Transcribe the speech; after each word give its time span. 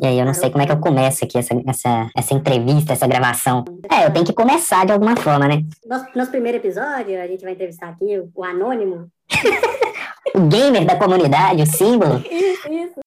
E 0.00 0.06
aí 0.06 0.18
eu 0.18 0.26
não 0.26 0.34
sei 0.34 0.50
como 0.50 0.62
é 0.62 0.66
que 0.66 0.72
eu 0.72 0.78
começo 0.78 1.24
aqui 1.24 1.38
essa, 1.38 1.54
essa, 1.66 2.10
essa 2.14 2.34
entrevista, 2.34 2.92
essa 2.92 3.06
gravação. 3.06 3.64
É, 3.90 4.06
eu 4.06 4.12
tenho 4.12 4.26
que 4.26 4.32
começar 4.32 4.84
de 4.84 4.92
alguma 4.92 5.16
forma, 5.16 5.48
né? 5.48 5.62
Nosso, 5.86 6.06
nosso 6.14 6.30
primeiro 6.30 6.58
episódio, 6.58 7.20
a 7.20 7.26
gente 7.26 7.42
vai 7.42 7.52
entrevistar 7.52 7.88
aqui 7.88 8.18
o, 8.18 8.30
o 8.34 8.44
Anônimo. 8.44 9.08
o 10.34 10.40
gamer 10.40 10.84
da 10.84 10.96
comunidade, 10.96 11.62
o 11.62 11.66
símbolo. 11.66 12.22
Isso, 12.30 12.72
isso. 12.72 13.06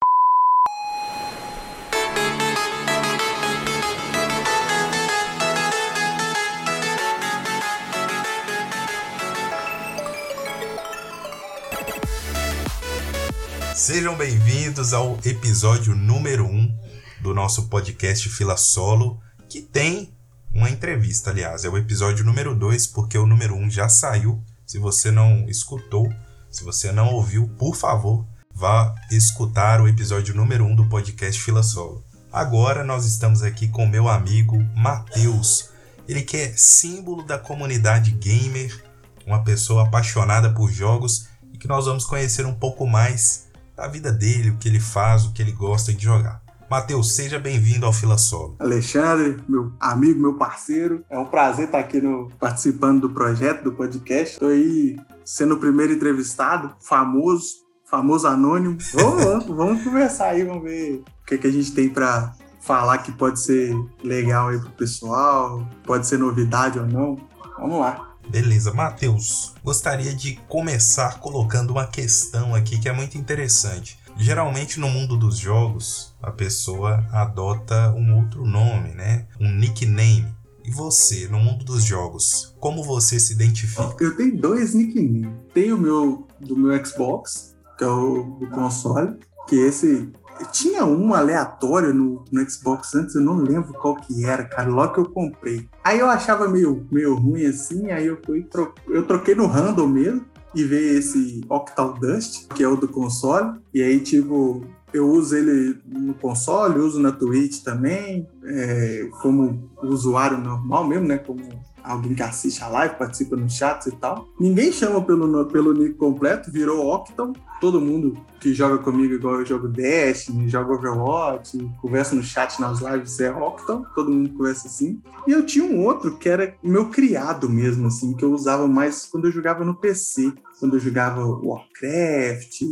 Sejam 13.80 14.14
bem-vindos 14.14 14.92
ao 14.92 15.18
episódio 15.24 15.94
número 15.94 16.44
1 16.44 16.54
um 16.54 16.78
do 17.22 17.32
nosso 17.32 17.66
podcast 17.68 18.28
Fila 18.28 18.54
Solo, 18.54 19.18
que 19.48 19.62
tem 19.62 20.12
uma 20.52 20.68
entrevista, 20.68 21.30
aliás. 21.30 21.64
É 21.64 21.68
o 21.70 21.78
episódio 21.78 22.22
número 22.22 22.54
2, 22.54 22.88
porque 22.88 23.16
o 23.16 23.24
número 23.24 23.54
1 23.54 23.58
um 23.58 23.70
já 23.70 23.88
saiu. 23.88 24.44
Se 24.66 24.78
você 24.78 25.10
não 25.10 25.48
escutou, 25.48 26.12
se 26.50 26.62
você 26.62 26.92
não 26.92 27.08
ouviu, 27.08 27.48
por 27.58 27.74
favor, 27.74 28.26
vá 28.54 28.94
escutar 29.10 29.80
o 29.80 29.88
episódio 29.88 30.34
número 30.34 30.66
1 30.66 30.72
um 30.72 30.76
do 30.76 30.86
podcast 30.86 31.40
Fila 31.40 31.62
Solo. 31.62 32.04
Agora 32.30 32.84
nós 32.84 33.06
estamos 33.06 33.42
aqui 33.42 33.66
com 33.66 33.86
meu 33.86 34.10
amigo 34.10 34.58
Matheus. 34.76 35.70
Ele 36.06 36.20
que 36.20 36.36
é 36.36 36.52
símbolo 36.54 37.22
da 37.22 37.38
comunidade 37.38 38.10
gamer, 38.10 38.84
uma 39.26 39.42
pessoa 39.42 39.84
apaixonada 39.84 40.52
por 40.52 40.70
jogos 40.70 41.28
e 41.50 41.56
que 41.56 41.66
nós 41.66 41.86
vamos 41.86 42.04
conhecer 42.04 42.44
um 42.44 42.54
pouco 42.54 42.86
mais 42.86 43.48
a 43.80 43.88
vida 43.88 44.12
dele, 44.12 44.50
o 44.50 44.56
que 44.58 44.68
ele 44.68 44.78
faz, 44.78 45.24
o 45.24 45.32
que 45.32 45.40
ele 45.40 45.52
gosta 45.52 45.92
de 45.92 46.04
jogar. 46.04 46.42
Matheus, 46.70 47.16
seja 47.16 47.38
bem-vindo 47.38 47.84
ao 47.84 47.92
Fila 47.92 48.16
Solo. 48.16 48.56
Alexandre, 48.60 49.42
meu 49.48 49.72
amigo, 49.80 50.20
meu 50.20 50.34
parceiro, 50.34 51.04
é 51.10 51.18
um 51.18 51.24
prazer 51.24 51.64
estar 51.64 51.80
aqui 51.80 52.00
no, 52.00 52.30
participando 52.38 53.00
do 53.00 53.10
projeto, 53.10 53.64
do 53.64 53.72
podcast. 53.72 54.34
Estou 54.34 54.50
aí 54.50 54.96
sendo 55.24 55.54
o 55.54 55.58
primeiro 55.58 55.92
entrevistado, 55.92 56.76
famoso, 56.80 57.54
famoso 57.90 58.28
anônimo. 58.28 58.78
Vamos, 58.94 59.46
vamos 59.46 59.82
conversar 59.82 60.28
aí, 60.28 60.44
vamos 60.44 60.62
ver 60.62 61.02
o 61.22 61.26
que, 61.26 61.38
que 61.38 61.46
a 61.46 61.50
gente 61.50 61.72
tem 61.72 61.88
para 61.88 62.32
falar 62.60 62.98
que 62.98 63.10
pode 63.10 63.40
ser 63.40 63.74
legal 64.04 64.48
aí 64.48 64.60
pro 64.60 64.70
pessoal, 64.70 65.66
pode 65.84 66.06
ser 66.06 66.18
novidade 66.18 66.78
ou 66.78 66.86
não. 66.86 67.18
Vamos 67.58 67.80
lá. 67.80 68.09
Beleza, 68.28 68.72
Matheus, 68.72 69.54
gostaria 69.64 70.14
de 70.14 70.36
começar 70.48 71.18
colocando 71.18 71.70
uma 71.70 71.86
questão 71.86 72.54
aqui 72.54 72.78
que 72.78 72.88
é 72.88 72.92
muito 72.92 73.18
interessante. 73.18 73.98
Geralmente 74.16 74.78
no 74.78 74.88
mundo 74.88 75.16
dos 75.16 75.36
jogos, 75.36 76.14
a 76.22 76.30
pessoa 76.30 77.06
adota 77.10 77.92
um 77.92 78.16
outro 78.18 78.44
nome, 78.44 78.90
né? 78.90 79.26
Um 79.40 79.50
nickname. 79.52 80.26
E 80.64 80.70
você, 80.70 81.26
no 81.26 81.40
mundo 81.40 81.64
dos 81.64 81.82
jogos, 81.82 82.54
como 82.60 82.84
você 82.84 83.18
se 83.18 83.32
identifica? 83.32 83.96
Eu 83.98 84.16
tenho 84.16 84.38
dois 84.38 84.74
nicknames. 84.74 85.28
Tem 85.54 85.72
o 85.72 85.78
meu 85.78 86.28
do 86.38 86.56
meu 86.56 86.84
Xbox, 86.84 87.56
que 87.78 87.84
é 87.84 87.88
o 87.88 88.46
console, 88.52 89.18
que 89.48 89.56
esse 89.56 90.12
tinha 90.52 90.84
um 90.84 91.14
aleatório 91.14 91.92
no, 91.92 92.24
no, 92.30 92.50
Xbox 92.50 92.94
antes, 92.94 93.14
eu 93.14 93.20
não 93.20 93.36
lembro 93.36 93.72
qual 93.74 93.96
que 93.96 94.24
era, 94.24 94.44
cara, 94.44 94.68
logo 94.68 94.94
que 94.94 95.00
eu 95.00 95.10
comprei. 95.10 95.68
Aí 95.84 95.98
eu 95.98 96.08
achava 96.08 96.48
meio, 96.48 96.86
meio 96.90 97.14
ruim 97.14 97.46
assim, 97.46 97.90
aí 97.90 98.06
eu 98.06 98.18
fui 98.24 98.42
tro... 98.42 98.74
eu 98.88 99.06
troquei 99.06 99.34
no 99.34 99.46
random 99.46 99.86
mesmo 99.86 100.24
e 100.54 100.64
veio 100.64 100.98
esse 100.98 101.42
Octal 101.48 101.94
Dust, 101.94 102.48
que 102.54 102.62
é 102.62 102.68
o 102.68 102.76
do 102.76 102.88
console, 102.88 103.58
e 103.72 103.82
aí 103.82 104.00
tipo, 104.00 104.64
eu 104.92 105.08
uso 105.08 105.36
ele 105.36 105.78
no 105.86 106.14
console, 106.14 106.80
uso 106.80 107.00
na 107.00 107.12
Twitch 107.12 107.62
também, 107.62 108.28
é, 108.44 109.08
como 109.22 109.70
usuário 109.82 110.38
normal 110.38 110.86
mesmo, 110.86 111.06
né, 111.06 111.18
como 111.18 111.40
alguém 111.82 112.14
que 112.14 112.22
assiste 112.22 112.62
a 112.62 112.68
live, 112.68 112.96
participa 112.96 113.36
nos 113.36 113.54
chats 113.54 113.86
e 113.86 113.92
tal. 113.92 114.28
Ninguém 114.38 114.72
chama 114.72 115.02
pelo, 115.02 115.44
pelo 115.46 115.72
nick 115.72 115.94
completo, 115.94 116.50
virou 116.50 116.86
Octon. 116.86 117.32
Todo 117.60 117.80
mundo 117.80 118.16
que 118.40 118.54
joga 118.54 118.78
comigo, 118.78 119.14
igual 119.14 119.40
eu 119.40 119.46
jogo 119.46 119.68
Destiny, 119.68 120.48
joga 120.48 120.72
Overwatch, 120.72 121.58
conversa 121.80 122.14
no 122.14 122.22
chat 122.22 122.58
nas 122.60 122.80
lives, 122.80 123.20
é 123.20 123.30
Octon. 123.30 123.84
Todo 123.94 124.10
mundo 124.10 124.30
conversa 124.30 124.66
assim. 124.66 125.00
E 125.26 125.32
eu 125.32 125.44
tinha 125.44 125.64
um 125.64 125.84
outro 125.84 126.16
que 126.16 126.28
era 126.28 126.54
meu 126.62 126.88
criado 126.88 127.48
mesmo, 127.48 127.86
assim, 127.86 128.14
que 128.14 128.24
eu 128.24 128.32
usava 128.32 128.66
mais 128.66 129.04
quando 129.04 129.26
eu 129.26 129.32
jogava 129.32 129.64
no 129.64 129.74
PC. 129.74 130.32
Quando 130.58 130.76
eu 130.76 130.80
jogava 130.80 131.24
Warcraft, 131.24 132.62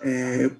é, 0.00 0.50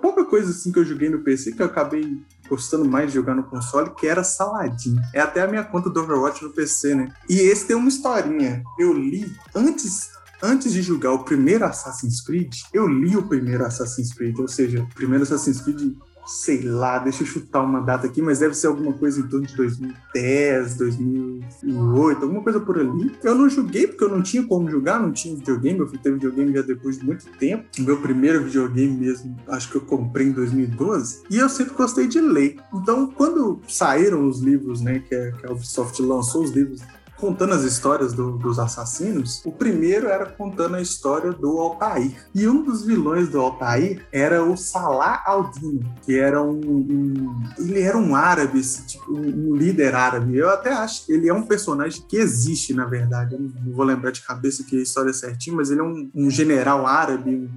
pouca 0.00 0.24
coisa 0.24 0.50
assim 0.50 0.72
que 0.72 0.78
eu 0.78 0.84
joguei 0.84 1.08
no 1.08 1.20
PC 1.20 1.52
que 1.52 1.62
eu 1.62 1.66
acabei 1.66 2.18
gostando 2.48 2.84
mais 2.84 3.08
de 3.08 3.14
jogar 3.14 3.34
no 3.34 3.44
console, 3.44 3.90
que 3.90 4.06
era 4.06 4.24
Saladin. 4.24 4.96
É 5.12 5.20
até 5.20 5.42
a 5.42 5.48
minha 5.48 5.64
conta 5.64 5.90
do 5.90 6.00
Overwatch 6.00 6.42
no 6.42 6.50
PC, 6.50 6.94
né? 6.94 7.12
E 7.28 7.38
esse 7.40 7.66
tem 7.66 7.76
uma 7.76 7.88
historinha. 7.88 8.62
Eu 8.78 8.92
li 8.92 9.34
antes 9.54 10.16
antes 10.42 10.72
de 10.72 10.82
jogar 10.82 11.12
o 11.12 11.24
primeiro 11.24 11.64
Assassin's 11.64 12.20
Creed, 12.20 12.54
eu 12.72 12.86
li 12.86 13.16
o 13.16 13.22
primeiro 13.22 13.64
Assassin's 13.64 14.12
Creed, 14.12 14.38
ou 14.38 14.46
seja, 14.46 14.82
o 14.82 14.94
primeiro 14.94 15.24
Assassin's 15.24 15.60
Creed 15.60 15.96
sei 16.26 16.62
lá, 16.62 16.98
deixa 16.98 17.22
eu 17.22 17.26
chutar 17.26 17.62
uma 17.62 17.80
data 17.80 18.06
aqui, 18.06 18.20
mas 18.20 18.40
deve 18.40 18.54
ser 18.54 18.66
alguma 18.66 18.92
coisa 18.92 19.20
em 19.20 19.28
torno 19.28 19.46
de 19.46 19.56
2010, 19.56 20.76
2008, 20.76 22.22
alguma 22.22 22.42
coisa 22.42 22.60
por 22.60 22.78
ali. 22.78 23.16
Eu 23.22 23.34
não 23.36 23.48
joguei 23.48 23.86
porque 23.86 24.02
eu 24.02 24.08
não 24.08 24.22
tinha 24.22 24.42
como 24.42 24.68
jogar, 24.68 25.00
não 25.00 25.12
tinha 25.12 25.36
videogame, 25.36 25.78
eu 25.78 25.86
fui 25.86 25.98
ter 25.98 26.12
videogame 26.12 26.52
já 26.52 26.62
depois 26.62 26.98
de 26.98 27.04
muito 27.04 27.26
tempo. 27.38 27.64
O 27.78 27.82
meu 27.82 27.98
primeiro 27.98 28.44
videogame 28.44 28.96
mesmo, 28.96 29.36
acho 29.48 29.70
que 29.70 29.76
eu 29.76 29.82
comprei 29.82 30.26
em 30.26 30.32
2012, 30.32 31.22
e 31.30 31.38
eu 31.38 31.48
sempre 31.48 31.74
gostei 31.74 32.08
de 32.08 32.20
ler. 32.20 32.56
Então, 32.74 33.06
quando 33.06 33.60
saíram 33.68 34.26
os 34.28 34.40
livros, 34.40 34.80
né, 34.80 34.98
que 34.98 35.14
a, 35.14 35.32
que 35.32 35.46
a 35.46 35.52
Ubisoft 35.52 36.02
lançou 36.02 36.42
os 36.42 36.50
livros 36.50 36.80
contando 37.16 37.54
as 37.54 37.62
histórias 37.62 38.12
do, 38.12 38.36
dos 38.38 38.58
assassinos, 38.58 39.42
o 39.44 39.52
primeiro 39.52 40.08
era 40.08 40.26
contando 40.26 40.76
a 40.76 40.82
história 40.82 41.32
do 41.32 41.58
Altair. 41.58 42.26
E 42.34 42.46
um 42.46 42.62
dos 42.62 42.84
vilões 42.84 43.28
do 43.28 43.40
Altair 43.40 44.06
era 44.12 44.44
o 44.44 44.56
Salah 44.56 45.22
Aldino, 45.26 45.80
que 46.04 46.18
era 46.18 46.42
um, 46.42 46.60
um 46.60 47.42
ele 47.58 47.80
era 47.80 47.96
um 47.96 48.14
árabe, 48.14 48.60
tipo, 48.86 49.12
um 49.12 49.54
líder 49.54 49.94
árabe. 49.94 50.36
Eu 50.36 50.50
até 50.50 50.72
acho 50.72 51.06
que 51.06 51.12
ele 51.12 51.28
é 51.28 51.34
um 51.34 51.42
personagem 51.42 52.02
que 52.08 52.16
existe, 52.16 52.74
na 52.74 52.84
verdade. 52.84 53.34
Eu 53.34 53.40
não 53.40 53.72
vou 53.72 53.84
lembrar 53.84 54.10
de 54.10 54.22
cabeça 54.22 54.64
que 54.64 54.78
a 54.78 54.82
história 54.82 55.10
é 55.10 55.14
certinha, 55.14 55.56
mas 55.56 55.70
ele 55.70 55.80
é 55.80 55.84
um, 55.84 56.10
um 56.14 56.30
general 56.30 56.86
árabe, 56.86 57.30
um, 57.30 57.48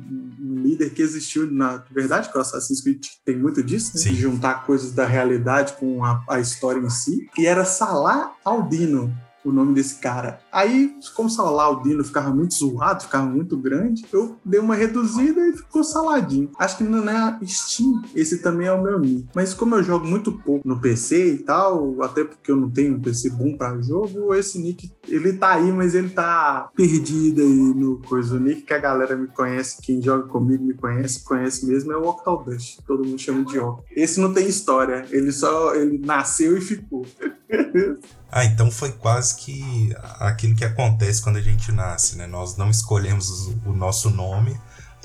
um, 0.41 0.55
líder 0.61 0.91
que 0.91 1.01
existiu 1.01 1.49
na 1.49 1.83
verdade, 1.91 2.29
que 2.29 2.37
o 2.37 2.41
Assassin's 2.41 2.81
Creed 2.81 3.05
tem 3.25 3.37
muito 3.37 3.63
disso, 3.63 3.97
né? 3.97 4.03
de 4.03 4.15
juntar 4.15 4.65
coisas 4.65 4.91
da 4.91 5.05
realidade 5.05 5.73
com 5.73 6.03
a, 6.03 6.23
a 6.29 6.39
história 6.39 6.79
em 6.79 6.89
si. 6.89 7.29
E 7.37 7.45
era 7.45 7.65
Salah 7.65 8.33
Aldino 8.43 9.13
o 9.43 9.51
nome 9.51 9.73
desse 9.73 9.95
cara. 9.99 10.39
Aí, 10.51 10.95
como 11.15 11.29
Saladino 11.29 12.03
ficava 12.03 12.29
muito 12.33 12.53
zoado, 12.53 13.03
ficava 13.03 13.25
muito 13.25 13.57
grande, 13.57 14.05
eu 14.11 14.37
dei 14.43 14.59
uma 14.59 14.75
reduzida 14.75 15.47
e 15.47 15.53
ficou 15.53 15.83
Saladinho. 15.83 16.51
Acho 16.57 16.77
que 16.77 16.83
não 16.83 17.09
é 17.09 17.39
Steam, 17.45 18.01
esse 18.15 18.41
também 18.41 18.67
é 18.67 18.71
o 18.71 18.81
meu 18.81 18.99
nick. 18.99 19.27
Mas 19.33 19.53
como 19.53 19.75
eu 19.75 19.83
jogo 19.83 20.05
muito 20.05 20.31
pouco 20.31 20.67
no 20.67 20.79
PC 20.79 21.33
e 21.33 21.37
tal, 21.39 22.01
até 22.03 22.23
porque 22.23 22.51
eu 22.51 22.55
não 22.55 22.69
tenho 22.69 22.95
um 22.95 23.01
PC 23.01 23.29
bom 23.31 23.55
para 23.55 23.81
jogo, 23.81 24.33
esse 24.33 24.59
nick, 24.59 24.91
ele 25.07 25.33
tá 25.33 25.53
aí, 25.53 25.71
mas 25.71 25.95
ele 25.95 26.09
tá 26.09 26.69
perdido 26.75 27.41
aí 27.41 27.73
no 27.73 27.99
coisa. 27.99 28.35
O 28.35 28.39
nick 28.39 28.63
que 28.63 28.73
a 28.73 28.79
galera 28.79 29.15
me 29.15 29.27
conhece, 29.27 29.81
quem 29.81 30.01
joga 30.01 30.27
comigo 30.27 30.63
me 30.63 30.73
conhece, 30.73 31.23
conhece 31.23 31.65
mesmo, 31.65 31.91
é 31.91 31.97
o 31.97 32.07
Octodust. 32.07 32.79
Todo 32.85 33.05
mundo 33.05 33.19
chama 33.19 33.43
de 33.45 33.59
Octo. 33.59 33.83
Esse 33.95 34.19
não 34.19 34.33
tem 34.33 34.47
história, 34.47 35.05
ele 35.09 35.31
só 35.31 35.75
ele 35.75 35.97
nasceu 35.99 36.57
e 36.57 36.61
ficou. 36.61 37.05
Ah, 38.31 38.45
então 38.45 38.69
foi 38.69 38.91
quase 38.91 39.35
que 39.37 39.95
aquilo 40.19 40.55
que 40.55 40.63
acontece 40.63 41.21
quando 41.21 41.37
a 41.37 41.41
gente 41.41 41.71
nasce, 41.71 42.15
né? 42.15 42.27
Nós 42.27 42.55
não 42.55 42.69
escolhemos 42.69 43.47
o 43.65 43.73
nosso 43.73 44.11
nome, 44.11 44.55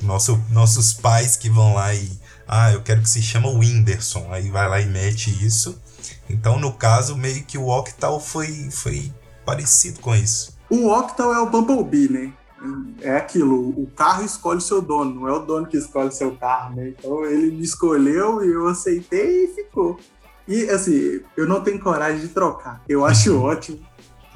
nosso, 0.03 0.39
nossos 0.51 0.93
pais 0.93 1.37
que 1.37 1.49
vão 1.49 1.75
lá 1.75 1.95
e. 1.95 2.11
Ah, 2.47 2.73
eu 2.73 2.83
quero 2.83 3.01
que 3.01 3.09
se 3.09 3.23
chama 3.23 3.49
Whindersson. 3.49 4.31
Aí 4.31 4.51
vai 4.51 4.69
lá 4.69 4.81
e 4.81 4.87
mete 4.87 5.31
isso. 5.45 5.81
Então, 6.29 6.59
no 6.59 6.73
caso, 6.75 7.17
meio 7.17 7.45
que 7.45 7.57
o 7.57 7.69
Octal 7.69 8.21
foi, 8.21 8.69
foi 8.71 9.11
parecido 9.45 10.01
com 10.01 10.15
isso. 10.15 10.55
O 10.69 10.89
Octal 10.91 11.33
é 11.33 11.41
o 11.41 11.49
Bumblebee, 11.49 12.11
né? 12.11 12.33
É 13.03 13.17
aquilo, 13.17 13.69
o 13.71 13.87
carro 13.95 14.25
escolhe 14.25 14.61
seu 14.61 14.81
dono, 14.81 15.21
não 15.21 15.29
é 15.29 15.33
o 15.33 15.41
dono 15.41 15.67
que 15.67 15.77
escolhe 15.77 16.11
seu 16.11 16.35
carro, 16.35 16.75
né? 16.77 16.89
Então 16.89 17.25
ele 17.25 17.51
me 17.51 17.63
escolheu 17.63 18.43
e 18.43 18.51
eu 18.51 18.67
aceitei 18.67 19.45
e 19.45 19.49
ficou. 19.49 19.99
E 20.47 20.69
assim, 20.71 21.21
eu 21.37 21.47
não 21.47 21.63
tenho 21.63 21.81
coragem 21.81 22.21
de 22.21 22.29
trocar. 22.29 22.83
Eu 22.89 23.05
acho 23.05 23.37
ótimo. 23.41 23.81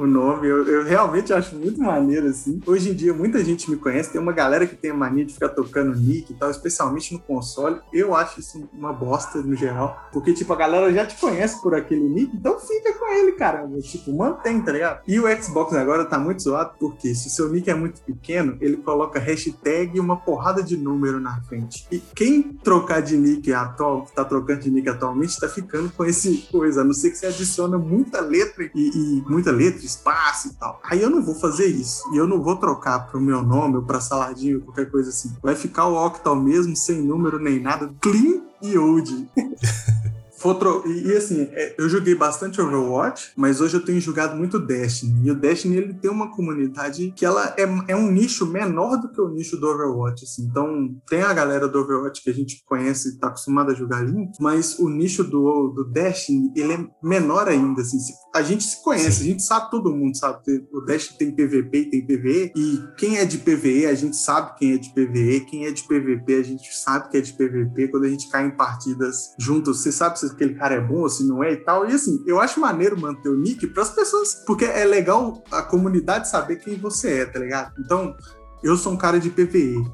O 0.04 0.06
nome. 0.06 0.46
Eu, 0.46 0.66
eu, 0.66 0.84
realmente 0.84 1.32
acho 1.32 1.56
muito 1.56 1.80
maneiro, 1.80 2.28
assim. 2.28 2.60
Hoje 2.66 2.90
em 2.90 2.94
dia, 2.94 3.12
muita 3.12 3.44
gente 3.44 3.70
me 3.70 3.76
conhece. 3.76 4.10
Tem 4.10 4.20
uma 4.20 4.32
galera 4.32 4.66
que 4.66 4.76
tem 4.76 4.90
a 4.90 4.94
mania 4.94 5.24
de 5.24 5.34
ficar 5.34 5.50
tocando 5.50 5.96
nick 5.96 6.32
e 6.32 6.36
tal, 6.36 6.50
especialmente 6.50 7.12
no 7.12 7.20
console. 7.20 7.80
Eu 7.92 8.14
acho 8.14 8.40
isso 8.40 8.68
uma 8.72 8.92
bosta 8.92 9.40
no 9.42 9.54
geral. 9.54 10.08
Porque, 10.12 10.32
tipo, 10.32 10.52
a 10.52 10.56
galera 10.56 10.92
já 10.92 11.06
te 11.06 11.18
conhece 11.18 11.60
por 11.62 11.74
aquele 11.74 12.08
nick, 12.08 12.36
então 12.36 12.58
fica 12.58 12.92
com 12.94 13.12
ele, 13.12 13.32
cara. 13.32 13.68
Tipo, 13.80 14.12
mantém, 14.12 14.60
tá 14.60 14.72
ligado? 14.72 15.02
E 15.06 15.18
o 15.18 15.42
Xbox 15.42 15.74
agora 15.74 16.04
tá 16.04 16.18
muito 16.18 16.42
zoado, 16.42 16.72
porque 16.78 17.14
se 17.14 17.28
o 17.28 17.30
seu 17.30 17.48
nick 17.48 17.70
é 17.70 17.74
muito 17.74 18.00
pequeno, 18.02 18.56
ele 18.60 18.76
coloca 18.76 19.18
hashtag 19.18 19.96
e 19.96 20.00
uma 20.00 20.16
porrada 20.16 20.62
de 20.62 20.76
número 20.76 21.20
na 21.20 21.40
frente. 21.42 21.86
E 21.90 21.98
quem 21.98 22.42
trocar 22.42 23.00
de 23.00 23.16
nick 23.16 23.52
atual, 23.52 24.06
tá 24.14 24.24
trocando 24.24 24.60
de 24.60 24.70
nick 24.70 24.88
atualmente, 24.88 25.38
tá 25.38 25.48
ficando 25.48 25.90
com 25.90 26.04
esse 26.04 26.48
coisa. 26.50 26.80
A 26.80 26.84
não 26.84 26.92
ser 26.92 27.10
que 27.10 27.18
você 27.18 27.26
adiciona 27.26 27.78
muita 27.78 28.20
letra 28.20 28.64
e, 28.64 28.70
e 28.74 29.24
muita 29.28 29.50
letra, 29.50 29.80
espaço 29.88 30.48
e 30.48 30.54
tal. 30.54 30.80
Aí 30.84 31.02
eu 31.02 31.10
não 31.10 31.22
vou 31.22 31.34
fazer 31.34 31.66
isso. 31.66 32.02
E 32.12 32.16
eu 32.16 32.26
não 32.26 32.42
vou 32.42 32.56
trocar 32.56 33.08
pro 33.08 33.20
meu 33.20 33.42
nome 33.42 33.76
ou 33.76 33.82
pra 33.82 34.00
saladinho, 34.00 34.60
qualquer 34.60 34.90
coisa 34.90 35.10
assim. 35.10 35.34
Vai 35.42 35.56
ficar 35.56 35.86
o 35.86 36.06
Octal 36.06 36.36
mesmo, 36.36 36.76
sem 36.76 37.02
número 37.02 37.38
nem 37.38 37.60
nada, 37.60 37.92
clean 38.00 38.42
e 38.62 38.78
old. 38.78 39.28
Fotro... 40.38 40.84
E, 40.86 41.16
assim, 41.16 41.48
é, 41.52 41.74
eu 41.78 41.88
joguei 41.88 42.14
bastante 42.14 42.60
Overwatch, 42.60 43.32
mas 43.36 43.60
hoje 43.60 43.76
eu 43.76 43.84
tenho 43.84 44.00
jogado 44.00 44.36
muito 44.36 44.58
Destiny. 44.58 45.26
E 45.26 45.30
o 45.30 45.34
Destiny 45.34 45.76
ele 45.76 45.94
tem 45.94 46.10
uma 46.10 46.30
comunidade 46.30 47.12
que 47.16 47.24
ela 47.24 47.54
é, 47.58 47.62
é 47.88 47.96
um 47.96 48.10
nicho 48.10 48.46
menor 48.46 48.96
do 48.96 49.10
que 49.10 49.20
o 49.20 49.28
nicho 49.28 49.56
do 49.56 49.68
Overwatch. 49.68 50.24
Assim. 50.24 50.42
Então, 50.44 50.96
tem 51.08 51.22
a 51.22 51.32
galera 51.32 51.68
do 51.68 51.80
Overwatch 51.80 52.22
que 52.22 52.30
a 52.30 52.34
gente 52.34 52.62
conhece 52.64 53.08
e 53.08 53.12
está 53.12 53.28
acostumada 53.28 53.72
a 53.72 53.74
jogar 53.74 54.06
junto, 54.06 54.40
mas 54.40 54.78
o 54.78 54.88
nicho 54.88 55.24
do, 55.24 55.68
do 55.68 55.84
Destiny 55.84 56.52
ele 56.56 56.72
é 56.72 56.86
menor 57.02 57.48
ainda. 57.48 57.82
Assim. 57.82 57.98
A 58.34 58.42
gente 58.42 58.64
se 58.64 58.82
conhece, 58.82 59.22
a 59.22 59.26
gente 59.26 59.42
sabe, 59.42 59.70
todo 59.70 59.94
mundo 59.94 60.16
sabe. 60.16 60.38
O 60.72 60.80
Destiny 60.80 61.18
tem 61.18 61.30
PVP 61.32 61.78
e 61.78 61.90
tem 61.90 62.06
PVE, 62.06 62.52
e 62.54 62.82
quem 62.96 63.18
é 63.18 63.24
de 63.24 63.38
PVE, 63.38 63.86
a 63.86 63.94
gente 63.94 64.16
sabe 64.16 64.56
quem 64.58 64.74
é 64.74 64.78
de 64.78 64.90
PVE, 64.90 65.46
quem 65.48 65.66
é 65.66 65.72
de 65.72 65.82
PVP, 65.82 66.34
a 66.34 66.42
gente 66.42 66.74
sabe 66.74 67.10
que 67.10 67.16
é 67.16 67.20
de 67.20 67.32
PVP. 67.32 67.88
Quando 67.88 68.04
a 68.04 68.08
gente 68.08 68.28
cai 68.28 68.46
em 68.46 68.56
partidas 68.56 69.34
juntos, 69.38 69.82
você 69.82 69.90
sabe 69.90 70.18
se 70.28 70.34
aquele 70.34 70.54
cara 70.54 70.76
é 70.76 70.80
bom 70.80 71.00
ou 71.00 71.08
se 71.08 71.26
não 71.26 71.42
é 71.42 71.52
e 71.52 71.56
tal. 71.56 71.88
E 71.88 71.94
assim, 71.94 72.22
eu 72.26 72.40
acho 72.40 72.60
maneiro 72.60 72.98
manter 72.98 73.28
o 73.28 73.36
nick 73.36 73.66
para 73.68 73.82
as 73.82 73.90
pessoas, 73.90 74.34
porque 74.46 74.64
é 74.64 74.84
legal 74.84 75.42
a 75.50 75.62
comunidade 75.62 76.28
saber 76.28 76.56
quem 76.56 76.78
você 76.78 77.20
é, 77.20 77.26
tá 77.26 77.38
ligado? 77.38 77.72
Então, 77.78 78.14
eu 78.62 78.76
sou 78.76 78.92
um 78.92 78.96
cara 78.96 79.18
de 79.18 79.30
PVE. 79.30 79.84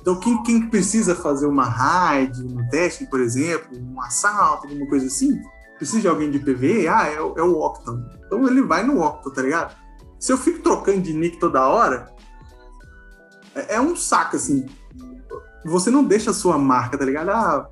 Então, 0.00 0.18
quem, 0.18 0.42
quem 0.42 0.68
precisa 0.68 1.14
fazer 1.14 1.46
uma 1.46 1.64
raid 1.64 2.42
no 2.42 2.66
Destiny, 2.70 3.10
por 3.10 3.20
exemplo, 3.20 3.68
um 3.78 4.00
assalto, 4.00 4.66
alguma 4.66 4.88
coisa 4.88 5.06
assim, 5.06 5.38
precisa 5.76 6.00
de 6.00 6.08
alguém 6.08 6.30
de 6.30 6.38
PVE, 6.38 6.88
ah, 6.88 7.08
é, 7.08 7.16
é 7.16 7.42
o 7.42 7.58
Octon. 7.60 8.02
Então 8.26 8.46
ele 8.46 8.62
vai 8.62 8.82
no 8.82 9.02
Octon, 9.02 9.30
tá 9.30 9.42
ligado? 9.42 9.76
Se 10.18 10.32
eu 10.32 10.36
fico 10.36 10.62
trocando 10.62 11.00
de 11.00 11.14
nick 11.14 11.38
toda 11.38 11.66
hora, 11.66 12.10
é, 13.54 13.76
é 13.76 13.80
um 13.80 13.96
saco, 13.96 14.36
assim. 14.36 14.66
Você 15.64 15.90
não 15.90 16.04
deixa 16.04 16.30
a 16.30 16.34
sua 16.34 16.58
marca, 16.58 16.98
tá 16.98 17.04
ligado? 17.04 17.30
Ah, 17.30 17.68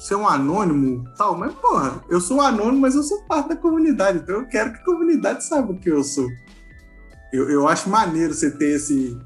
ser 0.00 0.14
um 0.14 0.26
anônimo 0.26 1.04
tal, 1.16 1.36
mas 1.36 1.52
porra, 1.54 2.02
eu 2.08 2.20
sou 2.20 2.38
um 2.38 2.40
anônimo, 2.40 2.80
mas 2.80 2.94
eu 2.94 3.02
sou 3.02 3.22
parte 3.24 3.50
da 3.50 3.56
comunidade, 3.56 4.18
então 4.18 4.36
eu 4.36 4.48
quero 4.48 4.72
que 4.72 4.78
a 4.78 4.84
comunidade 4.84 5.44
saiba 5.44 5.72
o 5.72 5.78
que 5.78 5.90
eu 5.90 6.02
sou. 6.02 6.26
Eu, 7.32 7.50
eu 7.50 7.68
acho 7.68 7.88
maneiro 7.88 8.34
você 8.34 8.50
ter 8.50 8.76
esse. 8.76 9.16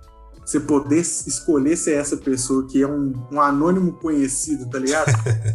Você 0.44 0.60
poder 0.60 0.98
escolher 0.98 1.74
ser 1.74 1.94
essa 1.94 2.18
pessoa 2.18 2.66
que 2.66 2.82
é 2.82 2.86
um, 2.86 3.14
um 3.32 3.40
anônimo 3.40 3.94
conhecido, 3.94 4.68
tá 4.68 4.78
ligado? 4.78 5.10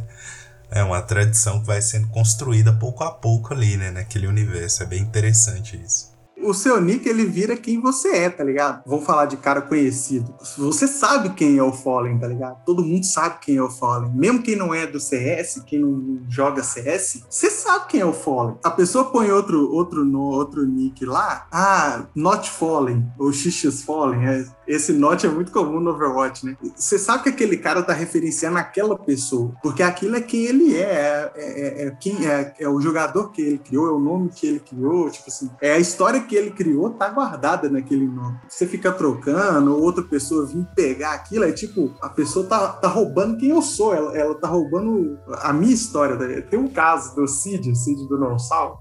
é 0.71 0.81
uma 0.81 0.99
tradição 0.99 1.59
que 1.59 1.67
vai 1.67 1.79
sendo 1.79 2.07
construída 2.07 2.73
pouco 2.73 3.03
a 3.03 3.11
pouco 3.11 3.53
ali, 3.53 3.77
né? 3.77 3.91
Naquele 3.91 4.25
universo. 4.25 4.81
É 4.81 4.87
bem 4.87 5.03
interessante 5.03 5.79
isso 5.79 6.08
o 6.41 6.53
seu 6.53 6.79
nick 6.81 7.07
ele 7.07 7.25
vira 7.25 7.55
quem 7.55 7.79
você 7.79 8.09
é, 8.09 8.29
tá 8.29 8.43
ligado? 8.43 8.83
Vamos 8.85 9.05
falar 9.05 9.25
de 9.25 9.37
cara 9.37 9.61
conhecido. 9.61 10.33
Você 10.57 10.87
sabe 10.87 11.29
quem 11.31 11.57
é 11.57 11.63
o 11.63 11.71
Fallen, 11.71 12.17
tá 12.17 12.27
ligado? 12.27 12.63
Todo 12.65 12.83
mundo 12.83 13.05
sabe 13.05 13.39
quem 13.41 13.57
é 13.57 13.61
o 13.61 13.69
Fallen. 13.69 14.11
Mesmo 14.13 14.41
quem 14.41 14.55
não 14.55 14.73
é 14.73 14.87
do 14.87 14.99
CS, 14.99 15.61
quem 15.65 15.79
não 15.79 16.19
joga 16.29 16.63
CS, 16.63 17.23
você 17.29 17.49
sabe 17.49 17.87
quem 17.87 18.01
é 18.01 18.05
o 18.05 18.13
Fallen. 18.13 18.57
A 18.63 18.71
pessoa 18.71 19.05
põe 19.05 19.31
outro 19.31 19.71
outro 19.73 20.03
no 20.05 20.21
outro 20.21 20.65
nick 20.65 21.05
lá, 21.05 21.47
ah, 21.51 22.05
Not 22.15 22.49
Fallen 22.49 23.05
ou 23.17 23.31
XX 23.31 23.81
Fallen, 23.83 24.25
é, 24.27 24.45
esse 24.69 24.93
not 24.93 25.25
é 25.25 25.29
muito 25.29 25.51
comum 25.51 25.79
no 25.79 25.89
Overwatch, 25.89 26.45
né? 26.45 26.55
Você 26.75 26.99
sabe 26.99 27.23
que 27.23 27.29
aquele 27.29 27.57
cara 27.57 27.81
tá 27.81 27.91
referenciando 27.91 28.59
aquela 28.59 28.95
pessoa, 28.95 29.51
porque 29.63 29.81
aquilo 29.81 30.15
é 30.15 30.21
quem 30.21 30.45
ele 30.45 30.77
é, 30.77 31.31
é, 31.35 31.83
é, 31.83 31.87
é 31.87 31.91
quem 31.99 32.27
é, 32.27 32.53
é 32.59 32.69
o 32.69 32.79
jogador 32.79 33.31
que 33.31 33.41
ele 33.41 33.57
criou, 33.57 33.87
é 33.87 33.91
o 33.91 33.99
nome 33.99 34.29
que 34.29 34.45
ele 34.45 34.59
criou, 34.59 35.09
tipo 35.09 35.27
assim, 35.27 35.49
é 35.59 35.73
a 35.73 35.79
história 35.79 36.21
que 36.29 36.35
ele 36.35 36.51
criou 36.51 36.91
tá 36.91 37.09
guardada 37.09 37.67
naquele 37.67 38.07
nome. 38.07 38.39
Você 38.47 38.67
fica 38.67 38.91
trocando, 38.91 39.75
ou 39.75 39.81
outra 39.81 40.03
pessoa 40.03 40.45
vir 40.45 40.65
pegar 40.75 41.13
aquilo, 41.13 41.43
é 41.43 41.51
tipo, 41.51 41.91
a 41.99 42.07
pessoa 42.07 42.45
tá, 42.45 42.67
tá 42.73 42.87
roubando 42.87 43.37
quem 43.37 43.49
eu 43.49 43.61
sou, 43.61 43.93
ela, 43.93 44.15
ela 44.15 44.35
tá 44.35 44.47
roubando 44.47 45.17
a 45.41 45.51
minha 45.51 45.73
história. 45.73 46.15
Tá? 46.15 46.47
Tem 46.47 46.59
um 46.59 46.67
caso 46.67 47.15
do 47.15 47.27
Cid, 47.27 47.75
Cid 47.75 48.07
do 48.07 48.17
Nossauro, 48.19 48.77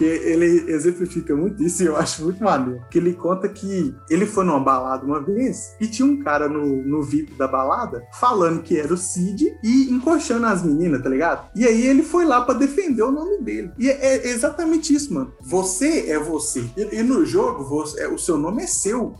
que 0.00 0.04
ele 0.04 0.72
exemplifica 0.72 1.36
muito 1.36 1.62
isso 1.62 1.82
e 1.82 1.86
eu 1.86 1.94
acho 1.94 2.24
muito 2.24 2.42
maneiro. 2.42 2.82
Que 2.90 2.96
ele 2.96 3.12
conta 3.12 3.46
que 3.46 3.94
ele 4.08 4.24
foi 4.24 4.46
numa 4.46 4.58
balada 4.58 5.04
uma 5.04 5.20
vez 5.20 5.74
e 5.78 5.86
tinha 5.86 6.08
um 6.08 6.22
cara 6.22 6.48
no, 6.48 6.82
no 6.82 7.02
VIP 7.02 7.34
da 7.34 7.46
balada 7.46 8.02
falando 8.18 8.62
que 8.62 8.78
era 8.78 8.94
o 8.94 8.96
Cid 8.96 9.44
e 9.62 9.90
encoxando 9.90 10.46
as 10.46 10.62
meninas, 10.62 11.02
tá 11.02 11.10
ligado? 11.10 11.50
E 11.54 11.66
aí 11.66 11.86
ele 11.86 12.02
foi 12.02 12.24
lá 12.24 12.40
para 12.40 12.54
defender 12.54 13.02
o 13.02 13.10
nome 13.10 13.42
dele. 13.42 13.72
E 13.78 13.90
é, 13.90 14.16
é, 14.16 14.28
exatamente 14.30 14.94
isso, 14.94 15.12
mano. 15.12 15.34
Você 15.42 16.10
é 16.10 16.18
você. 16.18 16.64
E, 16.78 16.96
e 16.96 17.02
no 17.02 17.26
jogo, 17.26 17.62
você, 17.62 18.04
é, 18.04 18.08
o 18.08 18.18
seu 18.18 18.38
nome 18.38 18.62
é 18.62 18.66
seu. 18.66 19.14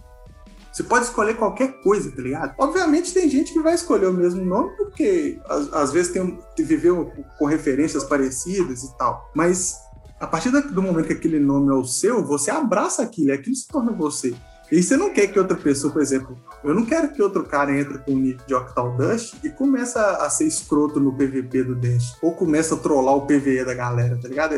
Você 0.72 0.82
pode 0.82 1.04
escolher 1.04 1.36
qualquer 1.36 1.82
coisa, 1.82 2.10
tá 2.10 2.22
ligado? 2.22 2.54
Obviamente 2.56 3.12
tem 3.12 3.28
gente 3.28 3.52
que 3.52 3.60
vai 3.60 3.74
escolher 3.74 4.06
o 4.06 4.14
mesmo 4.14 4.42
nome 4.42 4.70
porque 4.78 5.38
às, 5.46 5.72
às 5.74 5.92
vezes 5.92 6.10
tem, 6.10 6.38
viveu 6.58 7.12
com 7.38 7.44
referências 7.44 8.02
parecidas 8.04 8.82
e 8.82 8.96
tal. 8.96 9.30
Mas 9.34 9.74
a 10.20 10.26
partir 10.26 10.50
do 10.50 10.82
momento 10.82 11.06
que 11.06 11.14
aquele 11.14 11.40
nome 11.40 11.70
é 11.72 11.75
o 11.75 11.84
seu, 11.84 12.22
você 12.22 12.50
abraça 12.50 13.02
aquilo, 13.02 13.32
aquilo 13.32 13.56
se 13.56 13.67
torna 13.67 13.90
você. 13.90 14.34
E 14.70 14.81
você 14.81 14.96
não 14.96 15.12
quer 15.12 15.26
que 15.26 15.38
outra 15.38 15.56
pessoa, 15.56 15.93
por 15.93 16.00
exemplo, 16.00 16.38
eu 16.62 16.72
não 16.72 16.84
quero 16.84 17.08
que 17.08 17.20
outro 17.20 17.43
cara 17.43 17.76
entre 17.76 17.99
com 17.99 18.12
o 18.12 18.19
nick 18.19 18.46
de 18.46 18.55
Octal 18.55 18.96
Dust 18.96 19.34
e 19.43 19.50
comece 19.50 19.99
a 19.99 20.31
ser 20.31 20.44
escroto 20.44 21.00
no 21.00 21.12
PVP 21.12 21.64
do 21.64 21.75
Dash. 21.75 22.17
Ou 22.22 22.32
começa 22.32 22.76
a 22.76 22.78
trollar 22.78 23.17
o 23.17 23.26
PVE 23.26 23.64
da 23.64 23.75
galera, 23.75 24.17
tá 24.20 24.28
ligado? 24.28 24.55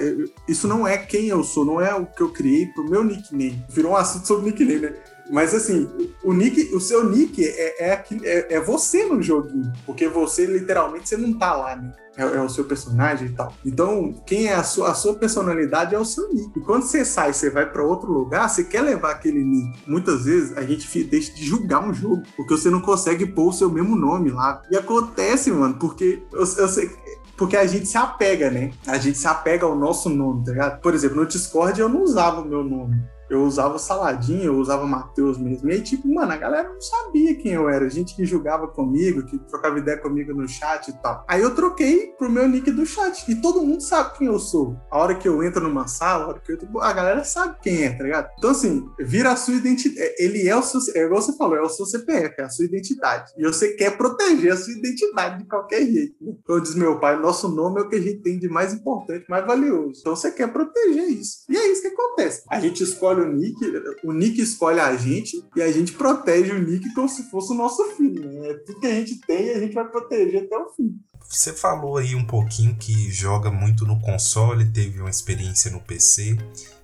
isso 0.46 0.68
não 0.68 0.86
é 0.86 0.98
quem 0.98 1.28
eu 1.28 1.42
sou, 1.42 1.64
não 1.64 1.80
é 1.80 1.94
o 1.94 2.04
que 2.04 2.20
eu 2.20 2.30
criei 2.30 2.66
pro 2.66 2.84
meu 2.84 3.02
nickname. 3.02 3.64
Virou 3.70 3.92
um 3.92 3.96
assunto 3.96 4.26
sobre 4.26 4.46
nickname, 4.46 4.80
né? 4.80 4.96
Mas 5.30 5.54
assim, 5.54 5.88
o 6.22 6.34
nick, 6.34 6.74
o 6.74 6.80
seu 6.80 7.08
nick 7.08 7.42
é, 7.42 7.92
é, 7.92 8.04
é, 8.24 8.54
é, 8.56 8.60
você 8.60 9.06
no 9.06 9.22
joguinho. 9.22 9.72
Porque 9.86 10.08
você, 10.08 10.44
literalmente, 10.44 11.08
você 11.08 11.16
não 11.16 11.32
tá 11.32 11.54
lá, 11.54 11.76
né? 11.76 11.90
É, 12.16 12.22
é, 12.22 12.40
o 12.40 12.48
seu 12.48 12.64
personagem 12.64 13.28
e 13.28 13.32
tal. 13.32 13.54
Então, 13.64 14.14
quem 14.26 14.46
é 14.46 14.54
a 14.54 14.62
sua, 14.62 14.90
a 14.90 14.94
sua 14.94 15.14
personalidade 15.14 15.94
é 15.94 15.98
o 15.98 16.04
seu 16.04 16.32
nick. 16.32 16.58
E 16.58 16.60
quando 16.60 16.82
você 16.82 17.04
sai, 17.04 17.32
você 17.32 17.48
vai 17.48 17.64
para 17.70 17.82
outro 17.82 18.12
lugar, 18.12 18.48
você 18.48 18.64
quer 18.64 18.82
levar 18.82 19.12
aquele 19.12 19.42
nick. 19.42 19.78
Muitas 19.86 20.24
vezes 20.26 20.56
a 20.56 20.62
gente 20.62 21.04
deixa 21.04 21.32
de 21.32 21.44
julgar 21.44 21.82
um 21.82 21.94
jogo, 21.94 22.22
porque 22.36 22.54
você 22.54 22.68
não 22.68 22.80
consegue 22.80 23.24
pôr 23.24 23.48
o 23.48 23.52
seu 23.52 23.70
mesmo 23.70 23.96
nome 23.96 24.30
lá. 24.30 24.60
E 24.70 24.76
acontece, 24.76 25.50
mano, 25.50 25.74
porque 25.78 26.22
eu, 26.32 26.40
eu 26.40 26.68
sei 26.68 26.90
porque 27.34 27.56
a 27.56 27.66
gente 27.66 27.86
se 27.86 27.96
apega, 27.96 28.50
né? 28.50 28.70
A 28.86 28.98
gente 28.98 29.18
se 29.18 29.26
apega 29.26 29.64
ao 29.64 29.74
nosso 29.74 30.08
nome, 30.08 30.44
tá 30.44 30.52
ligado? 30.52 30.80
Por 30.80 30.94
exemplo, 30.94 31.16
no 31.16 31.26
Discord 31.26 31.80
eu 31.80 31.88
não 31.88 32.02
usava 32.02 32.40
o 32.42 32.44
meu 32.44 32.62
nome 32.62 33.02
eu 33.34 33.42
usava 33.44 33.78
Saladinho, 33.78 34.44
eu 34.44 34.56
usava 34.56 34.86
Matheus 34.86 35.38
mesmo. 35.38 35.68
E 35.70 35.72
aí, 35.72 35.80
tipo, 35.80 36.06
mano, 36.12 36.32
a 36.32 36.36
galera 36.36 36.68
não 36.68 36.80
sabia 36.80 37.34
quem 37.34 37.52
eu 37.52 37.68
era. 37.68 37.88
Gente 37.88 38.14
que 38.14 38.24
jogava 38.24 38.68
comigo, 38.68 39.24
que 39.24 39.38
trocava 39.38 39.78
ideia 39.78 39.98
comigo 39.98 40.34
no 40.34 40.46
chat 40.46 40.88
e 40.88 41.02
tal. 41.02 41.24
Aí 41.28 41.40
eu 41.40 41.54
troquei 41.54 42.08
pro 42.18 42.30
meu 42.30 42.46
nick 42.46 42.70
do 42.70 42.84
chat. 42.84 43.30
E 43.30 43.40
todo 43.40 43.62
mundo 43.62 43.80
sabe 43.80 44.18
quem 44.18 44.26
eu 44.26 44.38
sou. 44.38 44.76
A 44.90 44.98
hora 44.98 45.14
que 45.14 45.26
eu 45.26 45.42
entro 45.42 45.62
numa 45.62 45.86
sala, 45.86 46.24
a 46.24 46.28
hora 46.28 46.40
que 46.40 46.52
eu 46.52 46.56
entro, 46.56 46.80
a 46.80 46.92
galera 46.92 47.24
sabe 47.24 47.56
quem 47.62 47.84
é, 47.84 47.96
tá 47.96 48.04
ligado? 48.04 48.28
Então, 48.38 48.50
assim, 48.50 48.86
vira 49.00 49.32
a 49.32 49.36
sua 49.36 49.54
identidade. 49.54 50.00
É, 50.00 50.24
ele 50.24 50.46
é 50.46 50.56
o 50.56 50.62
seu. 50.62 50.80
É 50.94 51.04
igual 51.04 51.22
você 51.22 51.36
falou, 51.36 51.56
é 51.56 51.62
o 51.62 51.68
seu 51.68 51.86
CPF, 51.86 52.34
é 52.38 52.44
a 52.44 52.50
sua 52.50 52.64
identidade. 52.64 53.32
E 53.36 53.44
você 53.44 53.72
quer 53.74 53.96
proteger 53.96 54.52
a 54.52 54.56
sua 54.56 54.72
identidade 54.72 55.38
de 55.38 55.48
qualquer 55.48 55.86
jeito. 55.86 56.14
Como 56.46 56.60
diz 56.60 56.74
meu 56.74 57.00
pai, 57.00 57.18
nosso 57.18 57.48
nome 57.48 57.80
é 57.80 57.84
o 57.84 57.88
que 57.88 57.96
a 57.96 58.00
gente 58.00 58.20
tem 58.20 58.38
de 58.38 58.48
mais 58.48 58.74
importante, 58.74 59.24
mais 59.28 59.46
valioso. 59.46 60.00
Então 60.00 60.14
você 60.14 60.30
quer 60.30 60.52
proteger 60.52 61.08
isso. 61.08 61.44
E 61.48 61.56
é 61.56 61.72
isso 61.72 61.82
que 61.82 61.88
acontece. 61.88 62.42
A 62.50 62.60
gente 62.60 62.82
escolhe 62.82 63.21
o 63.22 63.32
Nick, 63.32 63.56
o 64.04 64.12
Nick 64.12 64.40
escolhe 64.40 64.80
a 64.80 64.94
gente 64.96 65.42
e 65.56 65.62
a 65.62 65.70
gente 65.70 65.92
protege 65.92 66.52
o 66.52 66.62
Nick 66.62 66.92
como 66.94 67.08
se 67.08 67.30
fosse 67.30 67.52
o 67.52 67.56
nosso 67.56 67.84
filho. 67.96 68.30
Né? 68.30 68.50
É 68.50 68.54
tudo 68.54 68.80
que 68.80 68.86
a 68.86 68.94
gente 68.94 69.20
tem 69.26 69.46
e 69.46 69.50
a 69.50 69.60
gente 69.60 69.74
vai 69.74 69.88
proteger 69.88 70.44
até 70.44 70.56
o 70.56 70.68
fim. 70.70 70.98
Você 71.28 71.52
falou 71.52 71.96
aí 71.96 72.14
um 72.14 72.26
pouquinho 72.26 72.76
que 72.76 73.10
joga 73.10 73.50
muito 73.50 73.86
no 73.86 73.98
console, 74.00 74.70
teve 74.70 75.00
uma 75.00 75.08
experiência 75.08 75.70
no 75.70 75.80
PC. 75.80 76.36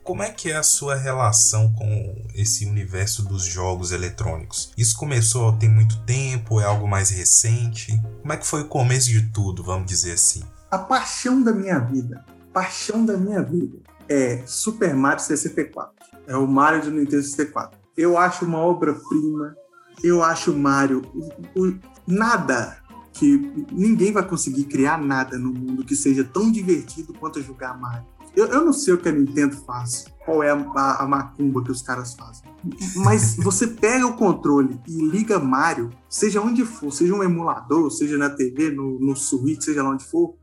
Como 0.02 0.22
é 0.22 0.30
que 0.30 0.50
é 0.50 0.56
a 0.56 0.62
sua 0.62 0.94
relação 0.94 1.70
com 1.74 2.26
esse 2.34 2.64
universo 2.64 3.22
dos 3.22 3.44
jogos 3.44 3.92
eletrônicos? 3.92 4.72
Isso 4.74 4.96
começou 4.96 5.52
tem 5.58 5.68
muito 5.68 6.00
tempo? 6.04 6.60
É 6.60 6.64
algo 6.64 6.88
mais 6.88 7.10
recente? 7.10 8.00
Como 8.22 8.32
é 8.32 8.38
que 8.38 8.46
foi 8.46 8.62
o 8.62 8.68
começo 8.68 9.10
de 9.10 9.30
tudo, 9.30 9.62
vamos 9.62 9.86
dizer 9.86 10.12
assim? 10.12 10.42
A 10.70 10.78
paixão 10.78 11.42
da 11.42 11.52
minha 11.52 11.78
vida. 11.78 12.24
Paixão 12.50 13.04
da 13.04 13.18
minha 13.18 13.42
vida 13.42 13.78
é 14.08 14.42
Super 14.46 14.94
Mario 14.94 15.22
64. 15.22 15.97
É 16.28 16.36
o 16.36 16.46
Mario 16.46 16.82
do 16.82 16.90
Nintendo 16.90 17.22
64. 17.22 17.80
Eu 17.96 18.18
acho 18.18 18.44
uma 18.44 18.58
obra-prima. 18.58 19.56
Eu 20.04 20.22
acho 20.22 20.54
Mario. 20.54 21.02
O, 21.56 21.64
o, 21.64 21.78
nada 22.06 22.76
que 23.14 23.66
ninguém 23.72 24.12
vai 24.12 24.22
conseguir 24.22 24.64
criar 24.64 24.98
nada 24.98 25.38
no 25.38 25.52
mundo 25.52 25.84
que 25.84 25.96
seja 25.96 26.22
tão 26.22 26.52
divertido 26.52 27.14
quanto 27.14 27.42
jogar 27.42 27.80
Mario. 27.80 28.06
Eu, 28.36 28.46
eu 28.46 28.64
não 28.64 28.72
sei 28.72 28.94
o 28.94 28.98
que 28.98 29.08
a 29.08 29.12
Nintendo 29.12 29.56
faz, 29.56 30.04
qual 30.24 30.42
é 30.42 30.50
a, 30.50 30.54
a, 30.54 31.02
a 31.02 31.08
macumba 31.08 31.64
que 31.64 31.72
os 31.72 31.82
caras 31.82 32.14
fazem. 32.14 32.44
Mas 32.96 33.34
você 33.42 33.66
pega 33.66 34.06
o 34.06 34.16
controle 34.16 34.78
e 34.86 35.02
liga 35.08 35.38
Mario, 35.38 35.90
seja 36.08 36.40
onde 36.40 36.64
for, 36.64 36.92
seja 36.92 37.14
um 37.14 37.24
emulador, 37.24 37.90
seja 37.90 38.18
na 38.18 38.30
TV, 38.30 38.70
no, 38.70 39.00
no 39.00 39.16
Switch, 39.16 39.62
seja 39.62 39.82
lá 39.82 39.90
onde 39.90 40.04
for, 40.04 40.36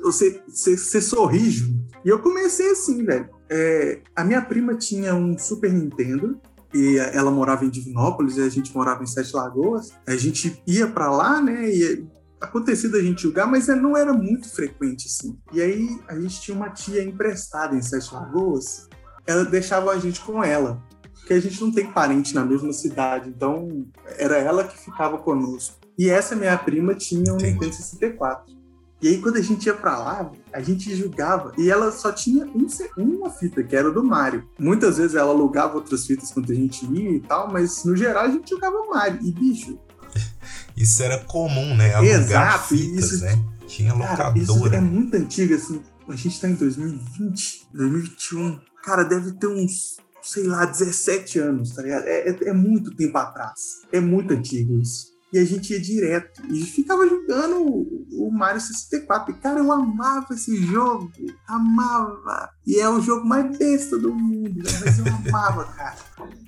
você, 0.00 0.42
você, 0.46 0.76
você 0.76 1.00
sorri 1.00 1.50
junto. 1.50 1.90
E 2.04 2.08
eu 2.08 2.20
comecei 2.20 2.70
assim, 2.70 3.04
velho. 3.04 3.39
É, 3.50 4.00
a 4.14 4.24
minha 4.24 4.40
prima 4.40 4.76
tinha 4.76 5.14
um 5.14 5.36
Super 5.36 5.72
Nintendo 5.72 6.40
e 6.72 6.98
ela 6.98 7.30
morava 7.30 7.64
em 7.64 7.70
Divinópolis 7.70 8.36
e 8.36 8.42
a 8.42 8.48
gente 8.48 8.74
morava 8.74 9.02
em 9.02 9.06
Sete 9.06 9.34
Lagoas. 9.34 9.92
A 10.06 10.16
gente 10.16 10.62
ia 10.66 10.86
para 10.86 11.10
lá, 11.10 11.42
né? 11.42 11.68
E 11.68 12.06
acontecido 12.40 12.96
a 12.96 13.02
gente 13.02 13.22
jogar, 13.22 13.46
mas 13.46 13.68
é, 13.68 13.74
não 13.74 13.96
era 13.96 14.12
muito 14.12 14.48
frequente 14.48 15.06
assim. 15.06 15.38
E 15.52 15.60
aí 15.60 15.88
a 16.08 16.18
gente 16.18 16.40
tinha 16.40 16.56
uma 16.56 16.70
tia 16.70 17.02
emprestada 17.02 17.76
em 17.76 17.82
Sete 17.82 18.14
Lagoas, 18.14 18.88
ela 19.26 19.44
deixava 19.44 19.90
a 19.90 19.98
gente 19.98 20.20
com 20.20 20.42
ela, 20.42 20.82
porque 21.12 21.34
a 21.34 21.40
gente 21.40 21.60
não 21.60 21.70
tem 21.70 21.92
parente 21.92 22.34
na 22.34 22.44
mesma 22.44 22.72
cidade, 22.72 23.28
então 23.28 23.86
era 24.16 24.38
ela 24.38 24.64
que 24.64 24.78
ficava 24.78 25.18
conosco. 25.18 25.76
E 25.98 26.08
essa 26.08 26.34
minha 26.34 26.56
prima 26.56 26.94
tinha 26.94 27.32
um 27.32 27.36
Nintendo 27.36 27.74
64. 27.74 28.59
E 29.02 29.08
aí, 29.08 29.18
quando 29.18 29.36
a 29.36 29.42
gente 29.42 29.64
ia 29.64 29.74
pra 29.74 29.98
lá, 29.98 30.30
a 30.52 30.60
gente 30.60 30.94
jogava. 30.94 31.52
E 31.56 31.70
ela 31.70 31.90
só 31.90 32.12
tinha 32.12 32.44
um, 32.46 32.66
uma 32.98 33.30
fita, 33.30 33.62
que 33.62 33.74
era 33.74 33.90
do 33.90 34.04
Mario. 34.04 34.46
Muitas 34.58 34.98
vezes 34.98 35.14
ela 35.14 35.30
alugava 35.30 35.76
outras 35.76 36.06
fitas 36.06 36.30
quando 36.30 36.52
a 36.52 36.54
gente 36.54 36.84
ia 36.92 37.12
e 37.12 37.20
tal, 37.20 37.50
mas 37.50 37.84
no 37.84 37.96
geral 37.96 38.24
a 38.24 38.30
gente 38.30 38.50
jogava 38.50 38.76
Mario. 38.86 39.18
E, 39.22 39.32
bicho, 39.32 39.78
isso 40.76 41.02
era 41.02 41.18
comum, 41.24 41.74
né? 41.76 41.94
Alugar 41.94 42.20
Exato, 42.20 42.68
fitas, 42.68 43.12
isso, 43.12 43.24
né? 43.24 43.42
Tinha 43.66 43.96
cara, 43.96 44.36
isso 44.36 44.52
locadora. 44.52 44.76
é 44.76 44.80
muito 44.80 45.16
antigo, 45.16 45.54
assim. 45.54 45.80
A 46.08 46.16
gente 46.16 46.40
tá 46.40 46.48
em 46.48 46.54
2020, 46.54 47.68
2021. 47.72 48.60
Cara, 48.82 49.04
deve 49.04 49.32
ter 49.32 49.46
uns, 49.46 49.96
sei 50.22 50.44
lá, 50.44 50.66
17 50.66 51.38
anos, 51.38 51.70
tá 51.74 51.82
ligado? 51.82 52.04
É, 52.04 52.30
é, 52.30 52.48
é 52.48 52.52
muito 52.52 52.94
tempo 52.94 53.16
atrás. 53.16 53.82
É 53.92 54.00
muito 54.00 54.34
antigo 54.34 54.76
isso. 54.76 55.09
E 55.32 55.38
a 55.38 55.44
gente 55.44 55.72
ia 55.72 55.80
direto. 55.80 56.42
E 56.48 56.64
ficava 56.64 57.08
jogando 57.08 57.62
o 58.12 58.30
Mario 58.32 58.60
64. 58.60 59.32
E, 59.32 59.38
cara, 59.38 59.60
eu 59.60 59.70
amava 59.70 60.34
esse 60.34 60.56
jogo. 60.64 61.10
Amava. 61.46 62.50
E 62.66 62.80
é 62.80 62.88
o 62.88 63.00
jogo 63.00 63.26
mais 63.26 63.56
besta 63.56 63.96
do 63.96 64.12
mundo, 64.12 64.56
né? 64.56 64.70
Mas 64.84 64.98
eu 64.98 65.04
amava, 65.06 65.64
cara. 65.76 65.96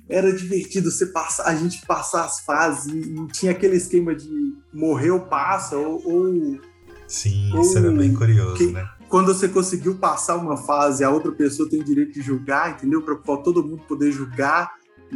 Era 0.09 0.33
divertido 0.33 0.91
você 0.91 1.05
passar, 1.05 1.45
a 1.45 1.55
gente 1.55 1.85
passar 1.85 2.25
as 2.25 2.41
fases. 2.41 2.93
E 2.93 3.27
tinha 3.27 3.51
aquele 3.53 3.77
esquema 3.77 4.13
de 4.13 4.53
morreu, 4.73 5.21
passa, 5.21 5.77
ou. 5.77 6.01
ou 6.05 6.59
Sim, 7.07 7.53
ou, 7.53 7.61
isso 7.61 7.77
era 7.77 7.91
bem 7.91 8.13
curioso, 8.13 8.55
que, 8.55 8.67
né? 8.67 8.87
Quando 9.07 9.33
você 9.33 9.47
conseguiu 9.47 9.95
passar 9.95 10.35
uma 10.35 10.57
fase, 10.57 11.03
a 11.03 11.09
outra 11.09 11.31
pessoa 11.31 11.69
tem 11.69 11.83
direito 11.83 12.13
de 12.13 12.21
julgar, 12.21 12.71
entendeu? 12.71 13.01
Para 13.01 13.15
todo 13.37 13.63
mundo 13.63 13.83
poder 13.87 14.11
julgar. 14.11 14.71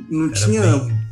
Não 0.10 0.26
era 0.26 0.34
tinha. 0.34 0.62
Bem 0.62 1.08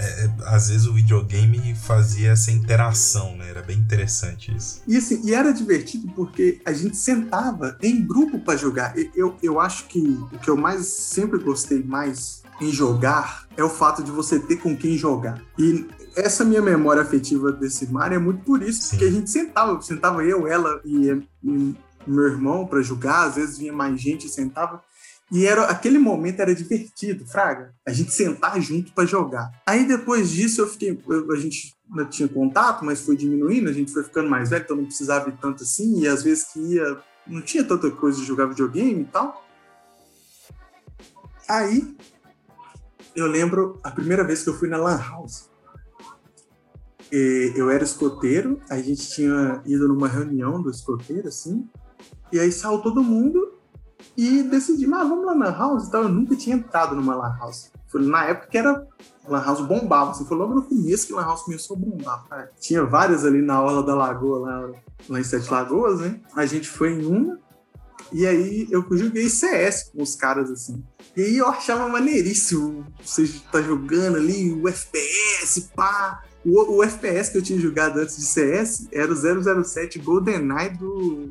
é, 0.00 0.24
é, 0.24 0.30
às 0.46 0.68
vezes 0.68 0.86
o 0.86 0.94
videogame 0.94 1.74
fazia 1.74 2.30
essa 2.30 2.50
interação, 2.50 3.36
né? 3.36 3.50
Era 3.50 3.62
bem 3.62 3.76
interessante 3.76 4.54
isso. 4.56 4.82
E, 4.88 4.96
assim, 4.96 5.20
e 5.24 5.34
era 5.34 5.52
divertido 5.52 6.10
porque 6.14 6.60
a 6.64 6.72
gente 6.72 6.96
sentava 6.96 7.76
em 7.82 8.04
grupo 8.04 8.38
para 8.38 8.56
jogar. 8.56 8.94
Eu, 9.14 9.36
eu 9.42 9.60
acho 9.60 9.84
que 9.88 10.00
o 10.32 10.38
que 10.38 10.48
eu 10.48 10.56
mais 10.56 10.86
sempre 10.86 11.38
gostei 11.38 11.82
mais 11.82 12.42
em 12.60 12.70
jogar 12.70 13.46
é 13.56 13.62
o 13.62 13.68
fato 13.68 14.02
de 14.02 14.10
você 14.10 14.38
ter 14.38 14.56
com 14.56 14.76
quem 14.76 14.96
jogar. 14.96 15.42
E 15.58 15.86
essa 16.16 16.44
minha 16.44 16.62
memória 16.62 17.02
afetiva 17.02 17.52
desse 17.52 17.90
Mario 17.90 18.16
é 18.16 18.18
muito 18.18 18.42
por 18.44 18.62
isso, 18.62 18.82
Sim. 18.82 18.88
porque 18.90 19.04
a 19.04 19.10
gente 19.10 19.30
sentava, 19.30 19.80
sentava 19.82 20.24
eu, 20.24 20.46
ela 20.46 20.80
e, 20.84 21.22
e 21.44 21.74
meu 22.06 22.24
irmão 22.24 22.66
para 22.66 22.82
jogar, 22.82 23.28
às 23.28 23.34
vezes 23.36 23.58
vinha 23.58 23.72
mais 23.72 24.00
gente 24.00 24.26
e 24.26 24.30
sentava. 24.30 24.82
E 25.32 25.46
era 25.46 25.64
aquele 25.66 25.98
momento 25.98 26.40
era 26.40 26.54
divertido, 26.54 27.24
fraga. 27.24 27.72
A 27.86 27.92
gente 27.92 28.12
sentar 28.12 28.60
junto 28.60 28.92
para 28.92 29.06
jogar. 29.06 29.50
Aí 29.64 29.86
depois 29.86 30.30
disso 30.30 30.60
eu 30.60 30.66
fiquei, 30.66 31.00
eu, 31.08 31.32
a 31.32 31.36
gente 31.36 31.72
não 31.88 32.04
tinha 32.08 32.28
contato, 32.28 32.84
mas 32.84 33.00
foi 33.00 33.16
diminuindo, 33.16 33.68
a 33.68 33.72
gente 33.72 33.92
foi 33.92 34.02
ficando 34.02 34.28
mais 34.28 34.50
velho, 34.50 34.64
então 34.64 34.76
não 34.76 34.84
precisava 34.84 35.28
ir 35.28 35.36
tanto 35.40 35.62
assim, 35.62 36.00
e 36.00 36.08
às 36.08 36.22
vezes 36.22 36.52
que 36.52 36.58
ia, 36.58 36.98
não 37.26 37.40
tinha 37.42 37.62
tanta 37.62 37.90
coisa 37.90 38.18
de 38.18 38.26
jogar 38.26 38.46
videogame 38.46 39.02
e 39.02 39.04
tal. 39.04 39.44
Aí 41.48 41.96
eu 43.14 43.26
lembro 43.26 43.78
a 43.84 43.90
primeira 43.90 44.24
vez 44.24 44.42
que 44.42 44.50
eu 44.50 44.54
fui 44.54 44.68
na 44.68 44.76
Lan 44.76 44.98
House. 44.98 45.48
E 47.12 47.52
eu 47.56 47.70
era 47.70 47.82
escoteiro, 47.82 48.60
a 48.68 48.80
gente 48.80 49.10
tinha 49.10 49.60
ido 49.66 49.88
numa 49.88 50.06
reunião 50.06 50.62
do 50.62 50.70
escoteiro, 50.70 51.26
assim, 51.26 51.68
e 52.32 52.38
aí 52.38 52.52
saiu 52.52 52.78
todo 52.78 53.02
mundo 53.02 53.49
e 54.16 54.42
decidi, 54.42 54.86
mas 54.86 55.08
vamos 55.08 55.24
lá 55.24 55.34
na 55.34 55.50
house 55.50 55.88
e 55.88 55.90
tal. 55.90 56.02
Eu 56.02 56.08
nunca 56.08 56.36
tinha 56.36 56.56
entrado 56.56 56.94
numa 56.94 57.14
lan 57.14 57.36
house. 57.38 57.70
Foi 57.88 58.04
na 58.04 58.24
época 58.24 58.48
que 58.48 58.58
era 58.58 58.86
lan 59.26 59.44
house 59.44 59.60
bombava, 59.60 60.10
assim, 60.10 60.24
foi 60.24 60.36
logo 60.36 60.54
no 60.54 60.62
começo 60.62 61.06
que 61.06 61.12
lan 61.12 61.22
house 61.22 61.42
começou 61.42 61.76
a 61.76 61.80
bombar. 61.80 62.24
Cara. 62.28 62.50
Tinha 62.60 62.84
várias 62.84 63.24
ali 63.24 63.42
na 63.42 63.62
orla 63.62 63.82
da 63.82 63.94
lagoa, 63.94 64.38
lá, 64.38 64.70
lá 65.08 65.20
em 65.20 65.24
Sete 65.24 65.50
Lagoas, 65.50 66.00
né? 66.00 66.20
A 66.34 66.46
gente 66.46 66.68
foi 66.68 66.92
em 66.92 67.04
uma, 67.04 67.38
e 68.12 68.26
aí 68.26 68.66
eu 68.70 68.84
joguei 68.90 69.28
CS 69.28 69.90
com 69.94 70.02
os 70.02 70.16
caras, 70.16 70.50
assim. 70.50 70.82
E 71.16 71.22
aí 71.22 71.36
eu 71.36 71.46
achava 71.46 71.88
maneiríssimo. 71.88 72.86
Você 73.04 73.30
tá 73.52 73.62
jogando 73.62 74.16
ali 74.16 74.52
o 74.52 74.68
FPS, 74.68 75.70
pá. 75.74 76.22
O, 76.44 76.78
o 76.78 76.82
FPS 76.82 77.30
que 77.30 77.38
eu 77.38 77.42
tinha 77.42 77.58
jogado 77.58 77.98
antes 77.98 78.16
de 78.16 78.24
CS 78.24 78.88
era 78.92 79.12
o 79.12 79.64
007 79.64 79.98
GoldenEye 79.98 80.70
do. 80.70 81.30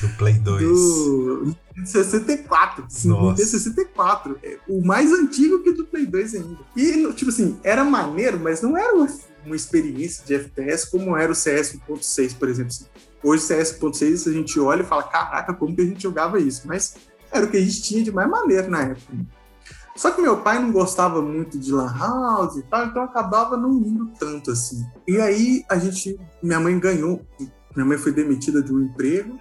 Do 0.00 0.08
Play 0.16 0.34
2. 0.34 0.62
Do 0.62 1.56
64. 1.84 2.86
Nossa. 3.04 3.44
64. 3.44 4.38
É 4.42 4.58
o 4.68 4.84
mais 4.84 5.12
antigo 5.12 5.62
que 5.62 5.72
do 5.72 5.84
Play 5.86 6.06
2 6.06 6.34
ainda. 6.34 6.58
E, 6.76 7.12
tipo 7.14 7.30
assim, 7.30 7.58
era 7.62 7.84
maneiro, 7.84 8.38
mas 8.38 8.60
não 8.62 8.76
era 8.76 8.94
uma, 8.94 9.06
experiência 9.54 10.24
de 10.26 10.34
FPS 10.34 10.90
como 10.90 11.16
era 11.16 11.30
o 11.30 11.34
CS 11.34 11.78
1.6, 11.88 12.36
por 12.36 12.48
exemplo. 12.48 12.72
Assim. 12.72 12.86
Hoje, 13.22 13.42
CS 13.42 13.78
1.6, 13.78 14.30
a 14.30 14.32
gente 14.32 14.60
olha 14.60 14.82
e 14.82 14.86
fala, 14.86 15.04
caraca, 15.04 15.54
como 15.54 15.74
que 15.74 15.82
a 15.82 15.86
gente 15.86 16.02
jogava 16.02 16.38
isso? 16.40 16.62
Mas 16.66 16.96
era 17.30 17.46
o 17.46 17.50
que 17.50 17.56
a 17.56 17.60
gente 17.60 17.82
tinha 17.82 18.02
de 18.02 18.12
mais 18.12 18.28
maneiro 18.28 18.70
na 18.70 18.82
época. 18.82 19.14
Só 19.96 20.10
que 20.10 20.20
meu 20.20 20.36
pai 20.38 20.58
não 20.58 20.70
gostava 20.70 21.22
muito 21.22 21.58
de 21.58 21.72
lan 21.72 21.92
house 21.98 22.56
e 22.56 22.62
tal, 22.64 22.86
então 22.86 23.02
acabava 23.02 23.56
não 23.56 23.72
indo 23.72 24.10
tanto 24.18 24.50
assim. 24.50 24.84
E 25.08 25.18
aí 25.18 25.64
a 25.70 25.78
gente, 25.78 26.18
minha 26.42 26.60
mãe 26.60 26.78
ganhou, 26.78 27.24
minha 27.74 27.86
mãe 27.86 27.96
foi 27.96 28.12
demitida 28.12 28.62
de 28.62 28.74
um 28.74 28.82
emprego 28.82 29.38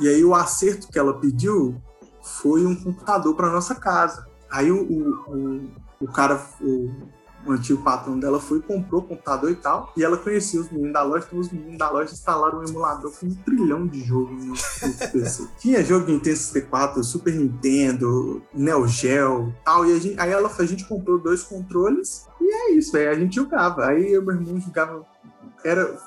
e 0.00 0.08
aí 0.08 0.24
o 0.24 0.34
acerto 0.34 0.88
que 0.88 0.98
ela 0.98 1.18
pediu 1.18 1.80
foi 2.22 2.64
um 2.64 2.74
computador 2.74 3.34
para 3.34 3.50
nossa 3.50 3.74
casa. 3.74 4.26
Aí 4.50 4.70
o, 4.70 4.82
o, 4.82 5.70
o 6.00 6.06
cara, 6.12 6.40
o, 6.60 6.90
o, 7.46 7.52
antigo 7.52 7.82
patrão 7.82 8.18
dela 8.18 8.38
foi 8.38 8.60
comprou 8.60 9.00
o 9.00 9.04
computador 9.04 9.50
e 9.50 9.56
tal, 9.56 9.92
e 9.96 10.04
ela 10.04 10.16
conhecia 10.16 10.60
os 10.60 10.70
meninos 10.70 10.92
da 10.92 11.02
loja, 11.02 11.24
então 11.26 11.38
os 11.38 11.50
meninos 11.50 11.78
da 11.78 11.90
loja 11.90 12.12
instalaram 12.12 12.60
um 12.60 12.64
emulador 12.64 13.10
com 13.18 13.26
um 13.26 13.34
trilhão 13.34 13.86
de 13.86 14.04
jogos 14.04 14.44
no, 14.44 14.54
PC. 15.10 15.48
Tinha 15.58 15.82
jogo 15.82 16.06
Nintendo 16.06 16.36
64, 16.36 17.02
Super 17.02 17.34
Nintendo, 17.34 18.42
Neo 18.54 18.86
Geo 18.86 19.54
tal, 19.64 19.86
e 19.86 19.98
gente, 19.98 20.20
aí 20.20 20.30
ela, 20.30 20.50
a 20.56 20.66
gente 20.66 20.84
comprou 20.86 21.18
dois 21.18 21.42
controles, 21.42 22.26
e 22.40 22.52
é 22.52 22.72
isso, 22.72 22.96
aí 22.96 23.08
a 23.08 23.14
gente 23.14 23.34
jogava. 23.34 23.86
Aí 23.86 24.12
eu 24.12 24.22
e 24.22 24.24
meu 24.24 24.34
irmão 24.34 24.60
jogava 24.60 25.06
era 25.64 25.98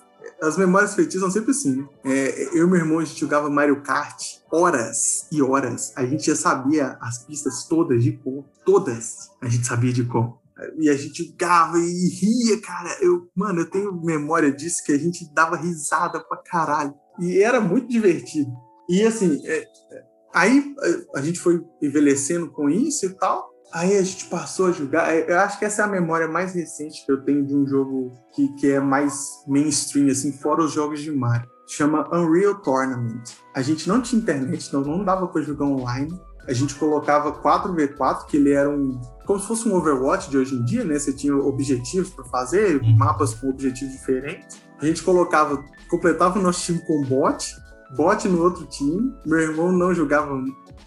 as 0.41 0.57
memórias 0.57 0.93
feitiças 0.93 1.21
são 1.21 1.31
sempre 1.31 1.51
assim, 1.51 1.77
né? 1.77 1.87
É, 2.03 2.57
eu 2.57 2.67
e 2.67 2.69
meu 2.69 2.79
irmão, 2.79 2.99
a 2.99 3.05
gente 3.05 3.19
jogava 3.19 3.49
Mario 3.49 3.81
Kart 3.81 4.39
horas 4.51 5.27
e 5.31 5.41
horas. 5.41 5.93
A 5.95 6.05
gente 6.05 6.27
já 6.27 6.35
sabia 6.35 6.97
as 7.01 7.25
pistas 7.25 7.65
todas 7.65 8.03
de 8.03 8.13
cor. 8.13 8.45
Todas 8.65 9.31
a 9.41 9.47
gente 9.47 9.65
sabia 9.65 9.91
de 9.91 10.03
cor. 10.03 10.39
E 10.77 10.89
a 10.89 10.95
gente 10.95 11.23
jogava 11.25 11.77
e 11.77 12.09
ria, 12.09 12.61
cara. 12.61 12.97
Eu, 13.01 13.29
mano, 13.35 13.61
eu 13.61 13.69
tenho 13.69 13.93
memória 14.03 14.51
disso 14.51 14.83
que 14.85 14.91
a 14.91 14.97
gente 14.97 15.31
dava 15.33 15.57
risada 15.57 16.19
pra 16.19 16.37
caralho. 16.37 16.93
E 17.19 17.41
era 17.41 17.59
muito 17.59 17.89
divertido. 17.89 18.51
E 18.89 19.03
assim, 19.03 19.41
é, 19.45 19.57
é 19.57 20.03
aí 20.33 20.75
a 21.15 21.21
gente 21.21 21.39
foi 21.39 21.61
envelhecendo 21.81 22.51
com 22.51 22.69
isso 22.69 23.05
e 23.05 23.09
tal. 23.09 23.54
Aí 23.75 23.97
a 23.97 24.01
gente 24.01 24.27
passou 24.27 24.67
a 24.67 24.71
jogar. 24.71 25.13
É, 25.13 25.29
eu 25.29 25.37
acho 25.37 25.59
que 25.59 25.65
essa 25.65 25.81
é 25.81 25.85
a 25.85 25.87
memória 25.89 26.29
mais 26.29 26.53
recente 26.53 27.05
que 27.05 27.11
eu 27.11 27.21
tenho 27.25 27.45
de 27.45 27.53
um 27.53 27.67
jogo 27.67 28.13
que, 28.33 28.47
que 28.55 28.71
é 28.71 28.79
mais 28.79 29.43
mainstream, 29.45 30.07
assim, 30.07 30.31
fora 30.31 30.63
os 30.63 30.71
jogos 30.71 31.01
de 31.01 31.11
Mario. 31.11 31.49
Chama 31.67 32.07
Unreal 32.15 32.55
Tournament. 32.61 33.21
A 33.53 33.61
gente 33.61 33.85
não 33.89 34.01
tinha 34.01 34.21
internet, 34.21 34.65
então 34.65 34.79
não 34.79 35.03
dava 35.03 35.27
para 35.27 35.41
jogar 35.41 35.65
online. 35.65 36.17
A 36.47 36.53
gente 36.53 36.73
colocava 36.75 37.33
4v4, 37.41 38.27
que 38.27 38.37
ele 38.37 38.53
era 38.53 38.69
um. 38.69 39.01
como 39.25 39.41
se 39.41 39.47
fosse 39.47 39.67
um 39.67 39.75
Overwatch 39.75 40.29
de 40.29 40.37
hoje 40.37 40.55
em 40.55 40.63
dia, 40.63 40.85
né? 40.85 40.97
Você 40.97 41.11
tinha 41.11 41.35
objetivos 41.35 42.11
para 42.11 42.23
fazer, 42.25 42.81
uhum. 42.81 42.95
mapas 42.95 43.33
com 43.33 43.49
objetivos 43.49 43.93
diferentes. 43.93 44.57
A 44.79 44.85
gente 44.85 45.03
colocava, 45.03 45.61
completava 45.89 46.39
o 46.39 46.41
nosso 46.41 46.61
time 46.61 46.79
com 46.79 47.01
bot, 47.01 47.53
bot 47.97 48.25
no 48.29 48.41
outro 48.41 48.65
time. 48.67 49.13
Meu 49.25 49.39
irmão 49.39 49.73
não 49.73 49.93
jogava 49.93 50.33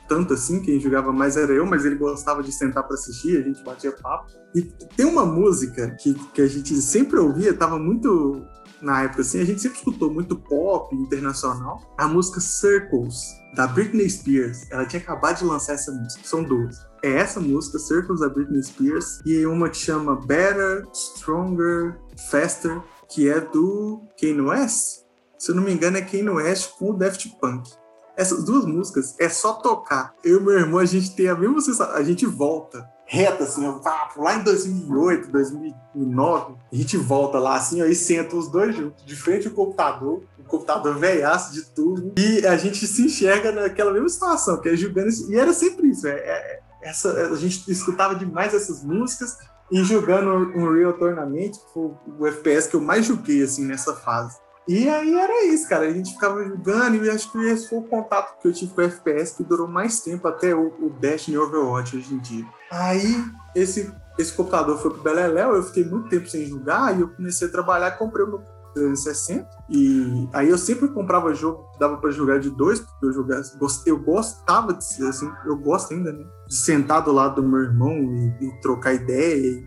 tanto 0.08 0.34
assim, 0.34 0.60
quem 0.60 0.80
jogava 0.80 1.12
mais 1.12 1.36
era 1.36 1.52
eu, 1.52 1.66
mas 1.66 1.84
ele 1.84 1.96
gostava 1.96 2.42
de 2.42 2.50
sentar 2.50 2.82
para 2.84 2.94
assistir, 2.94 3.38
a 3.38 3.42
gente 3.42 3.62
batia 3.62 3.92
papo. 3.92 4.32
E 4.54 4.62
tem 4.62 5.06
uma 5.06 5.26
música 5.26 5.90
que, 5.90 6.14
que 6.32 6.40
a 6.40 6.46
gente 6.46 6.74
sempre 6.80 7.18
ouvia, 7.18 7.52
tava 7.52 7.78
muito 7.78 8.42
na 8.80 9.02
época 9.02 9.22
assim, 9.22 9.40
a 9.40 9.44
gente 9.44 9.60
sempre 9.60 9.78
escutou 9.78 10.12
muito 10.12 10.36
pop 10.36 10.94
internacional. 10.94 11.82
A 11.98 12.06
música 12.06 12.40
Circles, 12.40 13.20
da 13.54 13.66
Britney 13.66 14.08
Spears, 14.08 14.70
ela 14.70 14.86
tinha 14.86 15.00
acabado 15.00 15.38
de 15.38 15.44
lançar 15.44 15.74
essa 15.74 15.92
música, 15.92 16.22
são 16.24 16.42
duas. 16.42 16.86
É 17.02 17.12
essa 17.12 17.38
música, 17.38 17.78
Circles, 17.78 18.20
da 18.20 18.28
Britney 18.28 18.62
Spears, 18.62 19.20
e 19.24 19.46
uma 19.46 19.68
que 19.68 19.76
chama 19.76 20.16
Better, 20.16 20.84
Stronger, 20.92 21.98
Faster, 22.30 22.80
que 23.08 23.28
é 23.28 23.40
do 23.40 24.02
Kanye 24.20 24.40
West. 24.40 25.04
Se 25.38 25.52
eu 25.52 25.54
não 25.54 25.62
me 25.62 25.72
engano, 25.72 25.96
é 25.96 26.02
Kanye 26.02 26.30
West 26.30 26.76
com 26.78 26.90
o 26.90 26.96
Daft 26.96 27.28
Punk. 27.40 27.70
Essas 28.18 28.42
duas 28.44 28.66
músicas 28.66 29.14
é 29.20 29.28
só 29.28 29.52
tocar. 29.54 30.12
Eu 30.24 30.40
e 30.40 30.42
meu 30.42 30.58
irmão, 30.58 30.80
a 30.80 30.84
gente 30.84 31.14
tem 31.14 31.28
a 31.28 31.36
mesma 31.36 31.60
sensação. 31.60 31.94
A 31.94 32.02
gente 32.02 32.26
volta 32.26 32.84
reta, 33.08 33.44
assim, 33.44 33.66
ó, 33.66 33.80
lá 34.18 34.36
em 34.36 34.44
2008, 34.44 35.30
2009, 35.32 36.56
a 36.70 36.76
gente 36.76 36.96
volta 36.98 37.38
lá, 37.38 37.56
assim, 37.56 37.80
aí 37.80 37.94
senta 37.94 38.36
os 38.36 38.50
dois 38.50 38.76
juntos, 38.76 39.02
de 39.02 39.16
frente 39.16 39.48
ao 39.48 39.54
computador, 39.54 40.22
o 40.38 40.44
computador 40.44 40.94
velhaço 40.98 41.54
de 41.54 41.64
tudo, 41.70 42.12
e 42.18 42.46
a 42.46 42.54
gente 42.58 42.86
se 42.86 43.06
enxerga 43.06 43.50
naquela 43.50 43.94
mesma 43.94 44.10
situação, 44.10 44.60
que 44.60 44.68
é 44.68 44.74
isso, 44.74 45.32
e 45.32 45.36
era 45.36 45.54
sempre 45.54 45.88
isso, 45.88 46.06
é, 46.06 46.16
é, 46.16 46.60
essa, 46.82 47.10
a 47.32 47.36
gente 47.36 47.70
escutava 47.72 48.14
demais 48.14 48.52
essas 48.52 48.84
músicas, 48.84 49.38
e 49.72 49.82
jogando 49.84 50.30
um 50.30 50.74
Real 50.74 50.92
Tournament, 50.92 51.52
o 51.74 52.26
FPS 52.26 52.68
que 52.68 52.76
eu 52.76 52.80
mais 52.80 53.06
joguei, 53.06 53.42
assim, 53.42 53.64
nessa 53.64 53.94
fase. 53.94 54.36
E 54.68 54.88
aí 54.88 55.14
era 55.14 55.46
isso, 55.46 55.66
cara. 55.68 55.86
A 55.86 55.90
gente 55.90 56.12
ficava 56.12 56.44
jogando 56.44 57.02
e 57.02 57.10
acho 57.10 57.32
que 57.32 57.38
esse 57.46 57.70
foi 57.70 57.78
o 57.78 57.82
contato 57.82 58.38
que 58.40 58.46
eu 58.46 58.52
tive 58.52 58.74
com 58.74 58.82
o 58.82 58.84
FPS 58.84 59.36
que 59.36 59.42
durou 59.42 59.66
mais 59.66 60.00
tempo 60.00 60.28
até 60.28 60.54
o, 60.54 60.68
o 60.80 60.90
Destiny 61.00 61.38
Overwatch 61.38 61.96
hoje 61.96 62.14
em 62.14 62.18
dia. 62.18 62.44
Aí 62.70 63.24
esse, 63.56 63.90
esse 64.18 64.32
computador 64.32 64.78
foi 64.78 64.90
pro 64.90 65.02
Beleléu, 65.02 65.54
eu 65.54 65.62
fiquei 65.62 65.84
muito 65.84 66.10
tempo 66.10 66.28
sem 66.28 66.44
jogar 66.46 66.96
e 66.96 67.00
eu 67.00 67.08
comecei 67.08 67.48
a 67.48 67.50
trabalhar 67.50 67.92
comprei 67.92 68.26
o 68.26 68.28
meu 68.28 68.58
360 68.74 69.48
e 69.70 70.28
aí 70.32 70.48
eu 70.48 70.58
sempre 70.58 70.88
comprava 70.88 71.34
jogo 71.34 71.70
que 71.72 71.78
dava 71.78 71.96
para 71.96 72.10
jogar 72.10 72.38
de 72.38 72.50
dois, 72.50 72.80
porque 72.80 73.06
eu 73.06 73.12
jogava, 73.12 73.42
eu 73.86 73.98
gostava 73.98 74.74
de 74.74 74.84
ser 74.84 75.06
assim, 75.06 75.30
eu 75.46 75.56
gosto 75.56 75.94
ainda, 75.94 76.12
né? 76.12 76.24
De 76.46 76.54
sentar 76.54 77.02
do 77.02 77.12
lado 77.12 77.40
do 77.40 77.48
meu 77.48 77.60
irmão 77.60 77.92
e, 77.92 78.46
e 78.46 78.60
trocar 78.60 78.94
ideia 78.94 79.36
e, 79.36 79.64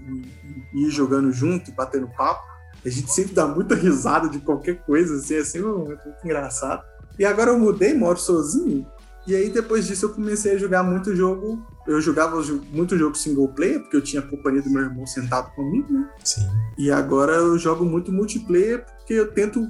e, 0.74 0.88
ir 0.88 0.90
jogando 0.90 1.32
junto 1.32 1.70
e 1.70 1.74
batendo 1.74 2.08
papo. 2.16 2.51
A 2.86 2.90
gente 2.90 3.12
sempre 3.12 3.34
dá 3.34 3.48
muita 3.48 3.76
risada 3.76 4.28
de 4.28 4.40
qualquer 4.40 4.84
coisa, 4.84 5.16
assim, 5.16 5.36
é 5.36 5.44
sempre 5.44 5.70
muito, 5.70 6.04
muito 6.04 6.26
engraçado. 6.26 6.84
E 7.18 7.26
agora 7.26 7.52
eu 7.52 7.60
mudei, 7.60 7.94
moro 7.94 8.18
sozinho, 8.18 8.86
e 9.28 9.36
aí 9.36 9.50
depois 9.50 9.86
disso 9.86 10.06
eu 10.06 10.10
comecei 10.10 10.54
a 10.56 10.58
jogar 10.58 10.84
muito 10.84 11.16
jogo. 11.16 11.64
Eu 11.88 12.02
jogava 12.02 12.42
muito 12.72 12.98
jogo 12.98 13.16
single 13.16 13.48
player, 13.50 13.80
porque 13.82 13.96
eu 13.96 14.02
tinha 14.02 14.22
a 14.22 14.26
companhia 14.26 14.62
do 14.62 14.70
meu 14.70 14.84
irmão 14.84 15.06
sentado 15.06 15.54
comigo, 15.56 15.92
né? 15.92 16.10
Sim. 16.24 16.48
E 16.78 16.92
agora 16.92 17.34
eu 17.34 17.58
jogo 17.58 17.86
muito 17.86 18.12
multiplayer, 18.12 18.86
porque 18.86 19.14
eu 19.14 19.32
tento 19.32 19.68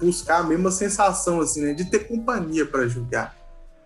buscar 0.00 0.38
a 0.38 0.42
mesma 0.42 0.70
sensação, 0.70 1.40
assim, 1.40 1.62
né? 1.62 1.74
De 1.74 1.90
ter 1.90 2.00
companhia 2.00 2.66
para 2.66 2.86
jogar. 2.88 3.36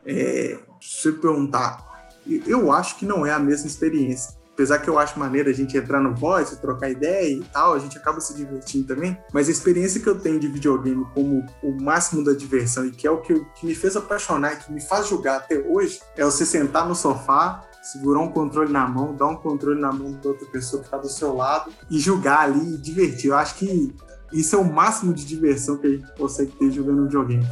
É, 0.07 0.59
se 0.81 1.13
perguntar, 1.13 2.11
eu 2.47 2.71
acho 2.73 2.97
que 2.97 3.07
não 3.07 3.25
é 3.25 3.33
a 3.33 3.39
mesma 3.39 3.67
experiência 3.67 4.44
apesar 4.55 4.79
que 4.79 4.89
eu 4.89 4.99
acho 4.99 5.19
maneiro 5.19 5.51
a 5.51 5.53
gente 5.53 5.77
entrar 5.77 6.01
no 6.01 6.15
voice, 6.15 6.61
trocar 6.61 6.89
ideia 6.89 7.29
e 7.29 7.45
tal, 7.53 7.75
a 7.75 7.79
gente 7.79 7.99
acaba 7.99 8.21
se 8.21 8.35
divertindo 8.35 8.87
também, 8.87 9.19
mas 9.33 9.49
a 9.49 9.51
experiência 9.51 10.01
que 10.01 10.09
eu 10.09 10.19
tenho 10.19 10.39
de 10.39 10.49
videogame 10.49 11.05
como 11.13 11.45
o 11.63 11.73
máximo 11.83 12.25
da 12.25 12.33
diversão 12.33 12.87
e 12.87 12.93
que 12.93 13.07
é 13.07 13.11
o 13.11 13.21
que, 13.21 13.35
que 13.57 13.67
me 13.67 13.75
fez 13.75 13.97
apaixonar 13.97 14.55
e 14.55 14.57
que 14.57 14.73
me 14.73 14.81
faz 14.81 15.09
jogar 15.09 15.37
até 15.37 15.59
hoje, 15.59 16.01
é 16.17 16.25
você 16.25 16.47
sentar 16.47 16.89
no 16.89 16.95
sofá, 16.95 17.65
segurar 17.83 18.21
um 18.21 18.31
controle 18.31 18.73
na 18.73 18.87
mão, 18.87 19.15
dar 19.15 19.27
um 19.27 19.37
controle 19.37 19.81
na 19.81 19.93
mão 19.93 20.13
da 20.13 20.29
outra 20.29 20.47
pessoa 20.47 20.81
que 20.81 20.87
está 20.87 20.97
do 20.97 21.09
seu 21.09 21.35
lado 21.35 21.71
e 21.91 21.99
jogar 21.99 22.41
ali 22.41 22.75
e 22.75 22.79
divertir. 22.79 23.31
Eu 23.31 23.37
acho 23.37 23.57
que 23.57 23.95
isso 24.33 24.57
é 24.57 24.59
o 24.59 24.65
máximo 24.65 25.13
de 25.13 25.25
diversão 25.25 25.77
que 25.77 25.87
a 25.87 25.91
gente 25.91 26.15
consegue 26.17 26.53
ter 26.53 26.71
jogando 26.71 27.03
um 27.03 27.05
videogame, 27.05 27.45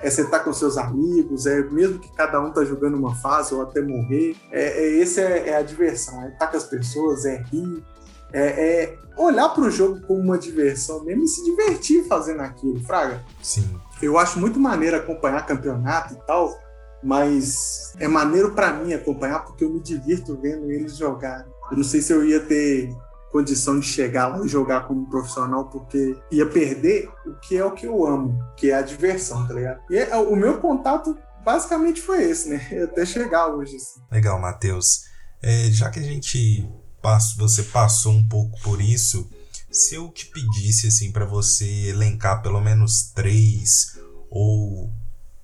é 0.00 0.10
sentar 0.10 0.44
com 0.44 0.52
seus 0.52 0.76
amigos, 0.76 1.46
é 1.46 1.62
mesmo 1.62 1.98
que 1.98 2.12
cada 2.14 2.40
um 2.40 2.50
tá 2.50 2.64
jogando 2.64 2.96
uma 2.96 3.14
fase 3.14 3.54
ou 3.54 3.62
até 3.62 3.80
morrer, 3.80 4.36
é, 4.50 4.84
é 4.84 4.88
esse 4.98 5.20
é, 5.20 5.48
é, 5.48 5.56
a 5.56 5.62
diversão, 5.62 6.22
é 6.22 6.28
estar 6.28 6.48
com 6.48 6.56
as 6.56 6.64
pessoas, 6.64 7.24
é 7.24 7.42
rir, 7.50 7.82
é, 8.32 8.42
é 8.42 8.98
olhar 9.16 9.48
para 9.50 9.64
o 9.64 9.70
jogo 9.70 10.00
como 10.06 10.20
uma 10.20 10.38
diversão 10.38 11.04
mesmo 11.04 11.24
e 11.24 11.28
se 11.28 11.44
divertir 11.44 12.04
fazendo 12.06 12.40
aquilo, 12.40 12.80
Fraga. 12.80 13.22
Sim. 13.42 13.78
Eu 14.02 14.18
acho 14.18 14.38
muito 14.38 14.58
maneiro 14.58 14.96
acompanhar 14.96 15.46
campeonato 15.46 16.14
e 16.14 16.16
tal, 16.26 16.58
mas 17.02 17.94
é 17.98 18.08
maneiro 18.08 18.52
para 18.52 18.72
mim 18.72 18.92
acompanhar 18.92 19.44
porque 19.44 19.64
eu 19.64 19.70
me 19.70 19.80
divirto 19.80 20.36
vendo 20.40 20.70
eles 20.70 20.96
jogar. 20.96 21.46
Eu 21.70 21.76
não 21.76 21.84
sei 21.84 22.02
se 22.02 22.12
eu 22.12 22.24
ia 22.24 22.40
ter 22.40 22.94
condição 23.34 23.80
de 23.80 23.86
chegar 23.88 24.28
lá 24.28 24.46
e 24.46 24.48
jogar 24.48 24.86
como 24.86 25.10
profissional, 25.10 25.64
porque 25.64 26.16
ia 26.30 26.46
perder 26.46 27.10
o 27.26 27.34
que 27.34 27.56
é 27.56 27.64
o 27.64 27.72
que 27.72 27.84
eu 27.84 28.06
amo, 28.06 28.38
que 28.56 28.70
é 28.70 28.74
a 28.76 28.80
diversão, 28.80 29.44
tá 29.44 29.54
ligado? 29.54 29.80
E 29.90 29.98
é, 29.98 30.16
o 30.16 30.36
meu 30.36 30.60
contato 30.60 31.18
basicamente 31.44 32.00
foi 32.00 32.30
esse, 32.30 32.48
né? 32.48 32.60
Até 32.84 33.04
chegar 33.04 33.48
hoje. 33.48 33.74
Assim. 33.74 34.00
Legal, 34.08 34.40
Matheus. 34.40 35.06
É, 35.42 35.68
já 35.72 35.90
que 35.90 35.98
a 35.98 36.02
gente 36.02 36.64
você 37.36 37.64
passou 37.64 38.12
um 38.12 38.26
pouco 38.26 38.58
por 38.62 38.80
isso, 38.80 39.28
se 39.68 39.96
eu 39.96 40.08
te 40.10 40.26
pedisse 40.26 40.86
assim 40.86 41.10
para 41.10 41.26
você 41.26 41.88
elencar 41.88 42.40
pelo 42.40 42.60
menos 42.60 43.10
três 43.12 43.98
ou 44.30 44.92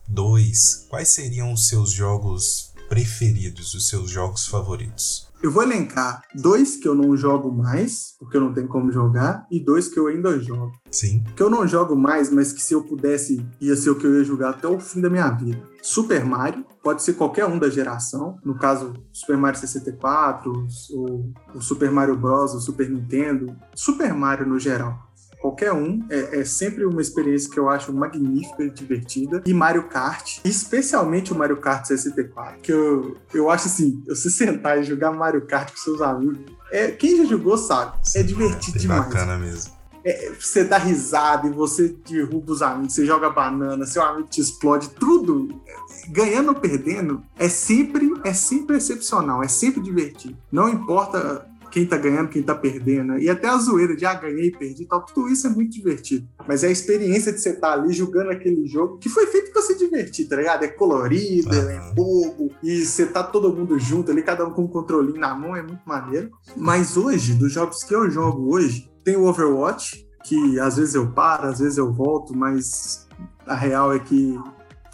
dois, 0.06 0.86
quais 0.88 1.08
seriam 1.08 1.52
os 1.52 1.66
seus 1.66 1.90
jogos 1.90 2.72
preferidos, 2.88 3.74
os 3.74 3.88
seus 3.88 4.10
jogos 4.10 4.46
favoritos? 4.46 5.29
Eu 5.42 5.50
vou 5.50 5.62
elencar 5.62 6.22
dois 6.34 6.76
que 6.76 6.86
eu 6.86 6.94
não 6.94 7.16
jogo 7.16 7.50
mais, 7.50 8.14
porque 8.18 8.36
eu 8.36 8.42
não 8.42 8.52
tenho 8.52 8.68
como 8.68 8.92
jogar, 8.92 9.46
e 9.50 9.58
dois 9.58 9.88
que 9.88 9.98
eu 9.98 10.06
ainda 10.06 10.38
jogo. 10.38 10.72
Sim. 10.90 11.24
Que 11.34 11.42
eu 11.42 11.48
não 11.48 11.66
jogo 11.66 11.96
mais, 11.96 12.30
mas 12.30 12.52
que 12.52 12.62
se 12.62 12.74
eu 12.74 12.82
pudesse, 12.82 13.42
ia 13.58 13.74
ser 13.74 13.88
o 13.88 13.94
que 13.94 14.06
eu 14.06 14.18
ia 14.18 14.24
jogar 14.24 14.50
até 14.50 14.68
o 14.68 14.78
fim 14.78 15.00
da 15.00 15.08
minha 15.08 15.30
vida. 15.30 15.62
Super 15.80 16.26
Mario, 16.26 16.66
pode 16.82 17.02
ser 17.02 17.14
qualquer 17.14 17.46
um 17.46 17.58
da 17.58 17.70
geração, 17.70 18.38
no 18.44 18.54
caso, 18.58 18.92
Super 19.10 19.38
Mario 19.38 19.58
64, 19.58 20.66
o, 20.90 21.32
o 21.54 21.62
Super 21.62 21.90
Mario 21.90 22.16
Bros., 22.16 22.54
o 22.54 22.60
Super 22.60 22.90
Nintendo, 22.90 23.56
Super 23.74 24.12
Mario 24.12 24.46
no 24.46 24.58
geral 24.58 25.09
qualquer 25.40 25.72
um. 25.72 26.04
É, 26.10 26.40
é, 26.40 26.44
sempre 26.44 26.84
uma 26.84 27.00
experiência 27.00 27.50
que 27.50 27.58
eu 27.58 27.68
acho 27.68 27.92
magnífica 27.92 28.62
e 28.62 28.70
divertida. 28.70 29.42
E 29.46 29.54
Mario 29.54 29.88
Kart, 29.88 30.38
especialmente 30.44 31.32
o 31.32 31.36
Mario 31.36 31.56
Kart 31.56 31.84
64, 31.86 32.60
que 32.60 32.72
eu, 32.72 33.16
eu 33.32 33.50
acho 33.50 33.66
assim, 33.66 34.02
você 34.06 34.30
sentar 34.30 34.78
e 34.78 34.84
jogar 34.84 35.12
Mario 35.12 35.46
Kart 35.46 35.70
com 35.70 35.76
seus 35.78 36.00
amigos, 36.00 36.38
é, 36.70 36.90
quem 36.92 37.16
já 37.16 37.24
jogou 37.24 37.56
sabe, 37.58 37.98
é 38.14 38.22
divertido 38.22 38.76
é 38.76 38.80
demais. 38.80 39.04
bacana 39.04 39.36
mesmo. 39.38 39.80
É, 40.02 40.32
você 40.38 40.64
dá 40.64 40.78
risada 40.78 41.46
e 41.46 41.50
você 41.50 41.94
derruba 42.08 42.52
os 42.52 42.62
amigos, 42.62 42.94
você 42.94 43.04
joga 43.04 43.28
banana, 43.28 43.84
seu 43.86 44.02
amigo 44.02 44.28
te 44.28 44.40
explode, 44.40 44.88
tudo, 44.90 45.60
ganhando 46.08 46.48
ou 46.48 46.54
perdendo, 46.54 47.22
é 47.38 47.48
sempre, 47.50 48.10
é 48.24 48.32
sempre 48.32 48.76
excepcional, 48.76 49.42
é 49.42 49.48
sempre 49.48 49.82
divertido. 49.82 50.38
Não 50.50 50.70
importa 50.70 51.49
quem 51.70 51.86
tá 51.86 51.96
ganhando, 51.96 52.28
quem 52.28 52.42
tá 52.42 52.54
perdendo. 52.54 53.18
E 53.18 53.28
até 53.30 53.48
a 53.48 53.56
zoeira 53.56 53.96
de 53.96 54.04
ah, 54.04 54.14
ganhei 54.14 54.48
e 54.48 54.56
perdi 54.56 54.84
tal. 54.86 55.04
Tudo 55.04 55.28
isso 55.28 55.46
é 55.46 55.50
muito 55.50 55.72
divertido. 55.72 56.28
Mas 56.46 56.64
é 56.64 56.68
a 56.68 56.70
experiência 56.70 57.32
de 57.32 57.40
você 57.40 57.50
estar 57.50 57.68
tá 57.68 57.72
ali 57.74 57.92
jogando 57.92 58.30
aquele 58.30 58.66
jogo 58.66 58.98
que 58.98 59.08
foi 59.08 59.26
feito 59.26 59.52
pra 59.52 59.62
se 59.62 59.78
divertir, 59.78 60.28
tá 60.28 60.36
ligado? 60.36 60.64
É 60.64 60.68
colorido, 60.68 61.54
uhum. 61.54 61.70
é 61.70 61.94
bobo. 61.94 62.50
E 62.62 62.84
você 62.84 63.06
tá 63.06 63.22
todo 63.22 63.54
mundo 63.54 63.78
junto 63.78 64.10
ali, 64.10 64.22
cada 64.22 64.46
um 64.46 64.52
com 64.52 64.62
um 64.62 64.68
controlinho 64.68 65.20
na 65.20 65.34
mão, 65.34 65.56
é 65.56 65.62
muito 65.62 65.82
maneiro. 65.86 66.30
Mas 66.56 66.96
hoje, 66.96 67.34
dos 67.34 67.52
jogos 67.52 67.84
que 67.84 67.94
eu 67.94 68.10
jogo 68.10 68.52
hoje, 68.54 68.90
tem 69.04 69.16
o 69.16 69.24
Overwatch, 69.24 70.06
que 70.24 70.60
às 70.60 70.76
vezes 70.76 70.94
eu 70.94 71.10
paro, 71.10 71.46
às 71.46 71.58
vezes 71.58 71.78
eu 71.78 71.92
volto, 71.92 72.36
mas 72.36 73.08
a 73.46 73.54
real 73.54 73.92
é 73.92 73.98
que 73.98 74.38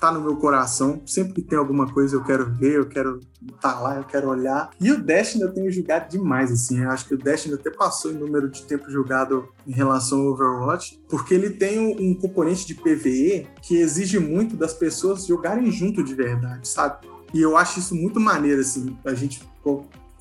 tá 0.09 0.13
no 0.13 0.21
meu 0.21 0.37
coração. 0.37 1.03
Sempre 1.07 1.35
que 1.35 1.43
tem 1.43 1.59
alguma 1.59 1.91
coisa 1.93 2.17
eu 2.17 2.23
quero 2.23 2.47
ver, 2.55 2.77
eu 2.77 2.87
quero 2.87 3.21
estar 3.43 3.75
tá 3.75 3.81
lá, 3.81 3.97
eu 3.97 4.05
quero 4.05 4.29
olhar. 4.29 4.71
E 4.81 4.91
o 4.91 5.03
Destiny 5.03 5.45
eu 5.45 5.53
tenho 5.53 5.71
jogado 5.71 6.11
demais, 6.11 6.51
assim. 6.51 6.83
Eu 6.83 6.91
acho 6.91 7.07
que 7.07 7.15
o 7.15 7.19
Destiny 7.19 7.55
até 7.55 7.71
passou 7.71 8.11
em 8.11 8.15
número 8.15 8.49
de 8.49 8.63
tempo 8.63 8.91
jogado 8.91 9.49
em 9.67 9.73
relação 9.73 10.21
ao 10.21 10.27
Overwatch, 10.33 11.01
porque 11.09 11.35
ele 11.35 11.51
tem 11.51 11.79
um, 11.79 12.15
componente 12.15 12.67
de 12.67 12.75
PvE 12.75 13.47
que 13.63 13.77
exige 13.77 14.19
muito 14.19 14.57
das 14.57 14.73
pessoas 14.73 15.27
jogarem 15.27 15.71
junto 15.71 16.03
de 16.03 16.15
verdade, 16.15 16.69
sabe? 16.69 17.07
E 17.35 17.41
eu 17.41 17.57
acho 17.57 17.79
isso 17.79 17.95
muito 17.95 18.21
maneiro, 18.21 18.61
assim. 18.61 18.97
A 19.05 19.15
gente 19.15 19.43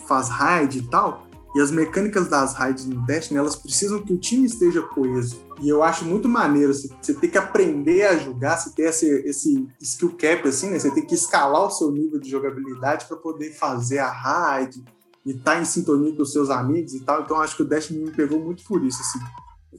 faz 0.08 0.30
raid 0.30 0.80
e 0.80 0.82
tal, 0.84 1.28
e 1.56 1.62
as 1.62 1.72
mecânicas 1.72 2.28
das 2.28 2.54
raids 2.54 2.86
no 2.86 3.06
Destiny, 3.06 3.40
elas 3.40 3.56
precisam 3.56 4.04
que 4.04 4.12
o 4.12 4.18
time 4.18 4.46
esteja 4.46 4.82
coeso. 4.82 5.40
E 5.62 5.70
eu 5.70 5.82
acho 5.82 6.04
muito 6.04 6.28
maneiro 6.28 6.74
você, 6.74 7.14
ter 7.14 7.30
que 7.30 7.38
aprender 7.38 8.04
a 8.04 8.18
jogar, 8.18 8.58
você 8.58 8.72
ter 8.72 8.90
esse, 8.90 9.08
esse 9.26 9.66
skill 9.80 10.18
cap, 10.18 10.46
assim, 10.46 10.70
né? 10.70 10.78
Você 10.78 10.92
tem 10.92 11.06
que 11.06 11.16
escalar 11.16 11.66
o 11.66 11.72
seu 11.72 11.90
nível 11.90 12.20
de 12.20 12.30
jogabilidade 12.30 13.06
para 13.06 13.16
poder 13.16 13.54
fazer 13.54 14.00
a 14.00 14.12
raid 14.12 14.84
e 15.26 15.32
estar 15.32 15.56
tá 15.56 15.62
em 15.62 15.64
sintonia 15.64 16.14
com 16.14 16.24
os 16.24 16.34
seus 16.34 16.50
amigos 16.50 16.94
e 16.94 17.00
tal. 17.00 17.22
Então 17.22 17.40
acho 17.40 17.56
que 17.56 17.64
o 17.64 17.66
Destiny 17.66 18.04
me 18.04 18.12
pegou 18.12 18.38
muito 18.38 18.62
por 18.66 18.84
isso, 18.84 19.02
assim. 19.02 19.20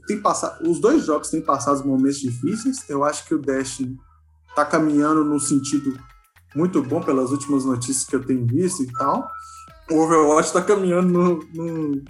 Tem 0.06 0.18
passado, 0.18 0.66
os 0.66 0.80
dois 0.80 1.04
jogos 1.04 1.28
têm 1.28 1.42
passado 1.42 1.86
momentos 1.86 2.20
difíceis. 2.20 2.88
Eu 2.88 3.04
acho 3.04 3.26
que 3.26 3.34
o 3.34 3.38
Destiny 3.38 3.98
tá 4.54 4.64
caminhando 4.64 5.22
no 5.22 5.38
sentido 5.38 5.94
muito 6.54 6.82
bom 6.82 7.02
pelas 7.02 7.32
últimas 7.32 7.66
notícias 7.66 8.06
que 8.06 8.16
eu 8.16 8.24
tenho 8.24 8.46
visto 8.46 8.82
e 8.82 8.90
tal. 8.92 9.28
O 9.90 10.00
Overwatch 10.00 10.52
tá 10.52 10.60
caminhando 10.60 11.08
no, 11.08 11.48
no, 11.54 12.02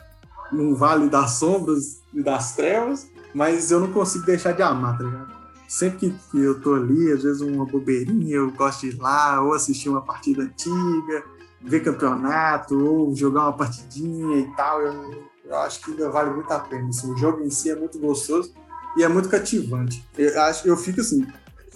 num 0.50 0.74
vale 0.74 1.08
das 1.08 1.32
sombras 1.32 2.00
e 2.14 2.22
das 2.22 2.54
trevas, 2.54 3.06
mas 3.34 3.70
eu 3.70 3.80
não 3.80 3.92
consigo 3.92 4.24
deixar 4.24 4.52
de 4.52 4.62
amar, 4.62 4.96
tá 4.96 5.04
ligado? 5.04 5.36
Sempre 5.68 6.14
que, 6.30 6.38
eu 6.38 6.60
tô 6.60 6.74
ali, 6.74 7.12
às 7.12 7.22
vezes 7.22 7.42
uma 7.42 7.66
bobeirinha, 7.66 8.36
eu 8.36 8.50
gosto 8.52 8.82
de 8.82 8.96
ir 8.96 8.98
lá, 8.98 9.42
ou 9.42 9.52
assistir 9.52 9.88
uma 9.88 10.00
partida 10.00 10.44
antiga, 10.44 11.24
ver 11.60 11.80
campeonato, 11.80 12.78
ou 12.78 13.14
jogar 13.14 13.42
uma 13.42 13.52
partidinha 13.52 14.38
e 14.38 14.46
tal. 14.56 14.80
Eu, 14.80 15.24
eu 15.44 15.56
acho 15.56 15.80
que 15.80 15.90
ainda 15.90 16.08
vale 16.08 16.30
muito 16.30 16.50
a 16.52 16.60
pena. 16.60 16.88
Assim, 16.88 17.12
o 17.12 17.16
jogo 17.16 17.42
em 17.42 17.50
si 17.50 17.68
é 17.68 17.74
muito 17.74 17.98
gostoso 17.98 18.54
e 18.96 19.02
é 19.02 19.08
muito 19.08 19.28
cativante. 19.28 20.06
Eu, 20.16 20.40
acho, 20.42 20.68
eu 20.68 20.76
fico 20.76 21.00
assim, 21.00 21.26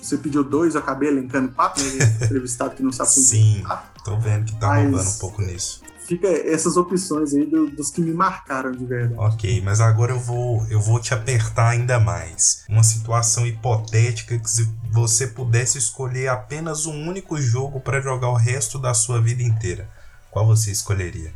você 0.01 0.17
pediu 0.17 0.45
dois, 0.45 0.77
eu 0.77 0.81
acabei 0.81 1.09
elencando 1.09 1.53
quatro, 1.53 1.83
né? 1.83 2.17
entrevistado 2.23 2.77
que 2.77 2.83
não 2.85 2.93
sabe 2.93 3.11
Sim, 3.11 3.65
tô 4.05 4.17
vendo 4.19 4.47
que 4.47 4.59
tá 4.61 4.69
mas... 4.69 4.85
rolando 4.89 5.11
um 5.11 5.19
pouco 5.19 5.43
nisso 5.43 5.90
fica 6.11 6.27
essas 6.27 6.77
opções 6.77 7.33
aí 7.33 7.47
do, 7.47 7.71
dos 7.71 7.89
que 7.89 8.01
me 8.01 8.13
marcaram 8.13 8.73
de 8.73 8.85
verdade. 8.85 9.15
Ok, 9.17 9.63
mas 9.63 9.81
agora 9.81 10.11
eu 10.11 10.19
vou, 10.19 10.67
eu 10.69 10.81
vou 10.81 10.99
te 10.99 11.15
apertar 11.15 11.69
ainda 11.69 12.01
mais. 12.01 12.65
Uma 12.69 12.83
situação 12.83 13.47
hipotética 13.47 14.37
que 14.37 14.51
se 14.51 14.69
você 14.91 15.29
pudesse 15.29 15.79
escolher 15.79 16.27
apenas 16.27 16.85
um 16.85 17.09
único 17.09 17.41
jogo 17.41 17.81
para 17.81 18.01
jogar 18.01 18.29
o 18.29 18.35
resto 18.35 18.77
da 18.77 18.93
sua 18.93 19.21
vida 19.21 19.41
inteira, 19.41 19.89
qual 20.33 20.45
você 20.45 20.73
escolheria? 20.73 21.33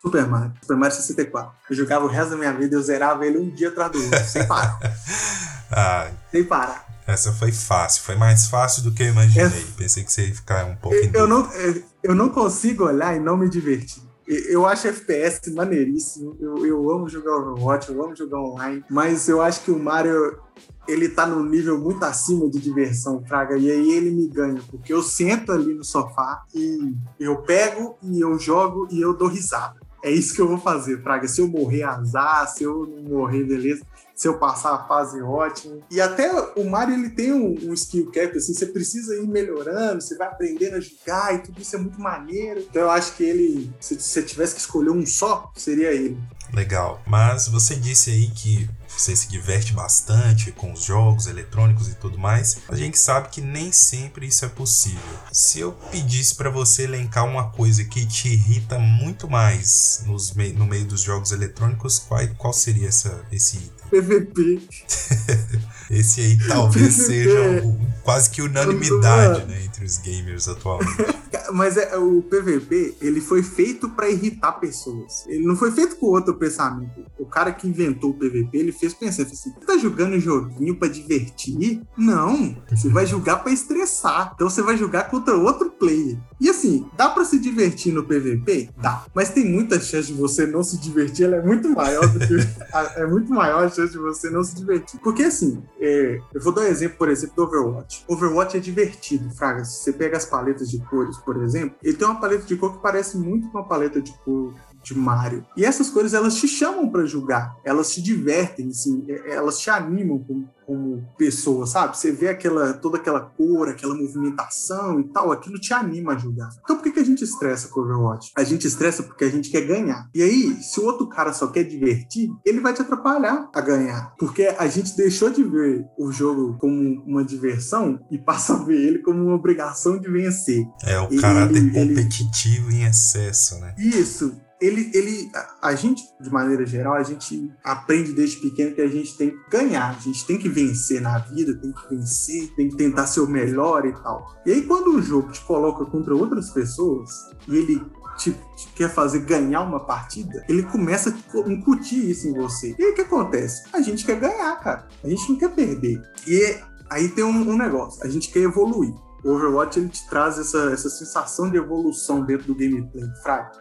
Super 0.00 0.24
Mario, 0.24 0.52
Super 0.60 0.76
Mario 0.76 0.94
64. 0.94 1.52
Eu 1.68 1.76
jogava 1.76 2.04
o 2.04 2.08
resto 2.08 2.30
da 2.30 2.36
minha 2.36 2.52
vida 2.52 2.76
e 2.76 2.78
eu 2.78 2.82
zerava 2.82 3.26
ele 3.26 3.38
um 3.38 3.50
dia 3.50 3.70
atrás 3.70 3.90
do 3.90 4.04
outro, 4.04 4.24
sem 4.24 4.46
parar. 4.46 4.78
ah, 5.72 6.10
sem 6.30 6.44
parar. 6.44 6.86
Essa 7.04 7.32
foi 7.32 7.50
fácil, 7.50 8.02
foi 8.02 8.14
mais 8.14 8.46
fácil 8.46 8.84
do 8.84 8.92
que 8.92 9.02
eu 9.02 9.08
imaginei. 9.08 9.66
Pensei 9.76 10.04
que 10.04 10.12
você 10.12 10.28
ia 10.28 10.34
ficar 10.34 10.64
um 10.66 10.76
pouco. 10.76 10.96
Eu, 10.96 11.10
eu 11.12 11.26
não, 11.26 11.52
eu 11.52 11.91
não 12.14 12.28
consigo 12.28 12.84
olhar 12.84 13.16
e 13.16 13.20
não 13.20 13.36
me 13.36 13.48
divertir. 13.48 14.02
Eu 14.26 14.64
acho 14.66 14.88
FPS 14.88 15.52
maneiríssimo. 15.52 16.36
Eu, 16.40 16.64
eu 16.64 16.90
amo 16.90 17.08
jogar 17.08 17.36
Overwatch, 17.36 17.90
eu 17.90 18.02
amo 18.02 18.16
jogar 18.16 18.40
online. 18.40 18.84
Mas 18.88 19.28
eu 19.28 19.42
acho 19.42 19.62
que 19.64 19.70
o 19.70 19.78
Mario 19.78 20.38
ele 20.86 21.08
tá 21.08 21.26
num 21.26 21.44
nível 21.44 21.78
muito 21.78 22.02
acima 22.04 22.48
de 22.48 22.58
diversão, 22.58 23.22
Fraga, 23.26 23.56
e 23.56 23.70
aí 23.70 23.90
ele 23.92 24.10
me 24.10 24.26
ganha, 24.26 24.60
porque 24.70 24.92
eu 24.92 25.02
sento 25.02 25.52
ali 25.52 25.74
no 25.74 25.84
sofá 25.84 26.42
e 26.54 26.94
eu 27.20 27.36
pego 27.42 27.96
e 28.02 28.20
eu 28.20 28.38
jogo 28.38 28.88
e 28.90 29.00
eu 29.00 29.14
dou 29.14 29.28
risada. 29.28 29.80
É 30.02 30.10
isso 30.10 30.34
que 30.34 30.40
eu 30.40 30.48
vou 30.48 30.58
fazer, 30.58 31.02
Fraga. 31.02 31.28
Se 31.28 31.40
eu 31.40 31.48
morrer, 31.48 31.84
azar. 31.84 32.48
Se 32.48 32.64
eu 32.64 32.86
não 32.86 33.02
morrer, 33.02 33.44
beleza 33.44 33.82
se 34.14 34.28
eu 34.28 34.38
passar 34.38 34.74
a 34.74 34.86
fase 34.86 35.20
ótima. 35.20 35.78
E 35.90 36.00
até 36.00 36.30
o 36.56 36.64
Mario 36.64 36.94
ele 36.94 37.10
tem 37.10 37.32
um, 37.32 37.70
um, 37.70 37.74
skill 37.74 38.10
cap, 38.12 38.36
assim, 38.36 38.54
você 38.54 38.66
precisa 38.66 39.16
ir 39.16 39.26
melhorando, 39.26 40.00
você 40.00 40.16
vai 40.16 40.28
aprendendo 40.28 40.76
a 40.76 40.80
jogar 40.80 41.34
e 41.34 41.38
tudo 41.38 41.60
isso 41.60 41.74
é 41.74 41.78
muito 41.78 42.00
maneiro. 42.00 42.60
Então 42.60 42.82
eu 42.82 42.90
acho 42.90 43.16
que 43.16 43.24
ele, 43.24 43.72
se 43.80 43.98
você 43.98 44.22
tivesse 44.22 44.54
que 44.54 44.60
escolher 44.60 44.90
um 44.90 45.04
só, 45.04 45.50
seria 45.56 45.92
ele. 45.92 46.16
Legal. 46.52 47.02
Mas 47.06 47.48
você 47.48 47.74
disse 47.74 48.10
aí 48.10 48.28
que 48.28 48.68
você 48.86 49.16
se 49.16 49.28
diverte 49.28 49.72
bastante 49.72 50.52
com 50.52 50.72
os 50.72 50.84
jogos 50.84 51.26
eletrônicos 51.26 51.88
e 51.88 51.94
tudo 51.94 52.18
mais. 52.18 52.58
A 52.68 52.76
gente 52.76 52.98
sabe 52.98 53.30
que 53.30 53.40
nem 53.40 53.72
sempre 53.72 54.26
isso 54.26 54.44
é 54.44 54.48
possível. 54.48 55.00
Se 55.32 55.60
eu 55.60 55.72
pedisse 55.90 56.34
para 56.34 56.50
você 56.50 56.84
elencar 56.84 57.26
uma 57.26 57.50
coisa 57.50 57.84
que 57.84 58.04
te 58.04 58.28
irrita 58.28 58.78
muito 58.78 59.28
mais 59.28 60.02
nos 60.06 60.32
me 60.34 60.52
no 60.52 60.66
meio 60.66 60.84
dos 60.84 61.00
jogos 61.00 61.32
eletrônicos, 61.32 61.98
qual, 61.98 62.20
qual 62.36 62.52
seria 62.52 62.88
essa, 62.88 63.24
esse 63.32 63.56
item? 63.56 63.88
PVP. 63.90 64.62
Esse 65.92 66.22
aí 66.22 66.38
talvez 66.48 66.94
seja 67.06 67.62
o, 67.62 67.78
quase 68.02 68.30
que 68.30 68.40
unanimidade 68.40 69.44
né, 69.46 69.62
entre 69.64 69.84
os 69.84 69.98
gamers 69.98 70.48
atualmente. 70.48 70.90
Mas 71.52 71.76
é, 71.76 71.98
o 71.98 72.22
PVP, 72.22 72.96
ele 73.00 73.20
foi 73.20 73.42
feito 73.42 73.90
para 73.90 74.08
irritar 74.08 74.52
pessoas. 74.52 75.26
Ele 75.26 75.44
não 75.44 75.54
foi 75.54 75.70
feito 75.70 75.96
com 75.96 76.06
outro 76.06 76.34
pensamento. 76.34 77.04
O 77.18 77.26
cara 77.26 77.52
que 77.52 77.68
inventou 77.68 78.10
o 78.10 78.14
PVP, 78.14 78.56
ele 78.56 78.72
fez 78.72 78.94
pensando 78.94 79.26
assim: 79.26 79.52
você 79.52 79.66
tá 79.66 79.76
jogando 79.76 80.14
um 80.14 80.20
joguinho 80.20 80.74
para 80.76 80.88
divertir? 80.88 81.82
Não. 81.96 82.56
Você 82.70 82.88
vai 82.88 83.04
jogar 83.06 83.36
para 83.38 83.52
estressar. 83.52 84.32
Então 84.34 84.48
você 84.48 84.62
vai 84.62 84.78
jogar 84.78 85.10
contra 85.10 85.36
outro 85.36 85.70
player. 85.70 86.18
E 86.42 86.50
assim, 86.50 86.90
dá 86.96 87.08
para 87.08 87.24
se 87.24 87.38
divertir 87.38 87.94
no 87.94 88.02
PVP? 88.02 88.70
Dá. 88.76 89.06
Mas 89.14 89.30
tem 89.30 89.48
muita 89.48 89.78
chance 89.78 90.08
de 90.08 90.14
você 90.14 90.44
não 90.44 90.64
se 90.64 90.76
divertir. 90.76 91.26
Ela 91.26 91.36
é 91.36 91.40
muito 91.40 91.68
maior 91.68 92.04
do 92.08 92.18
que. 92.18 92.34
é 92.98 93.06
muito 93.06 93.32
maior 93.32 93.64
a 93.64 93.68
chance 93.68 93.92
de 93.92 93.98
você 93.98 94.28
não 94.28 94.42
se 94.42 94.56
divertir. 94.56 94.98
Porque 94.98 95.22
assim, 95.22 95.62
é, 95.80 96.18
eu 96.34 96.40
vou 96.40 96.52
dar 96.52 96.62
um 96.62 96.66
exemplo, 96.66 96.98
por 96.98 97.08
exemplo, 97.08 97.36
do 97.36 97.44
Overwatch. 97.44 98.04
Overwatch 98.08 98.56
é 98.56 98.60
divertido, 98.60 99.30
Fraga. 99.30 99.64
Se 99.64 99.84
você 99.84 99.92
pega 99.92 100.16
as 100.16 100.24
paletas 100.24 100.68
de 100.68 100.80
cores, 100.80 101.16
por 101.18 101.40
exemplo, 101.44 101.76
ele 101.80 101.96
tem 101.96 102.08
uma 102.08 102.20
paleta 102.20 102.44
de 102.44 102.56
cor 102.56 102.72
que 102.72 102.82
parece 102.82 103.16
muito 103.16 103.48
com 103.48 103.58
uma 103.58 103.68
paleta 103.68 104.02
de 104.02 104.12
cor 104.24 104.52
de 104.82 104.96
Mario. 104.96 105.44
E 105.56 105.64
essas 105.64 105.88
cores 105.88 106.12
elas 106.12 106.34
te 106.34 106.48
chamam 106.48 106.88
para 106.88 107.06
jogar, 107.06 107.56
elas 107.64 107.92
te 107.92 108.02
divertem, 108.02 108.68
assim, 108.68 109.04
é, 109.08 109.34
elas 109.34 109.58
te 109.58 109.70
animam 109.70 110.18
como, 110.18 110.48
como 110.66 111.08
pessoa, 111.16 111.66
sabe? 111.66 111.96
Você 111.96 112.10
vê 112.10 112.28
aquela 112.28 112.72
toda 112.74 112.98
aquela 112.98 113.20
cor, 113.20 113.68
aquela 113.68 113.94
movimentação 113.94 115.00
e 115.00 115.04
tal, 115.04 115.30
aquilo 115.32 115.58
te 115.58 115.72
anima 115.72 116.12
a 116.12 116.18
jogar. 116.18 116.50
Então 116.62 116.76
por 116.76 116.82
que, 116.82 116.92
que 116.92 117.00
a 117.00 117.04
gente 117.04 117.22
estressa 117.22 117.68
com 117.68 117.80
Overwatch? 117.80 118.32
A 118.36 118.44
gente 118.44 118.66
estressa 118.66 119.02
porque 119.02 119.24
a 119.24 119.30
gente 119.30 119.50
quer 119.50 119.62
ganhar. 119.62 120.08
E 120.14 120.22
aí, 120.22 120.56
se 120.62 120.80
o 120.80 120.84
outro 120.84 121.06
cara 121.06 121.32
só 121.32 121.46
quer 121.46 121.64
divertir, 121.64 122.30
ele 122.44 122.60
vai 122.60 122.72
te 122.72 122.82
atrapalhar 122.82 123.48
a 123.54 123.60
ganhar. 123.60 124.14
Porque 124.18 124.54
a 124.58 124.66
gente 124.66 124.96
deixou 124.96 125.30
de 125.30 125.42
ver 125.42 125.84
o 125.98 126.10
jogo 126.10 126.56
como 126.58 127.02
uma 127.04 127.24
diversão 127.24 128.00
e 128.10 128.18
passa 128.18 128.54
a 128.54 128.64
ver 128.64 128.80
ele 128.80 128.98
como 128.98 129.22
uma 129.22 129.34
obrigação 129.34 129.98
de 129.98 130.10
vencer. 130.10 130.66
É, 130.84 130.98
o 130.98 131.20
caráter 131.20 131.56
ele, 131.56 131.70
competitivo 131.70 132.68
ele... 132.68 132.78
em 132.78 132.84
excesso, 132.84 133.58
né? 133.60 133.74
Isso 133.78 134.34
ele, 134.62 134.90
ele, 134.94 135.30
a 135.60 135.74
gente, 135.74 136.02
de 136.20 136.30
maneira 136.30 136.64
geral, 136.64 136.94
a 136.94 137.02
gente 137.02 137.52
aprende 137.64 138.12
desde 138.12 138.36
pequeno 138.36 138.74
que 138.74 138.80
a 138.80 138.86
gente 138.86 139.16
tem 139.18 139.30
que 139.30 139.50
ganhar, 139.50 139.90
a 139.90 140.00
gente 140.00 140.24
tem 140.24 140.38
que 140.38 140.48
vencer 140.48 141.00
na 141.00 141.18
vida, 141.18 141.52
tem 141.54 141.72
que 141.72 141.88
vencer, 141.90 142.54
tem 142.54 142.68
que 142.68 142.76
tentar 142.76 143.06
ser 143.06 143.20
o 143.20 143.26
melhor 143.26 143.84
e 143.84 143.92
tal. 143.92 144.24
E 144.46 144.52
aí, 144.52 144.62
quando 144.62 144.94
o 144.94 145.02
jogo 145.02 145.32
te 145.32 145.40
coloca 145.40 145.84
contra 145.84 146.14
outras 146.14 146.50
pessoas 146.50 147.10
e 147.48 147.56
ele 147.56 147.82
te, 148.16 148.30
te, 148.30 148.68
quer 148.76 148.88
fazer 148.88 149.20
ganhar 149.20 149.62
uma 149.62 149.80
partida, 149.80 150.44
ele 150.48 150.62
começa 150.62 151.10
a 151.10 151.50
incutir 151.50 152.10
isso 152.10 152.28
em 152.28 152.34
você. 152.34 152.76
E 152.78 152.84
aí 152.84 152.92
o 152.92 152.94
que 152.94 153.00
acontece? 153.00 153.64
A 153.72 153.80
gente 153.80 154.04
quer 154.04 154.20
ganhar, 154.20 154.54
cara. 154.60 154.86
A 155.02 155.08
gente 155.08 155.28
não 155.28 155.38
quer 155.38 155.50
perder. 155.50 156.00
E 156.24 156.60
aí 156.88 157.08
tem 157.08 157.24
um, 157.24 157.50
um 157.50 157.56
negócio, 157.56 158.00
a 158.04 158.08
gente 158.08 158.30
quer 158.30 158.40
evoluir. 158.40 158.94
O 159.24 159.30
Overwatch 159.30 159.78
ele 159.78 159.88
te 159.88 160.08
traz 160.08 160.38
essa, 160.38 160.70
essa 160.72 160.90
sensação 160.90 161.50
de 161.50 161.56
evolução 161.56 162.24
dentro 162.24 162.46
do 162.48 162.54
gameplay, 162.54 163.04
fraco. 163.22 163.60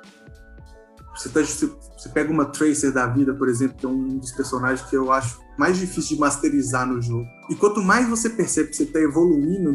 Você, 1.16 1.30
tá, 1.30 1.42
você, 1.42 2.10
pega 2.10 2.32
uma 2.32 2.46
Tracer 2.46 2.92
da 2.92 3.06
vida, 3.08 3.34
por 3.34 3.50
exemplo, 3.50 3.78
que 3.78 3.86
é 3.86 3.90
um 3.90 4.18
dos 4.18 4.32
personagens 4.32 4.88
que 4.90 4.96
eu 4.96 5.12
acho 5.12 5.40
mais 5.62 5.78
difícil 5.78 6.16
de 6.16 6.20
masterizar 6.20 6.88
no 6.88 7.00
jogo. 7.00 7.28
E 7.48 7.56
quanto 7.56 7.84
mais 7.84 8.10
você 8.10 8.32
percebe 8.32 8.70
que 8.70 8.78
você 8.78 8.84
está 8.84 9.00
evoluindo 9.00 9.72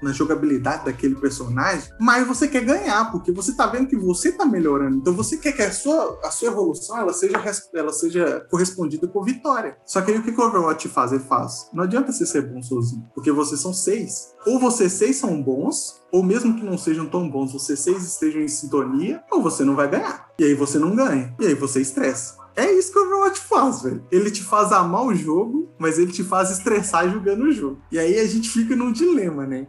na 0.00 0.12
jogabilidade 0.12 0.84
daquele 0.84 1.16
personagem, 1.16 1.90
mais 1.98 2.24
você 2.24 2.46
quer 2.46 2.64
ganhar, 2.64 3.10
porque 3.10 3.32
você 3.32 3.50
está 3.50 3.66
vendo 3.66 3.88
que 3.88 3.96
você 3.96 4.28
está 4.28 4.46
melhorando. 4.46 4.98
Então 4.98 5.12
você 5.12 5.36
quer 5.36 5.50
que 5.52 5.62
a 5.62 5.72
sua, 5.72 6.20
a 6.22 6.30
sua 6.30 6.48
evolução 6.48 6.96
ela 6.96 7.12
seja, 7.12 7.42
ela 7.74 7.92
seja 7.92 8.46
correspondida 8.48 9.08
com 9.08 9.24
vitória. 9.24 9.76
Só 9.84 10.00
que 10.02 10.12
aí 10.12 10.18
o 10.18 10.22
que 10.22 10.30
o 10.30 10.40
Overwatch 10.40 10.88
faz? 10.88 11.10
Ele 11.10 11.24
faz. 11.24 11.68
Não 11.72 11.82
adianta 11.82 12.12
você 12.12 12.24
ser 12.24 12.42
bom 12.42 12.62
sozinho, 12.62 13.04
porque 13.12 13.32
vocês 13.32 13.60
são 13.60 13.74
seis. 13.74 14.34
Ou 14.46 14.60
vocês 14.60 14.92
seis 14.92 15.16
são 15.16 15.42
bons, 15.42 16.00
ou 16.12 16.22
mesmo 16.22 16.54
que 16.54 16.64
não 16.64 16.78
sejam 16.78 17.06
tão 17.06 17.28
bons, 17.28 17.52
vocês 17.52 17.80
seis 17.80 18.04
estejam 18.04 18.40
em 18.40 18.48
sintonia, 18.48 19.20
ou 19.32 19.42
você 19.42 19.64
não 19.64 19.74
vai 19.74 19.90
ganhar. 19.90 20.28
E 20.38 20.44
aí 20.44 20.54
você 20.54 20.78
não 20.78 20.94
ganha. 20.94 21.34
E 21.40 21.46
aí 21.46 21.54
você 21.54 21.80
estressa. 21.80 22.37
É 22.58 22.72
isso 22.72 22.92
que 22.92 22.98
o 22.98 23.02
Overwatch 23.06 23.38
faz, 23.38 23.82
velho. 23.82 24.04
Ele 24.10 24.32
te 24.32 24.42
faz 24.42 24.72
amar 24.72 25.04
o 25.04 25.14
jogo, 25.14 25.70
mas 25.78 25.96
ele 25.96 26.10
te 26.10 26.24
faz 26.24 26.50
estressar 26.50 27.08
jogando 27.08 27.44
o 27.44 27.52
jogo. 27.52 27.78
E 27.92 27.96
aí 27.96 28.18
a 28.18 28.26
gente 28.26 28.50
fica 28.50 28.74
num 28.74 28.90
dilema, 28.90 29.46
né? 29.46 29.68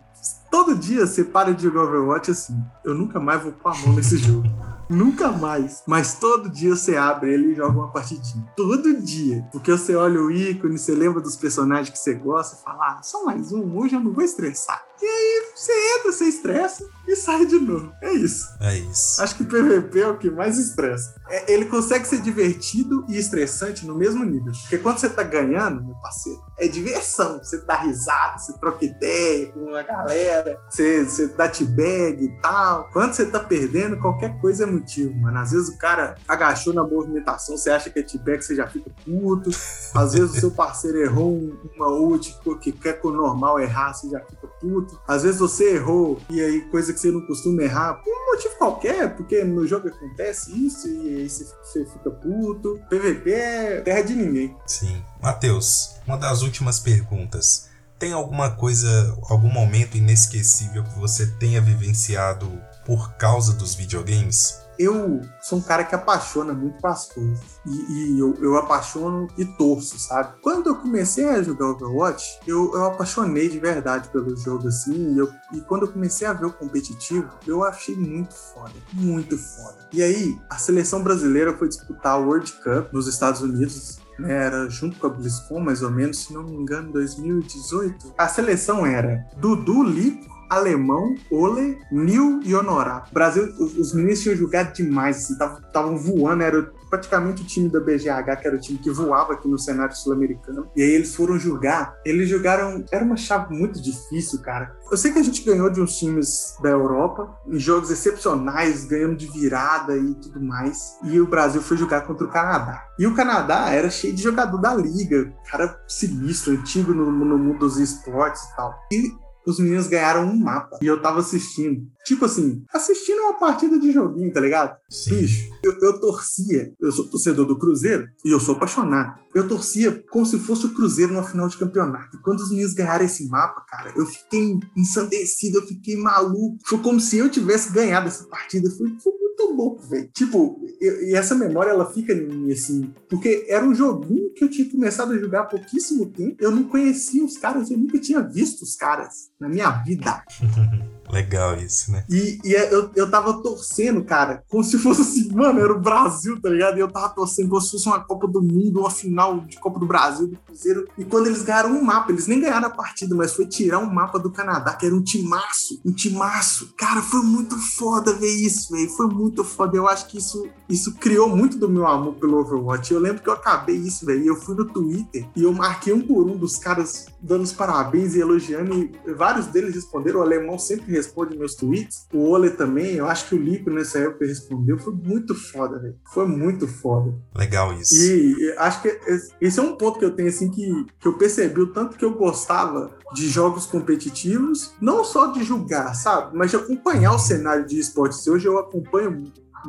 Todo 0.49 0.75
dia 0.75 1.06
você 1.06 1.23
para 1.23 1.54
de 1.54 1.62
jogar 1.62 1.84
Overwatch 1.84 2.32
assim. 2.32 2.60
Eu 2.84 2.95
nunca 2.95 3.19
mais 3.19 3.43
vou 3.43 3.52
pôr 3.52 3.69
a 3.71 3.78
mão 3.78 3.93
nesse 3.93 4.17
jogo. 4.17 4.47
Nunca 4.89 5.32
mais. 5.32 5.84
Mas 5.86 6.15
todo 6.15 6.49
dia 6.49 6.75
você 6.75 6.95
abre 6.95 7.32
ele 7.32 7.52
e 7.52 7.56
joga 7.56 7.78
uma 7.78 7.91
partidinha. 7.91 8.45
Todo 8.56 8.99
dia. 8.99 9.47
Porque 9.52 9.71
você 9.71 9.95
olha 9.95 10.19
o 10.19 10.32
ícone, 10.32 10.78
você 10.78 10.93
lembra 10.93 11.21
dos 11.21 11.36
personagens 11.36 11.89
que 11.89 11.99
você 11.99 12.15
gosta 12.15 12.58
e 12.58 12.63
fala: 12.63 12.97
ah, 12.97 13.04
só 13.04 13.23
mais 13.23 13.52
um, 13.52 13.78
hoje 13.78 13.95
eu 13.95 13.99
não 13.99 14.12
vou 14.12 14.23
estressar. 14.23 14.84
E 15.02 15.06
aí 15.06 15.52
você 15.56 15.71
entra, 15.97 16.12
você 16.12 16.25
estressa 16.25 16.86
e 17.08 17.15
sai 17.15 17.45
de 17.45 17.58
novo. 17.58 17.91
É 18.02 18.12
isso. 18.12 18.45
É 18.60 18.78
isso. 18.78 19.21
Acho 19.21 19.36
que 19.38 19.45
PVP 19.45 20.02
é 20.02 20.08
o 20.08 20.17
que 20.17 20.30
mais 20.30 20.58
estressa. 20.58 21.15
É, 21.30 21.54
ele 21.54 21.65
consegue 21.65 22.06
ser 22.06 22.19
divertido 22.19 23.06
e 23.08 23.17
estressante 23.17 23.86
no 23.86 23.95
mesmo 23.95 24.25
nível. 24.25 24.52
Porque 24.52 24.78
quando 24.78 24.97
você 24.97 25.10
tá 25.10 25.23
ganhando, 25.23 25.84
meu 25.84 25.95
parceiro, 25.95 26.41
é 26.58 26.67
diversão. 26.67 27.38
Você 27.38 27.60
dá 27.60 27.75
risada, 27.75 28.38
você 28.38 28.52
troca 28.60 28.84
ideia 28.84 29.47
com 29.54 29.73
a 29.73 29.84
galera, 29.84 30.60
você, 30.69 31.06
você 31.06 31.28
dá 31.28 31.47
t-bag 31.47 32.25
e 32.25 32.41
tal. 32.41 32.89
Quando 32.91 33.13
você 33.13 33.25
tá 33.25 33.39
perdendo, 33.39 33.97
qualquer 33.99 34.38
coisa 34.41 34.65
é 34.65 34.67
motivo, 34.79 35.15
mano. 35.15 35.37
Às 35.37 35.51
vezes 35.51 35.69
o 35.69 35.77
cara 35.77 36.15
agachou 36.27 36.73
na 36.73 36.83
movimentação, 36.83 37.57
você 37.57 37.69
acha 37.69 37.89
que 37.89 37.99
é 37.99 38.03
t-bag, 38.03 38.41
você 38.43 38.55
já 38.55 38.67
fica 38.67 38.89
puto. 39.05 39.49
Às 39.93 40.13
vezes 40.13 40.37
o 40.37 40.39
seu 40.39 40.51
parceiro 40.51 40.97
errou 40.99 41.57
uma 41.75 41.87
ult 41.87 42.37
que 42.61 42.71
quer 42.71 42.93
com 42.93 43.09
o 43.09 43.13
normal 43.13 43.59
errar, 43.59 43.93
você 43.93 44.09
já 44.09 44.19
fica 44.21 44.47
puto. 44.59 44.99
Às 45.07 45.23
vezes 45.23 45.39
você 45.39 45.75
errou 45.75 46.19
e 46.29 46.41
aí 46.41 46.61
coisa 46.69 46.93
que 46.93 46.99
você 46.99 47.11
não 47.11 47.25
costuma 47.25 47.63
errar 47.63 47.95
por 47.95 48.11
um 48.11 48.31
motivo 48.31 48.55
qualquer, 48.57 49.15
porque 49.15 49.43
no 49.43 49.65
jogo 49.67 49.87
acontece 49.87 50.51
isso 50.65 50.87
e 50.87 51.17
aí 51.17 51.29
você 51.29 51.85
fica 51.85 52.09
puto. 52.11 52.79
PVP 52.89 53.31
é 53.31 53.81
terra 53.81 54.01
de 54.01 54.15
ninguém. 54.15 54.55
Sim. 54.65 55.03
Matheus, 55.21 55.95
uma 56.07 56.17
das 56.17 56.41
últimas 56.41 56.79
perguntas. 56.79 57.67
Tem 57.97 58.13
alguma 58.13 58.51
coisa, 58.51 59.17
algum 59.29 59.49
momento 59.49 59.97
inesquecível 59.97 60.85
que 60.85 60.97
você 60.97 61.27
tenha 61.37 61.59
vivenciado 61.59 62.49
por 62.85 63.13
causa 63.17 63.53
dos 63.53 63.75
videogames? 63.75 64.57
Eu 64.79 65.19
sou 65.41 65.59
um 65.59 65.61
cara 65.61 65.83
que 65.83 65.93
apaixona 65.93 66.53
muito 66.53 66.83
as 66.87 67.11
coisas. 67.11 67.59
E, 67.65 68.15
e 68.15 68.19
eu, 68.19 68.33
eu, 68.41 68.55
apaixono 68.55 69.27
e 69.37 69.43
torço, 69.43 69.99
sabe? 69.99 70.35
Quando 70.41 70.67
eu 70.67 70.75
comecei 70.77 71.27
a 71.27 71.43
jogar 71.43 71.71
Overwatch, 71.71 72.39
eu, 72.47 72.73
eu 72.73 72.85
apaixonei 72.85 73.49
de 73.49 73.59
verdade 73.59 74.07
pelo 74.07 74.35
jogo, 74.37 74.69
assim. 74.69 75.13
E, 75.13 75.17
eu, 75.17 75.29
e 75.53 75.59
quando 75.59 75.85
eu 75.85 75.91
comecei 75.91 76.25
a 76.25 76.31
ver 76.31 76.45
o 76.45 76.53
competitivo, 76.53 77.29
eu 77.45 77.65
achei 77.65 77.95
muito 77.95 78.33
foda. 78.33 78.71
Muito 78.93 79.37
foda. 79.37 79.89
E 79.91 80.01
aí, 80.01 80.39
a 80.49 80.57
seleção 80.57 81.03
brasileira 81.03 81.57
foi 81.57 81.67
disputar 81.67 82.17
o 82.17 82.27
World 82.27 82.51
Cup 82.63 82.93
nos 82.93 83.07
Estados 83.07 83.41
Unidos 83.41 83.99
né, 84.17 84.45
era 84.45 84.69
junto 84.69 84.99
com 84.99 85.07
a 85.07 85.09
BlizzCon, 85.09 85.59
mais 85.59 85.81
ou 85.81 85.89
menos, 85.89 86.19
se 86.19 86.33
não 86.33 86.43
me 86.43 86.53
engano, 86.53 86.91
2018. 86.91 88.13
A 88.17 88.27
seleção 88.27 88.85
era 88.85 89.25
Dudu 89.37 89.83
Lico, 89.83 90.38
Alemão, 90.49 91.15
Ole, 91.31 91.77
Nil 91.91 92.41
e 92.43 92.55
Honorato. 92.55 93.12
O 93.12 93.13
Brasil, 93.13 93.43
os, 93.59 93.77
os 93.77 93.93
meninos 93.93 94.21
tinham 94.21 94.35
jogado 94.35 94.73
demais, 94.73 95.17
assim, 95.17 95.33
estavam 95.33 95.97
voando, 95.97 96.43
era 96.43 96.71
praticamente 96.89 97.43
o 97.43 97.45
time 97.45 97.69
da 97.69 97.79
BGH, 97.79 98.41
que 98.41 98.47
era 98.47 98.55
o 98.55 98.59
time 98.59 98.79
que 98.79 98.89
voava 98.89 99.33
aqui 99.33 99.47
no 99.47 99.59
cenário 99.59 99.95
sul-americano. 99.95 100.69
E 100.75 100.81
aí 100.81 100.89
eles 100.89 101.15
foram 101.15 101.38
jogar. 101.38 101.95
Eles 102.03 102.27
jogaram. 102.27 102.83
Era 102.91 103.05
uma 103.05 103.15
chave 103.15 103.55
muito 103.55 103.81
difícil, 103.81 104.41
cara. 104.41 104.75
Eu 104.91 104.97
sei 104.97 105.12
que 105.12 105.19
a 105.19 105.23
gente 105.23 105.43
ganhou 105.43 105.69
de 105.69 105.79
uns 105.79 105.97
times 105.97 106.55
da 106.62 106.69
Europa, 106.69 107.31
em 107.47 107.59
jogos 107.59 107.91
excepcionais, 107.91 108.85
ganhando 108.85 109.15
de 109.15 109.27
virada 109.27 109.95
e 109.95 110.15
tudo 110.15 110.41
mais. 110.41 110.97
E 111.03 111.19
o 111.19 111.27
Brasil 111.27 111.62
foi 111.62 111.77
jogar 111.77 112.01
contra 112.01 112.25
o 112.25 112.31
Canadá. 112.31 112.83
E 112.97 113.05
o 113.05 113.13
Canadá 113.13 113.69
era 113.69 113.89
cheio 113.89 114.13
de 114.13 114.23
jogador 114.23 114.57
da 114.57 114.73
liga, 114.73 115.31
cara 115.49 115.79
sinistro, 115.88 116.53
antigo 116.53 116.93
no, 116.93 117.12
no 117.12 117.38
mundo 117.38 117.59
dos 117.59 117.77
esportes 117.77 118.41
e 118.43 118.55
tal. 118.55 118.73
E 118.91 119.28
os 119.45 119.60
meninos 119.60 119.88
ganharam 119.88 120.25
um 120.25 120.36
mapa. 120.36 120.78
E 120.82 120.86
eu 120.86 121.02
tava 121.02 121.19
assistindo. 121.19 121.88
Tipo 122.06 122.25
assim, 122.25 122.63
assistindo 122.73 123.19
uma 123.19 123.34
partida 123.34 123.80
de 123.80 123.91
joguinho, 123.91 124.32
tá 124.34 124.39
ligado? 124.39 124.78
Sim. 124.89 125.17
Bicho, 125.17 125.49
eu, 125.63 125.78
eu 125.82 125.99
torcia. 125.99 126.73
Eu 126.80 126.91
sou 126.91 127.08
torcedor 127.08 127.45
do 127.45 127.58
Cruzeiro 127.58 128.08
e 128.25 128.32
eu 128.32 128.39
sou 128.39 128.56
apaixonado. 128.56 129.19
Eu 129.34 129.47
torcia 129.47 130.04
como 130.10 130.25
se 130.25 130.39
fosse 130.39 130.65
o 130.65 130.73
Cruzeiro 130.73 131.13
numa 131.13 131.23
final 131.23 131.47
de 131.47 131.58
campeonato. 131.58 132.17
E 132.17 132.21
quando 132.21 132.39
os 132.39 132.49
meninos 132.49 132.73
ganharam 132.73 133.06
esse 133.06 133.28
mapa, 133.28 133.63
cara, 133.67 133.93
eu 133.95 134.06
fiquei 134.06 134.58
ensandecido, 134.75 135.60
eu 135.60 135.67
fiquei 135.67 135.97
maluco. 135.97 136.58
Foi 136.65 136.80
como 136.80 136.99
se 136.99 137.17
eu 137.17 137.30
tivesse 137.30 137.71
ganhado 137.71 138.08
essa 138.08 138.25
partida. 138.25 138.69
Foi, 138.71 138.88
foi 138.99 139.13
muito 139.39 139.54
louco, 139.54 139.88
velho. 139.88 140.10
Tipo, 140.13 140.60
eu, 140.82 141.04
e 141.04 141.15
essa 141.15 141.34
memória 141.34 141.71
ela 141.71 141.91
fica 141.91 142.13
em 142.13 142.28
mim, 142.28 142.52
assim, 142.52 142.93
porque 143.08 143.45
era 143.47 143.65
um 143.65 143.73
joguinho 143.73 144.34
que 144.34 144.43
eu 144.43 144.49
tinha 144.49 144.69
começado 144.69 145.13
a 145.13 145.17
jogar 145.17 145.41
há 145.41 145.45
pouquíssimo 145.45 146.06
tempo. 146.08 146.36
Eu 146.39 146.52
não 146.52 146.63
conhecia 146.63 147.23
os 147.23 147.38
caras, 147.38 147.71
eu 147.71 147.78
nunca 147.78 147.97
tinha 147.99 148.21
visto 148.21 148.62
os 148.63 148.75
caras 148.75 149.32
na 149.39 149.47
minha 149.47 149.69
vida. 149.84 150.23
Legal 151.11 151.55
isso, 151.57 151.91
né? 151.91 152.05
E, 152.09 152.39
e, 152.43 152.55
é, 152.55 152.73
eu, 152.73 152.91
eu 152.95 153.09
tava 153.09 153.41
torcendo, 153.41 154.03
cara, 154.03 154.43
como 154.47 154.63
se 154.63 154.77
fosse 154.77 155.01
assim, 155.01 155.33
mano, 155.33 155.59
era 155.59 155.73
o 155.73 155.79
Brasil, 155.79 156.39
tá 156.39 156.49
ligado? 156.49 156.77
E 156.77 156.79
eu 156.79 156.91
tava 156.91 157.09
torcendo 157.09 157.49
como 157.49 157.61
se 157.61 157.71
fosse 157.71 157.87
uma 157.87 157.99
Copa 157.99 158.27
do 158.27 158.41
Mundo, 158.41 158.81
uma 158.81 158.91
final 158.91 159.39
de 159.41 159.59
Copa 159.59 159.79
do 159.79 159.85
Brasil, 159.85 160.27
do 160.27 160.37
Cruzeiro. 160.37 160.87
E 160.97 161.03
quando 161.03 161.27
eles 161.27 161.41
ganharam 161.41 161.71
um 161.71 161.83
mapa, 161.83 162.11
eles 162.11 162.27
nem 162.27 162.39
ganharam 162.39 162.67
a 162.67 162.71
partida, 162.71 163.15
mas 163.15 163.33
foi 163.33 163.47
tirar 163.47 163.79
um 163.79 163.91
mapa 163.91 164.19
do 164.19 164.31
Canadá, 164.31 164.75
que 164.75 164.85
era 164.85 164.95
um 164.95 165.01
timaço, 165.01 165.81
um 165.85 165.91
timaço. 165.91 166.73
Cara, 166.77 167.01
foi 167.01 167.21
muito 167.21 167.57
foda 167.57 168.13
ver 168.13 168.29
isso, 168.29 168.71
velho. 168.71 168.89
Foi 168.91 169.07
muito 169.07 169.43
foda. 169.43 169.75
Eu 169.75 169.87
acho 169.87 170.07
que 170.07 170.17
isso, 170.17 170.47
isso 170.69 170.93
criou 170.95 171.27
muito 171.27 171.57
do 171.57 171.69
meu 171.69 171.87
amor 171.87 172.15
pelo 172.15 172.39
Overwatch. 172.39 172.93
Eu 172.93 172.99
lembro 172.99 173.21
que 173.23 173.29
eu 173.29 173.33
acabei 173.33 173.75
isso, 173.75 174.05
velho. 174.05 174.23
E 174.23 174.27
eu 174.27 174.35
fui 174.35 174.55
no 174.55 174.65
Twitter 174.65 175.27
e 175.35 175.43
eu 175.43 175.53
marquei 175.53 175.93
um 175.93 176.01
por 176.01 176.25
um 176.25 176.37
dos 176.37 176.57
caras 176.57 177.07
dando 177.21 177.43
os 177.43 177.51
parabéns 177.51 178.15
e 178.15 178.19
elogiando. 178.19 178.75
E 178.75 179.13
vários 179.13 179.47
deles 179.47 179.73
responderam. 179.73 180.19
O 180.19 180.23
alemão 180.23 180.59
sempre 180.59 180.98
responde 180.99 181.38
meus 181.38 181.55
tweets. 181.55 182.07
O 182.13 182.29
Ole 182.29 182.51
também, 182.51 182.95
eu 182.95 183.07
acho 183.07 183.27
que 183.27 183.35
o 183.35 183.41
Lico 183.41 183.69
nessa 183.69 183.99
época 183.99 184.25
respondeu. 184.25 184.77
Foi 184.77 184.93
muito 184.93 185.33
foda, 185.33 185.79
velho. 185.79 185.95
Foi 186.13 186.27
muito 186.27 186.67
foda. 186.67 187.13
Legal 187.35 187.73
isso. 187.73 187.95
E, 187.95 188.53
acho 188.57 188.81
que 188.81 188.99
esse 189.41 189.59
é 189.59 189.63
um 189.63 189.75
ponto 189.75 189.99
que 189.99 190.05
eu 190.05 190.15
tenho, 190.15 190.29
assim, 190.29 190.49
que, 190.49 190.85
que 190.99 191.07
eu 191.07 191.17
percebi 191.17 191.62
o 191.62 191.73
tanto 191.73 191.97
que 191.97 192.05
eu 192.05 192.13
gostava 192.13 192.97
de 193.13 193.27
jogos 193.27 193.65
competitivos, 193.65 194.73
não 194.81 195.03
só 195.03 195.27
de 195.27 195.43
julgar, 195.43 195.95
sabe? 195.95 196.38
Mas 196.38 196.51
de 196.51 196.57
acompanhar 196.57 197.13
o 197.13 197.19
cenário 197.19 197.65
de 197.65 197.79
esportes. 197.79 198.27
Hoje 198.27 198.47
eu 198.47 198.59
acompanho 198.59 199.23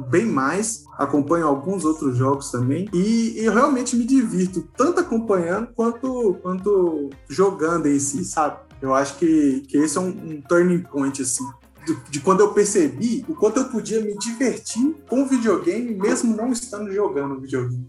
bem 0.08 0.24
mais, 0.24 0.84
acompanho 0.98 1.46
alguns 1.46 1.84
outros 1.84 2.16
jogos 2.16 2.50
também 2.50 2.88
e, 2.92 3.40
e, 3.40 3.44
eu 3.44 3.52
realmente 3.52 3.96
me 3.96 4.04
divirto 4.04 4.62
tanto 4.76 5.00
acompanhando 5.00 5.68
quanto, 5.74 6.34
quanto 6.42 7.10
jogando 7.28 7.86
em 7.86 7.98
si, 7.98 8.24
sabe? 8.24 8.58
Eu 8.80 8.94
acho 8.94 9.16
que, 9.16 9.60
que 9.68 9.76
esse 9.76 9.98
é 9.98 10.00
um, 10.00 10.08
um 10.08 10.42
turning 10.42 10.82
point, 10.82 11.20
assim. 11.20 11.44
De, 11.86 11.94
de, 12.10 12.20
quando 12.20 12.40
eu 12.40 12.52
percebi 12.52 13.24
o 13.28 13.34
quanto 13.34 13.58
eu 13.58 13.68
podia 13.70 14.00
me 14.02 14.16
divertir 14.18 14.94
com 15.08 15.22
o 15.22 15.26
videogame, 15.26 15.94
mesmo 15.94 16.36
não 16.36 16.52
estando 16.52 16.92
jogando 16.92 17.40
videogame. 17.40 17.88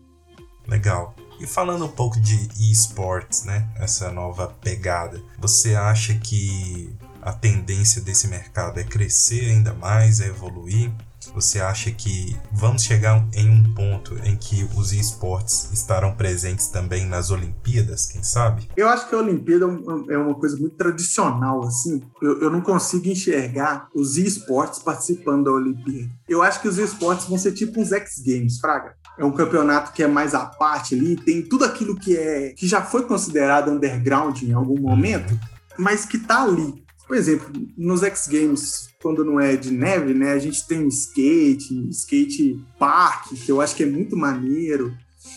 Legal. 0.67 1.13
E 1.39 1.47
falando 1.47 1.86
um 1.86 1.91
pouco 1.91 2.19
de 2.19 2.47
esportes, 2.71 3.43
né? 3.43 3.67
Essa 3.75 4.12
nova 4.12 4.47
pegada. 4.62 5.21
Você 5.39 5.75
acha 5.75 6.13
que 6.13 6.95
a 7.21 7.34
tendência 7.34 8.01
desse 8.01 8.27
mercado 8.27 8.80
é 8.80 8.84
crescer 8.84 9.49
ainda 9.51 9.73
mais, 9.73 10.19
é 10.19 10.27
evoluir? 10.27 10.91
Você 11.34 11.60
acha 11.60 11.91
que 11.91 12.36
vamos 12.51 12.84
chegar 12.84 13.25
em 13.34 13.49
um 13.49 13.73
ponto 13.73 14.15
em 14.25 14.36
que 14.36 14.67
os 14.75 14.91
esportes 14.91 15.71
estarão 15.71 16.15
presentes 16.15 16.67
também 16.67 17.05
nas 17.05 17.31
Olimpíadas, 17.31 18.05
quem 18.05 18.23
sabe? 18.23 18.67
Eu 18.75 18.89
acho 18.89 19.07
que 19.07 19.15
a 19.15 19.19
Olimpíada 19.19 19.65
é 20.10 20.17
uma 20.17 20.36
coisa 20.36 20.57
muito 20.57 20.75
tradicional, 20.75 21.63
assim. 21.63 22.01
Eu, 22.21 22.41
eu 22.41 22.49
não 22.49 22.62
consigo 22.62 23.07
enxergar 23.07 23.88
os 23.95 24.17
esportes 24.17 24.79
participando 24.79 25.45
da 25.45 25.51
Olimpíada. 25.51 26.12
Eu 26.27 26.41
acho 26.41 26.62
que 26.62 26.67
os 26.67 26.77
esportes 26.77 27.27
vão 27.27 27.38
ser 27.38 27.53
tipo 27.53 27.79
uns 27.79 27.91
X 27.91 28.21
Games, 28.25 28.60
Fraga. 28.60 28.95
É 29.17 29.25
um 29.25 29.31
campeonato 29.31 29.91
que 29.91 30.03
é 30.03 30.07
mais 30.07 30.34
à 30.34 30.45
parte 30.45 30.95
ali, 30.95 31.15
tem 31.15 31.41
tudo 31.41 31.65
aquilo 31.65 31.95
que 31.95 32.17
é 32.17 32.53
que 32.53 32.67
já 32.67 32.81
foi 32.81 33.03
considerado 33.03 33.69
underground 33.69 34.41
em 34.41 34.53
algum 34.53 34.79
momento, 34.79 35.38
mas 35.77 36.05
que 36.05 36.17
tá 36.17 36.43
ali. 36.43 36.81
Por 37.12 37.17
exemplo, 37.17 37.52
nos 37.78 38.04
X 38.04 38.26
Games, 38.26 38.88
quando 39.02 39.26
não 39.26 39.38
é 39.38 39.58
de 39.58 39.69
neve, 39.69 40.13
né, 40.13 40.32
a 40.32 40.39
gente 40.39 40.65
tem 40.65 40.88
skate, 40.88 41.89
skate 41.89 42.65
park, 42.80 43.34
que 43.34 43.52
eu 43.52 43.60
acho 43.60 43.76
que 43.76 43.84
é 43.84 43.86
muito 43.86 44.15
maneiro. 44.15 44.95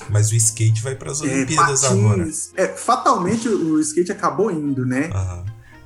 Mas 0.09 0.31
o 0.31 0.37
skate 0.37 0.81
vai 0.81 0.95
para 0.95 1.11
as 1.11 1.21
é, 1.21 1.25
Olimpíadas 1.25 1.83
agora. 1.83 2.31
É, 2.57 2.69
fatalmente 2.69 3.49
o 3.49 3.81
skate 3.81 4.13
acabou 4.13 4.53
indo, 4.53 4.87
né? 4.87 5.11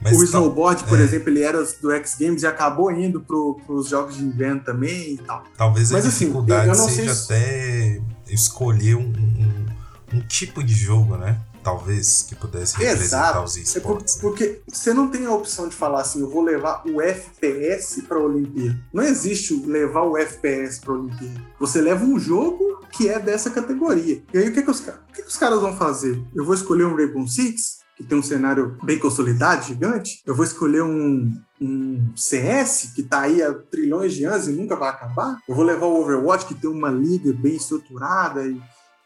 Uhum. 0.03 0.19
o 0.19 0.25
snowboard, 0.25 0.85
por 0.85 1.01
é. 1.01 1.05
exemplo, 1.05 1.31
ele 1.31 1.41
era 1.41 1.65
do 1.81 1.91
X 1.91 2.17
Games 2.21 2.43
e 2.43 2.47
acabou 2.47 2.93
indo 2.93 3.23
para 3.23 3.75
os 3.75 3.89
jogos 3.89 4.19
de 4.19 4.23
inverno 4.23 4.61
também 4.61 5.15
e 5.15 5.17
tal. 5.17 5.43
Talvez 5.57 5.91
Mas, 5.91 6.05
a 6.05 6.09
assim, 6.09 6.27
dificuldade 6.27 6.69
assim, 6.69 6.91
seja 6.91 7.15
se... 7.15 7.33
até 7.33 8.01
escolher 8.29 8.95
um, 8.95 9.11
um, 9.11 10.19
um 10.19 10.21
tipo 10.21 10.63
de 10.63 10.75
jogo, 10.75 11.17
né? 11.17 11.41
Talvez, 11.69 12.23
que 12.23 12.35
pudesse 12.35 12.77
representar 12.79 13.31
Exato. 13.31 13.45
os 13.45 13.57
esportes. 13.57 14.17
É 14.17 14.21
porque 14.21 14.63
você 14.67 14.95
não 14.95 15.09
tem 15.09 15.27
a 15.27 15.33
opção 15.33 15.69
de 15.69 15.77
falar 15.77 16.01
assim, 16.01 16.21
eu 16.21 16.31
vou 16.31 16.43
levar 16.43 16.83
o 16.87 17.01
FPS 17.03 18.03
para 18.03 18.17
a 18.17 18.23
Olimpíada. 18.23 18.79
Não 18.93 19.03
existe 19.03 19.55
levar 19.67 20.03
o 20.03 20.17
FPS 20.17 20.81
para 20.81 20.95
a 20.95 20.97
Olimpíada. 20.97 21.45
Você 21.61 21.83
leva 21.83 22.05
um 22.05 22.19
jogo 22.19 22.81
que 22.91 23.09
é 23.09 23.19
dessa 23.19 23.51
categoria. 23.51 24.23
E 24.33 24.39
aí 24.39 24.49
o 24.49 24.53
que, 24.55 24.63
que, 24.63 24.71
os, 24.71 24.81
o 24.81 25.13
que, 25.13 25.23
que 25.23 25.29
os 25.29 25.37
caras 25.37 25.61
vão 25.61 25.77
fazer? 25.77 26.23
Eu 26.35 26.45
vou 26.45 26.55
escolher 26.55 26.87
um 26.87 26.97
Rainbow 26.97 27.29
Six, 27.29 27.81
que 27.95 28.03
tem 28.03 28.17
um 28.17 28.23
cenário 28.23 28.79
bem 28.83 28.99
consolidado, 28.99 29.67
gigante. 29.67 30.23
Eu 30.25 30.35
vou 30.35 30.47
escolher 30.47 30.83
um, 30.83 31.31
um 31.61 32.13
CS, 32.17 32.93
que 32.95 33.03
está 33.03 33.23
aí 33.23 33.43
há 33.43 33.53
trilhões 33.53 34.15
de 34.15 34.25
anos 34.25 34.49
e 34.49 34.53
nunca 34.53 34.75
vai 34.75 34.89
acabar. 34.89 35.39
Eu 35.47 35.55
vou 35.55 35.65
levar 35.65 35.85
o 35.85 36.01
Overwatch, 36.01 36.47
que 36.47 36.55
tem 36.55 36.71
uma 36.71 36.91
liga 36.91 37.31
bem 37.35 37.57
estruturada 37.57 38.47
e 38.47 38.59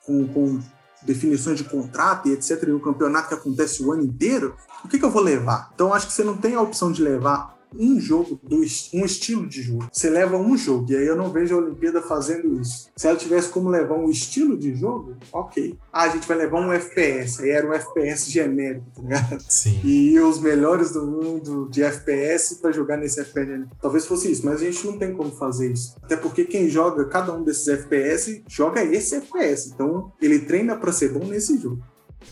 com, 0.05 0.29
com 0.29 0.61
definições 1.05 1.59
de 1.59 1.65
contrato 1.65 2.29
e 2.29 2.33
etc., 2.33 2.65
e 2.69 2.73
um 2.73 2.79
campeonato 2.79 3.29
que 3.29 3.35
acontece 3.35 3.83
o 3.83 3.93
ano 3.93 4.03
inteiro, 4.03 4.57
o 4.85 4.89
que, 4.89 4.99
que 4.99 5.05
eu 5.05 5.11
vou 5.11 5.23
levar? 5.23 5.71
Então, 5.75 5.93
acho 5.93 6.07
que 6.07 6.13
você 6.13 6.25
não 6.25 6.37
tem 6.37 6.55
a 6.55 6.61
opção 6.61 6.91
de 6.93 7.03
levar 7.03 7.57
um 7.79 8.01
jogo, 8.01 8.41
do, 8.43 8.59
um 8.59 9.05
estilo 9.05 9.47
de 9.47 9.63
jogo. 9.63 9.89
Você 9.93 10.11
leva 10.11 10.37
um 10.37 10.57
jogo, 10.57 10.91
e 10.91 10.97
aí 10.97 11.07
eu 11.07 11.17
não 11.17 11.31
vejo 11.31 11.55
a 11.55 11.59
Olimpíada 11.59 12.03
fazendo 12.03 12.61
isso. 12.61 12.91
Se 12.97 13.07
ela 13.07 13.17
tivesse 13.17 13.49
como 13.49 13.69
levar 13.69 13.95
um 13.95 14.11
estilo 14.11 14.57
de 14.57 14.75
jogo, 14.75 15.17
ok. 15.33 15.79
Ah, 15.93 16.05
a 16.05 16.09
gente 16.09 16.27
vai 16.27 16.37
levar 16.37 16.61
um 16.61 16.73
FPS, 16.73 17.43
aí 17.43 17.51
era 17.51 17.69
um 17.69 17.73
FPS 17.73 18.31
genérico, 18.31 18.87
tá 18.95 19.03
ligado? 19.03 19.45
Sim. 19.49 19.81
E 19.85 20.19
os 20.21 20.41
melhores 20.41 20.93
do 20.93 21.07
mundo 21.07 21.69
de 21.71 21.83
FPS 21.83 22.57
para 22.57 22.73
jogar 22.73 22.97
nesse 22.97 23.21
FPS 23.21 23.51
genérico. 23.51 23.77
Talvez 23.81 24.07
fosse 24.07 24.31
isso, 24.31 24.45
mas 24.45 24.61
a 24.61 24.65
gente 24.65 24.87
não 24.87 24.99
tem 24.99 25.15
como 25.15 25.31
fazer 25.31 25.73
isso. 25.73 25.97
Até 26.03 26.17
porque 26.17 26.45
quem 26.45 26.69
joga 26.69 27.05
cada 27.07 27.35
um 27.35 27.43
desses 27.43 27.69
FPS 27.69 28.43
joga 28.49 28.83
esse 28.85 29.17
FPS. 29.17 29.71
Então 29.75 30.13
ele 30.21 30.41
treina 30.41 30.77
para 30.77 30.93
ser 30.93 31.13
bom 31.13 31.25
nesse 31.27 31.59
jogo. 31.59 31.83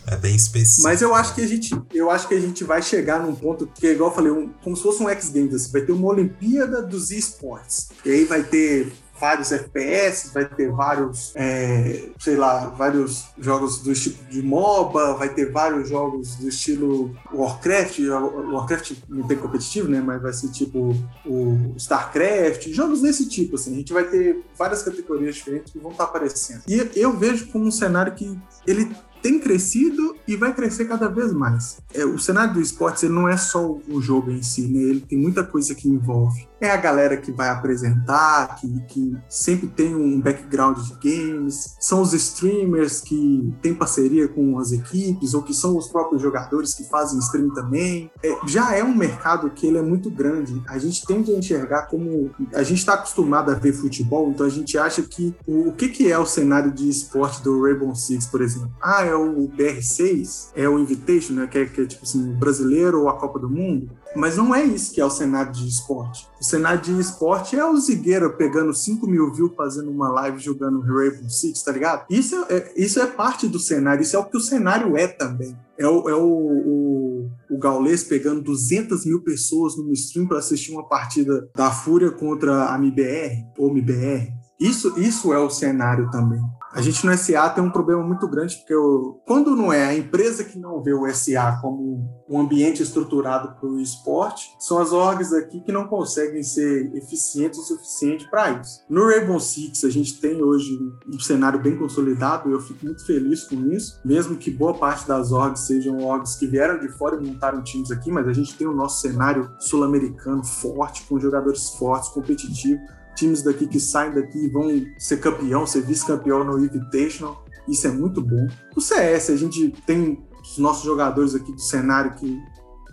É 0.07 0.15
bem 0.15 0.35
específico. 0.35 0.83
Mas 0.83 1.01
eu 1.01 1.13
acho 1.13 1.35
que 1.35 1.41
a 1.41 1.47
gente, 1.47 1.79
eu 1.93 2.09
acho 2.09 2.27
que 2.27 2.33
a 2.33 2.39
gente 2.39 2.63
vai 2.63 2.81
chegar 2.81 3.19
num 3.19 3.35
ponto 3.35 3.67
que 3.67 3.87
é 3.87 3.91
igual 3.91 4.09
eu 4.09 4.15
falei, 4.15 4.31
um, 4.31 4.49
como 4.63 4.75
se 4.75 4.83
fosse 4.83 5.01
um 5.01 5.09
X 5.09 5.29
Games, 5.29 5.53
assim, 5.53 5.71
vai 5.71 5.81
ter 5.81 5.91
uma 5.91 6.07
Olimpíada 6.07 6.81
dos 6.81 7.11
esportes. 7.11 7.89
E 8.05 8.11
aí 8.11 8.25
vai 8.25 8.43
ter 8.43 8.91
vários 9.21 9.51
FPS, 9.51 10.31
vai 10.33 10.45
ter 10.45 10.71
vários, 10.71 11.31
é, 11.35 12.09
sei 12.19 12.35
lá, 12.35 12.69
vários 12.69 13.25
jogos 13.37 13.77
do 13.77 13.93
tipo 13.93 14.23
de 14.25 14.41
MOBA, 14.41 15.13
vai 15.13 15.29
ter 15.29 15.51
vários 15.51 15.87
jogos 15.87 16.35
do 16.37 16.49
estilo 16.49 17.15
Warcraft, 17.31 17.99
Warcraft 18.09 18.93
não 19.07 19.27
tem 19.27 19.37
competitivo, 19.37 19.87
né, 19.87 20.01
mas 20.03 20.19
vai 20.19 20.33
ser 20.33 20.49
tipo 20.49 20.95
o 21.23 21.73
StarCraft, 21.77 22.69
jogos 22.69 23.01
desse 23.01 23.29
tipo, 23.29 23.55
assim, 23.55 23.73
a 23.73 23.77
gente 23.77 23.93
vai 23.93 24.05
ter 24.05 24.43
várias 24.57 24.81
categorias 24.81 25.35
diferentes 25.35 25.71
que 25.71 25.77
vão 25.77 25.91
estar 25.91 26.05
aparecendo. 26.05 26.63
E 26.67 26.89
eu 26.95 27.15
vejo 27.15 27.45
como 27.51 27.65
um 27.65 27.71
cenário 27.71 28.15
que 28.15 28.35
ele 28.65 28.91
tem 29.21 29.39
crescido 29.39 30.15
e 30.27 30.35
vai 30.35 30.53
crescer 30.53 30.85
cada 30.85 31.07
vez 31.07 31.33
mais. 31.33 31.77
É, 31.93 32.05
o 32.05 32.17
cenário 32.17 32.53
do 32.53 32.61
esporte 32.61 33.07
não 33.07 33.27
é 33.27 33.37
só 33.37 33.77
o 33.87 34.01
jogo 34.01 34.31
em 34.31 34.41
si, 34.41 34.67
né? 34.67 34.79
Ele 34.79 35.01
tem 35.01 35.17
muita 35.17 35.43
coisa 35.43 35.75
que 35.75 35.87
envolve. 35.87 36.47
É 36.61 36.69
a 36.69 36.77
galera 36.77 37.17
que 37.17 37.31
vai 37.31 37.49
apresentar, 37.49 38.55
que, 38.57 38.81
que 38.81 39.17
sempre 39.27 39.67
tem 39.67 39.95
um 39.95 40.21
background 40.21 40.77
de 40.77 40.93
games, 40.93 41.75
são 41.79 42.03
os 42.03 42.13
streamers 42.13 43.01
que 43.01 43.51
têm 43.63 43.73
parceria 43.73 44.27
com 44.27 44.59
as 44.59 44.71
equipes, 44.71 45.33
ou 45.33 45.41
que 45.41 45.55
são 45.55 45.75
os 45.75 45.87
próprios 45.87 46.21
jogadores 46.21 46.75
que 46.75 46.83
fazem 46.83 47.17
stream 47.17 47.49
também. 47.55 48.11
É, 48.23 48.37
já 48.47 48.75
é 48.75 48.83
um 48.83 48.95
mercado 48.95 49.49
que 49.49 49.65
ele 49.65 49.79
é 49.79 49.81
muito 49.81 50.11
grande. 50.11 50.61
A 50.67 50.77
gente 50.77 51.03
tende 51.03 51.33
a 51.33 51.37
enxergar 51.37 51.87
como. 51.87 52.29
A 52.53 52.61
gente 52.61 52.77
está 52.77 52.93
acostumado 52.93 53.49
a 53.49 53.55
ver 53.55 53.73
futebol, 53.73 54.29
então 54.29 54.45
a 54.45 54.49
gente 54.49 54.77
acha 54.77 55.01
que 55.01 55.35
o, 55.47 55.69
o 55.69 55.73
que, 55.73 55.89
que 55.89 56.11
é 56.11 56.19
o 56.19 56.27
cenário 56.27 56.71
de 56.71 56.87
esporte 56.87 57.41
do 57.41 57.63
Rainbow 57.63 57.95
Six, 57.95 58.27
por 58.27 58.39
exemplo? 58.39 58.71
Ah, 58.79 59.03
é 59.03 59.15
o 59.15 59.49
BR6, 59.49 60.51
é 60.55 60.69
o 60.69 60.77
Invitation, 60.77 61.33
né, 61.33 61.47
que 61.47 61.57
é, 61.57 61.65
que 61.65 61.81
é 61.81 61.85
tipo 61.87 62.03
assim, 62.03 62.33
brasileiro 62.33 63.01
ou 63.01 63.09
a 63.09 63.17
Copa 63.17 63.39
do 63.39 63.49
Mundo. 63.49 63.89
Mas 64.15 64.37
não 64.37 64.53
é 64.53 64.63
isso 64.63 64.93
que 64.93 64.99
é 64.99 65.05
o 65.05 65.09
cenário 65.09 65.51
de 65.51 65.67
esporte. 65.67 66.27
O 66.39 66.43
cenário 66.43 66.81
de 66.81 66.99
esporte 66.99 67.55
é 67.55 67.65
o 67.65 67.77
Zigueira 67.77 68.29
pegando 68.29 68.73
5 68.73 69.07
mil 69.07 69.31
views 69.33 69.53
fazendo 69.55 69.89
uma 69.89 70.09
live 70.09 70.39
jogando 70.39 70.81
Rainbow 70.81 71.29
Six, 71.29 71.63
tá 71.63 71.71
ligado? 71.71 72.05
Isso 72.09 72.35
é, 72.49 72.73
isso 72.75 72.99
é 72.99 73.07
parte 73.07 73.47
do 73.47 73.59
cenário, 73.59 74.01
isso 74.01 74.15
é 74.15 74.19
o 74.19 74.25
que 74.25 74.37
o 74.37 74.41
cenário 74.41 74.97
é 74.97 75.07
também. 75.07 75.57
É 75.77 75.87
o, 75.87 76.09
é 76.09 76.13
o, 76.13 76.21
o, 76.23 77.31
o 77.49 77.59
pegando 78.07 78.41
200 78.41 79.05
mil 79.05 79.21
pessoas 79.21 79.75
no 79.75 79.91
stream 79.93 80.27
para 80.27 80.39
assistir 80.39 80.71
uma 80.71 80.87
partida 80.87 81.49
da 81.55 81.71
Fúria 81.71 82.11
contra 82.11 82.71
a 82.71 82.75
MBR 82.75 83.45
ou 83.57 83.69
MBR. 83.69 84.40
Isso, 84.61 84.93
isso 84.99 85.33
é 85.33 85.39
o 85.39 85.49
cenário 85.49 86.07
também. 86.11 86.39
A 86.71 86.81
gente 86.81 87.03
no 87.03 87.17
SA 87.17 87.49
tem 87.49 87.63
um 87.63 87.71
problema 87.71 88.03
muito 88.03 88.27
grande, 88.29 88.55
porque 88.57 88.75
o, 88.75 89.19
quando 89.25 89.55
não 89.55 89.73
é 89.73 89.87
a 89.87 89.97
empresa 89.97 90.43
que 90.43 90.57
não 90.57 90.81
vê 90.81 90.93
o 90.93 91.11
SA 91.13 91.57
como 91.61 92.23
um 92.29 92.39
ambiente 92.39 92.81
estruturado 92.81 93.59
para 93.59 93.67
o 93.67 93.79
esporte, 93.79 94.55
são 94.59 94.77
as 94.77 94.93
orgs 94.93 95.33
aqui 95.33 95.59
que 95.61 95.71
não 95.71 95.87
conseguem 95.87 96.43
ser 96.43 96.95
eficientes 96.95 97.59
o 97.59 97.63
suficiente 97.63 98.29
para 98.29 98.51
isso. 98.51 98.85
No 98.87 99.07
Rainbow 99.07 99.39
Six, 99.39 99.83
a 99.83 99.89
gente 99.89 100.21
tem 100.21 100.41
hoje 100.41 100.79
um 101.11 101.19
cenário 101.19 101.59
bem 101.59 101.75
consolidado, 101.75 102.49
eu 102.49 102.61
fico 102.61 102.85
muito 102.85 103.05
feliz 103.05 103.43
com 103.43 103.55
isso, 103.71 103.99
mesmo 104.05 104.37
que 104.37 104.51
boa 104.51 104.75
parte 104.75 105.05
das 105.07 105.31
orgs 105.31 105.65
sejam 105.65 105.97
orgs 105.97 106.35
que 106.35 106.47
vieram 106.47 106.79
de 106.79 106.87
fora 106.97 107.17
e 107.17 107.27
montaram 107.27 107.63
times 107.63 107.91
aqui, 107.91 108.09
mas 108.11 108.27
a 108.27 108.33
gente 108.33 108.55
tem 108.55 108.67
o 108.67 108.73
nosso 108.73 109.01
cenário 109.01 109.51
sul-americano 109.59 110.45
forte, 110.45 111.03
com 111.03 111.19
jogadores 111.19 111.71
fortes, 111.71 112.09
competitivos 112.09 113.00
times 113.15 113.41
daqui 113.43 113.67
que 113.67 113.79
saem 113.79 114.13
daqui 114.13 114.47
vão 114.49 114.69
ser 114.97 115.17
campeão, 115.17 115.65
ser 115.65 115.81
vice-campeão 115.81 116.43
no 116.43 116.59
Invitational. 116.59 117.43
Isso 117.67 117.87
é 117.87 117.91
muito 117.91 118.21
bom. 118.21 118.47
O 118.75 118.81
CS, 118.81 119.29
a 119.29 119.35
gente 119.35 119.69
tem 119.85 120.23
os 120.41 120.57
nossos 120.57 120.83
jogadores 120.83 121.35
aqui 121.35 121.51
do 121.51 121.61
cenário 121.61 122.15
que, 122.15 122.41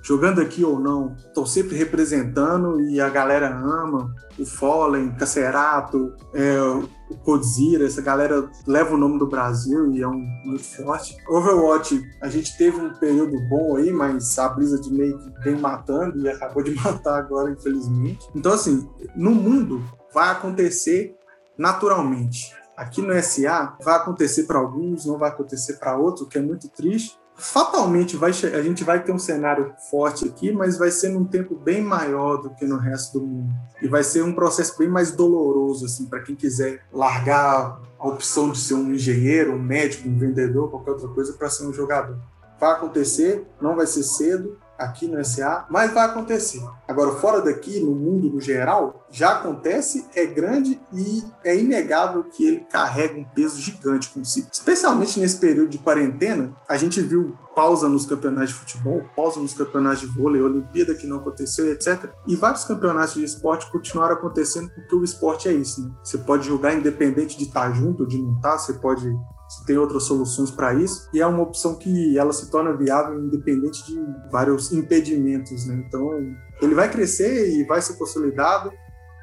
jogando 0.02 0.40
aqui 0.40 0.64
ou 0.64 0.78
não, 0.78 1.14
estão 1.16 1.46
sempre 1.46 1.76
representando 1.76 2.80
e 2.80 3.00
a 3.00 3.08
galera 3.08 3.48
ama. 3.48 4.14
O 4.38 4.46
Fallen, 4.46 5.10
Cacerato, 5.16 6.12
é, 6.32 6.60
o 7.10 7.16
Codzira, 7.16 7.86
essa 7.86 8.00
galera 8.00 8.48
leva 8.66 8.94
o 8.94 8.98
nome 8.98 9.18
do 9.18 9.26
Brasil 9.26 9.92
e 9.92 10.02
é 10.02 10.06
um 10.06 10.24
muito 10.44 10.62
forte. 10.62 11.16
Overwatch, 11.28 12.00
a 12.22 12.28
gente 12.28 12.56
teve 12.56 12.78
um 12.78 12.94
período 12.94 13.36
bom 13.48 13.76
aí, 13.76 13.90
mas 13.90 14.38
a 14.38 14.48
brisa 14.50 14.80
de 14.80 14.92
meio 14.92 15.18
que 15.18 15.30
vem 15.42 15.58
matando 15.58 16.20
e 16.20 16.28
acabou 16.28 16.62
de 16.62 16.74
matar 16.80 17.18
agora, 17.18 17.50
infelizmente. 17.50 18.28
Então, 18.34 18.52
assim, 18.52 18.88
no 19.16 19.32
mundo, 19.32 19.82
vai 20.12 20.30
acontecer 20.30 21.16
naturalmente. 21.56 22.54
Aqui 22.76 23.02
no 23.02 23.12
SA 23.22 23.76
vai 23.82 23.96
acontecer 23.96 24.44
para 24.44 24.58
alguns, 24.58 25.04
não 25.04 25.18
vai 25.18 25.30
acontecer 25.30 25.74
para 25.74 25.96
outros, 25.96 26.26
o 26.26 26.28
que 26.28 26.38
é 26.38 26.40
muito 26.40 26.68
triste. 26.68 27.18
Fatalmente 27.34 28.16
vai, 28.16 28.30
a 28.30 28.62
gente 28.62 28.82
vai 28.82 29.02
ter 29.02 29.12
um 29.12 29.18
cenário 29.18 29.72
forte 29.90 30.26
aqui, 30.26 30.50
mas 30.50 30.76
vai 30.76 30.90
ser 30.90 31.08
num 31.08 31.24
tempo 31.24 31.54
bem 31.54 31.80
maior 31.82 32.36
do 32.36 32.50
que 32.50 32.64
no 32.64 32.76
resto 32.76 33.18
do 33.18 33.26
mundo. 33.26 33.54
E 33.80 33.86
vai 33.86 34.02
ser 34.02 34.22
um 34.22 34.32
processo 34.32 34.76
bem 34.78 34.88
mais 34.88 35.12
doloroso 35.12 35.86
assim 35.86 36.06
para 36.06 36.20
quem 36.20 36.34
quiser 36.34 36.82
largar 36.92 37.80
a 37.98 38.08
opção 38.08 38.50
de 38.50 38.58
ser 38.58 38.74
um 38.74 38.92
engenheiro, 38.92 39.54
um 39.54 39.58
médico, 39.58 40.08
um 40.08 40.18
vendedor, 40.18 40.70
qualquer 40.70 40.92
outra 40.92 41.08
coisa 41.08 41.32
para 41.32 41.48
ser 41.50 41.66
um 41.66 41.72
jogador. 41.72 42.18
Vai 42.60 42.72
acontecer, 42.72 43.46
não 43.60 43.76
vai 43.76 43.86
ser 43.86 44.02
cedo, 44.02 44.58
aqui 44.78 45.08
no 45.08 45.22
SA, 45.24 45.66
mas 45.68 45.92
vai 45.92 46.06
acontecer. 46.06 46.62
Agora, 46.86 47.12
fora 47.16 47.42
daqui, 47.42 47.80
no 47.80 47.94
mundo 47.94 48.30
no 48.30 48.40
geral, 48.40 49.04
já 49.10 49.32
acontece, 49.32 50.06
é 50.14 50.24
grande 50.24 50.80
e 50.92 51.24
é 51.44 51.56
inegável 51.56 52.24
que 52.24 52.46
ele 52.46 52.60
carrega 52.70 53.18
um 53.18 53.24
peso 53.24 53.60
gigante 53.60 54.10
consigo. 54.10 54.48
Especialmente 54.52 55.18
nesse 55.18 55.38
período 55.38 55.70
de 55.70 55.78
quarentena, 55.78 56.54
a 56.68 56.76
gente 56.76 57.00
viu 57.00 57.36
pausa 57.54 57.88
nos 57.88 58.06
campeonatos 58.06 58.50
de 58.50 58.54
futebol, 58.54 59.02
pausa 59.16 59.40
nos 59.40 59.52
campeonatos 59.52 60.00
de 60.00 60.06
vôlei, 60.06 60.40
Olimpíada 60.40 60.94
que 60.94 61.08
não 61.08 61.16
aconteceu, 61.16 61.72
etc. 61.72 62.08
E 62.24 62.36
vários 62.36 62.62
campeonatos 62.64 63.14
de 63.14 63.24
esporte 63.24 63.70
continuaram 63.72 64.14
acontecendo 64.14 64.70
porque 64.70 64.94
o 64.94 65.02
esporte 65.02 65.48
é 65.48 65.52
isso, 65.52 65.82
né? 65.82 65.90
Você 66.04 66.18
pode 66.18 66.46
jogar 66.46 66.74
independente 66.74 67.36
de 67.36 67.44
estar 67.44 67.72
junto 67.72 68.04
ou 68.04 68.08
de 68.08 68.16
não 68.16 68.36
estar, 68.36 68.56
você 68.56 68.74
pode 68.74 69.12
se 69.48 69.64
tem 69.64 69.78
outras 69.78 70.02
soluções 70.02 70.50
para 70.50 70.74
isso, 70.74 71.08
e 71.12 71.20
é 71.20 71.26
uma 71.26 71.42
opção 71.42 71.74
que 71.74 72.18
ela 72.18 72.32
se 72.32 72.50
torna 72.50 72.76
viável 72.76 73.18
independente 73.18 73.84
de 73.86 73.98
vários 74.30 74.72
impedimentos, 74.72 75.66
né? 75.66 75.82
Então, 75.86 76.10
ele 76.60 76.74
vai 76.74 76.90
crescer 76.90 77.50
e 77.56 77.64
vai 77.64 77.80
ser 77.80 77.94
consolidado 77.94 78.70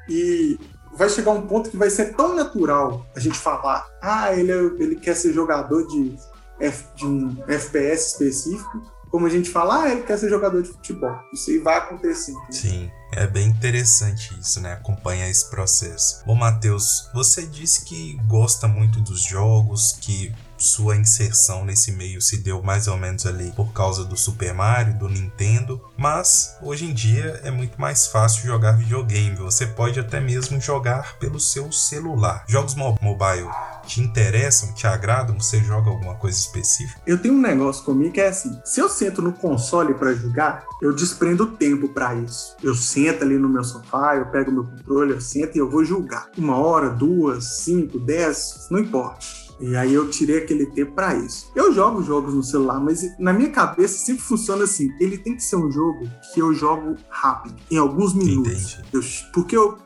e 0.08 0.58
vai 0.96 1.08
chegar 1.08 1.30
um 1.30 1.46
ponto 1.46 1.70
que 1.70 1.76
vai 1.76 1.90
ser 1.90 2.14
tão 2.14 2.34
natural 2.34 3.06
a 3.14 3.20
gente 3.20 3.38
falar, 3.38 3.86
ah, 4.02 4.32
ele, 4.34 4.50
é, 4.50 4.56
ele 4.82 4.96
quer 4.96 5.14
ser 5.14 5.32
jogador 5.32 5.86
de, 5.86 6.16
F, 6.58 6.86
de 6.96 7.06
um 7.06 7.36
FPS 7.46 8.12
específico, 8.12 8.82
como 9.10 9.26
a 9.26 9.30
gente 9.30 9.50
fala, 9.50 9.82
ah, 9.82 9.92
ele 9.92 10.02
quer 10.02 10.18
ser 10.18 10.28
jogador 10.28 10.62
de 10.62 10.68
futebol. 10.68 11.14
Isso 11.32 11.50
aí 11.50 11.58
vai 11.58 11.76
acontecer. 11.78 12.34
Sim. 12.50 12.90
É 13.16 13.26
bem 13.26 13.48
interessante 13.48 14.38
isso, 14.38 14.60
né? 14.60 14.74
Acompanhar 14.74 15.28
esse 15.30 15.48
processo. 15.48 16.22
Bom, 16.26 16.34
Matheus, 16.34 17.08
você 17.14 17.46
disse 17.46 17.86
que 17.86 18.20
gosta 18.28 18.68
muito 18.68 19.00
dos 19.00 19.22
jogos, 19.22 19.96
que 20.02 20.34
sua 20.58 20.96
inserção 20.96 21.64
nesse 21.64 21.92
meio 21.92 22.20
se 22.20 22.38
deu 22.38 22.62
mais 22.62 22.88
ou 22.88 22.96
menos 22.96 23.26
ali 23.26 23.52
por 23.52 23.72
causa 23.72 24.04
do 24.04 24.16
Super 24.16 24.54
Mario, 24.54 24.98
do 24.98 25.08
Nintendo, 25.08 25.80
mas 25.96 26.56
hoje 26.62 26.86
em 26.86 26.94
dia 26.94 27.40
é 27.42 27.50
muito 27.50 27.80
mais 27.80 28.06
fácil 28.06 28.46
jogar 28.46 28.72
videogame. 28.72 29.36
Você 29.36 29.66
pode 29.66 30.00
até 30.00 30.20
mesmo 30.20 30.60
jogar 30.60 31.18
pelo 31.18 31.38
seu 31.38 31.70
celular. 31.72 32.44
Jogos 32.48 32.74
mo 32.74 32.96
mobile 33.00 33.48
te 33.86 34.00
interessam, 34.00 34.72
te 34.72 34.86
agradam? 34.86 35.38
Você 35.38 35.60
joga 35.60 35.90
alguma 35.90 36.14
coisa 36.14 36.36
específica? 36.36 37.00
Eu 37.06 37.18
tenho 37.18 37.34
um 37.34 37.40
negócio 37.40 37.84
comigo 37.84 38.12
que 38.12 38.20
é 38.20 38.28
assim: 38.28 38.58
se 38.64 38.80
eu 38.80 38.88
sento 38.88 39.22
no 39.22 39.32
console 39.32 39.94
para 39.94 40.14
jogar, 40.14 40.64
eu 40.82 40.94
desprendo 40.94 41.46
tempo 41.46 41.88
para 41.88 42.14
isso. 42.14 42.56
Eu 42.62 42.74
sento 42.74 43.05
ali 43.10 43.38
no 43.38 43.48
meu 43.48 43.64
sofá, 43.64 44.16
eu 44.16 44.26
pego 44.26 44.52
meu 44.52 44.64
controle, 44.64 45.12
eu 45.12 45.20
sento 45.20 45.56
e 45.56 45.58
eu 45.58 45.70
vou 45.70 45.84
jogar. 45.84 46.30
Uma 46.36 46.56
hora, 46.56 46.90
duas, 46.90 47.58
cinco, 47.58 47.98
dez, 47.98 48.66
não 48.70 48.78
importa. 48.78 49.24
E 49.58 49.74
aí 49.74 49.94
eu 49.94 50.10
tirei 50.10 50.38
aquele 50.38 50.66
tempo 50.66 50.92
para 50.92 51.14
isso. 51.14 51.50
Eu 51.54 51.72
jogo 51.72 52.02
jogos 52.02 52.34
no 52.34 52.42
celular, 52.42 52.78
mas 52.78 53.02
na 53.18 53.32
minha 53.32 53.50
cabeça 53.50 53.98
sempre 53.98 54.22
funciona 54.22 54.64
assim. 54.64 54.90
Ele 55.00 55.16
tem 55.16 55.34
que 55.34 55.42
ser 55.42 55.56
um 55.56 55.70
jogo 55.70 56.06
que 56.32 56.40
eu 56.40 56.52
jogo 56.52 56.96
rápido, 57.08 57.56
em 57.70 57.78
alguns 57.78 58.12
minutos. 58.12 58.82
Eu, 58.92 59.00
porque 59.32 59.56
eu 59.56 59.78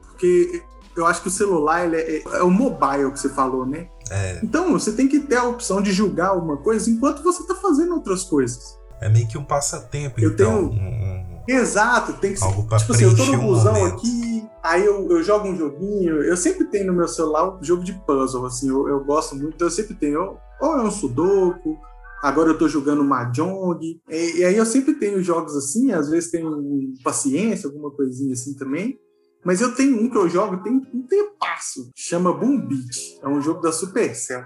porque 0.00 0.62
eu 0.96 1.06
acho 1.06 1.22
que 1.22 1.28
o 1.28 1.30
celular 1.30 1.84
ele 1.84 1.96
é, 1.96 2.22
é, 2.22 2.42
o 2.42 2.50
mobile 2.50 3.10
que 3.10 3.20
você 3.20 3.28
falou, 3.28 3.66
né? 3.66 3.88
É. 4.10 4.40
Então 4.42 4.72
você 4.72 4.92
tem 4.92 5.08
que 5.08 5.20
ter 5.20 5.36
a 5.36 5.44
opção 5.44 5.82
de 5.82 5.92
julgar 5.92 6.28
alguma 6.28 6.56
coisa 6.56 6.88
enquanto 6.88 7.22
você 7.22 7.42
está 7.42 7.54
fazendo 7.54 7.94
outras 7.94 8.24
coisas. 8.24 8.78
É 9.00 9.08
meio 9.08 9.28
que 9.28 9.36
um 9.36 9.44
passatempo, 9.44 10.20
eu 10.20 10.30
então. 10.30 10.68
Tenho... 10.68 10.80
Um, 10.80 11.33
Exato, 11.48 12.14
tem 12.14 12.32
que 12.32 12.40
ser. 12.40 12.46
Tipo 12.52 12.92
assim, 12.92 13.04
eu 13.04 13.16
tô 13.16 13.24
no 13.26 13.38
busão 13.38 13.74
um 13.74 13.86
aqui, 13.86 14.48
aí 14.62 14.84
eu, 14.84 15.10
eu 15.10 15.22
jogo 15.22 15.48
um 15.48 15.56
joguinho. 15.56 16.22
Eu 16.22 16.36
sempre 16.36 16.64
tenho 16.66 16.86
no 16.86 16.92
meu 16.92 17.08
celular 17.08 17.56
um 17.56 17.62
jogo 17.62 17.84
de 17.84 17.92
puzzle, 17.92 18.46
assim, 18.46 18.68
eu, 18.68 18.88
eu 18.88 19.04
gosto 19.04 19.34
muito, 19.36 19.54
então 19.54 19.66
eu 19.66 19.72
sempre 19.72 19.94
tenho. 19.94 20.36
Ou 20.60 20.78
é 20.78 20.82
um 20.82 20.90
Sudoku, 20.90 21.78
agora 22.22 22.50
eu 22.50 22.58
tô 22.58 22.68
jogando 22.68 23.04
Mahjong, 23.04 24.00
e, 24.08 24.38
e 24.38 24.44
aí 24.44 24.56
eu 24.56 24.64
sempre 24.66 24.94
tenho 24.94 25.22
jogos 25.22 25.54
assim, 25.56 25.92
às 25.92 26.08
vezes 26.08 26.30
tenho 26.30 26.94
paciência, 27.02 27.68
alguma 27.68 27.90
coisinha 27.90 28.32
assim 28.32 28.54
também. 28.54 28.98
Mas 29.44 29.60
eu 29.60 29.74
tenho 29.74 30.02
um 30.02 30.08
que 30.08 30.16
eu 30.16 30.28
jogo 30.28 30.62
tem 30.62 30.72
um 30.72 31.06
tempasso, 31.06 31.90
chama 31.94 32.32
Boom 32.32 32.66
Beat. 32.66 33.20
É 33.22 33.28
um 33.28 33.42
jogo 33.42 33.60
da 33.60 33.70
Supercell. 33.70 34.42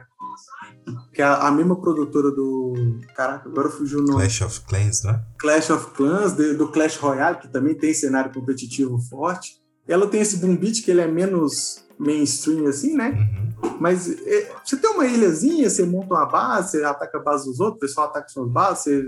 Que 1.19 1.23
é 1.23 1.27
a, 1.27 1.51
mesma 1.51 1.75
produtora 1.75 2.31
do. 2.31 3.01
Caraca, 3.16 3.49
agora 3.49 3.69
fugiu 3.69 3.99
o 3.99 4.03
nome. 4.03 4.21
Clash 4.21 4.41
of 4.43 4.61
Clans, 4.61 5.03
né? 5.03 5.21
Clash 5.37 5.69
of 5.69 5.91
Clans, 5.91 6.33
do 6.33 6.69
Clash 6.69 6.97
Royale, 6.97 7.39
que 7.39 7.49
também 7.49 7.75
tem 7.75 7.93
cenário 7.93 8.33
competitivo 8.33 9.01
forte. 9.11 9.61
Ela 9.89 10.07
tem 10.07 10.21
esse 10.21 10.37
Boom 10.37 10.55
Beat 10.55 10.85
que 10.85 10.93
ele 10.93 11.01
é 11.01 11.09
menos 11.09 11.85
mainstream, 11.99 12.69
assim, 12.69 12.95
né? 12.95 13.11
Uhum. 13.11 13.79
Mas 13.81 14.09
é, 14.09 14.53
você 14.64 14.77
tem 14.77 14.91
uma 14.91 15.07
ilhazinha, 15.07 15.69
você 15.69 15.85
monta 15.85 16.14
uma 16.14 16.25
base, 16.25 16.71
você 16.71 16.85
ataca 16.85 17.19
a 17.19 17.23
base 17.23 17.47
dos 17.47 17.59
outros, 17.59 17.79
o 17.79 17.81
pessoal 17.81 18.07
ataca 18.07 18.29
suas 18.29 18.49
bases, 18.49 18.85
você 18.85 19.05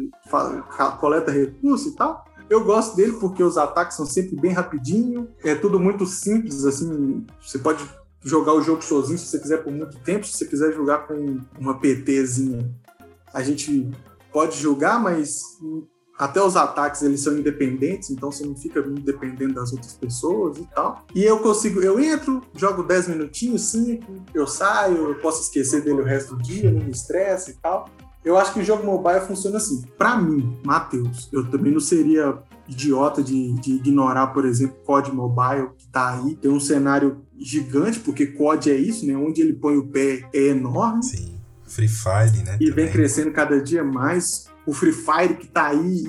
coleta 0.98 1.30
recursos 1.30 1.92
e 1.92 1.94
tal. 1.94 2.24
Eu 2.50 2.64
gosto 2.64 2.96
dele 2.96 3.12
porque 3.20 3.44
os 3.44 3.56
ataques 3.56 3.96
são 3.96 4.04
sempre 4.04 4.34
bem 4.34 4.50
rapidinho, 4.50 5.28
é 5.44 5.54
tudo 5.54 5.78
muito 5.78 6.04
simples, 6.06 6.64
assim, 6.64 7.24
você 7.40 7.60
pode 7.60 7.88
jogar 8.22 8.54
o 8.54 8.62
jogo 8.62 8.82
sozinho 8.82 9.18
se 9.18 9.26
você 9.26 9.38
quiser 9.38 9.62
por 9.62 9.72
muito 9.72 9.98
tempo, 10.00 10.26
se 10.26 10.36
você 10.36 10.46
quiser 10.46 10.72
jogar 10.72 11.06
com 11.06 11.40
uma 11.58 11.78
PTzinha, 11.78 12.70
a 13.32 13.42
gente 13.42 13.90
pode 14.32 14.58
jogar, 14.58 15.00
mas 15.00 15.42
até 16.18 16.42
os 16.42 16.54
ataques 16.54 17.02
eles 17.02 17.22
são 17.22 17.38
independentes, 17.38 18.10
então 18.10 18.30
você 18.30 18.44
não 18.44 18.54
fica 18.54 18.82
muito 18.82 19.00
dependendo 19.00 19.54
das 19.54 19.72
outras 19.72 19.94
pessoas 19.94 20.58
e 20.58 20.66
tal. 20.74 21.06
E 21.14 21.24
eu 21.24 21.38
consigo, 21.38 21.80
eu 21.80 21.98
entro, 21.98 22.42
jogo 22.54 22.82
10 22.82 23.08
minutinhos, 23.08 23.62
5, 23.70 24.26
eu 24.34 24.46
saio, 24.46 25.08
eu 25.08 25.14
posso 25.16 25.40
esquecer 25.42 25.82
dele 25.82 26.02
o 26.02 26.04
resto 26.04 26.36
do 26.36 26.42
dia, 26.42 26.70
não 26.70 26.84
me 26.84 26.90
estressa 26.90 27.50
e 27.50 27.54
tal. 27.54 27.88
Eu 28.22 28.36
acho 28.36 28.52
que 28.52 28.60
o 28.60 28.64
jogo 28.64 28.84
mobile 28.84 29.22
funciona 29.22 29.56
assim. 29.56 29.82
Pra 29.96 30.18
mim, 30.18 30.60
Matheus, 30.62 31.30
eu 31.32 31.48
também 31.50 31.72
não 31.72 31.80
seria 31.80 32.38
idiota 32.68 33.22
de, 33.22 33.54
de 33.54 33.76
ignorar, 33.76 34.26
por 34.28 34.44
exemplo, 34.44 34.76
COD 34.84 35.10
Mobile, 35.12 35.70
que 35.78 35.88
tá 35.88 36.10
aí. 36.10 36.36
Tem 36.36 36.50
um 36.50 36.60
cenário 36.60 37.24
gigante, 37.40 37.98
porque 38.00 38.26
COD 38.26 38.70
é 38.70 38.76
isso, 38.76 39.06
né? 39.06 39.16
Onde 39.16 39.40
ele 39.40 39.54
põe 39.54 39.76
o 39.76 39.86
pé 39.86 40.28
é 40.32 40.48
enorme 40.48 41.02
Sim. 41.02 41.40
Free 41.64 41.88
Fire, 41.88 42.42
né? 42.44 42.58
e 42.60 42.66
vem 42.66 42.70
também. 42.70 42.92
crescendo 42.92 43.32
cada 43.32 43.60
dia 43.62 43.82
mais. 43.82 44.48
O 44.66 44.72
Free 44.72 44.92
Fire 44.92 45.34
que 45.36 45.46
tá 45.46 45.68
aí 45.68 46.04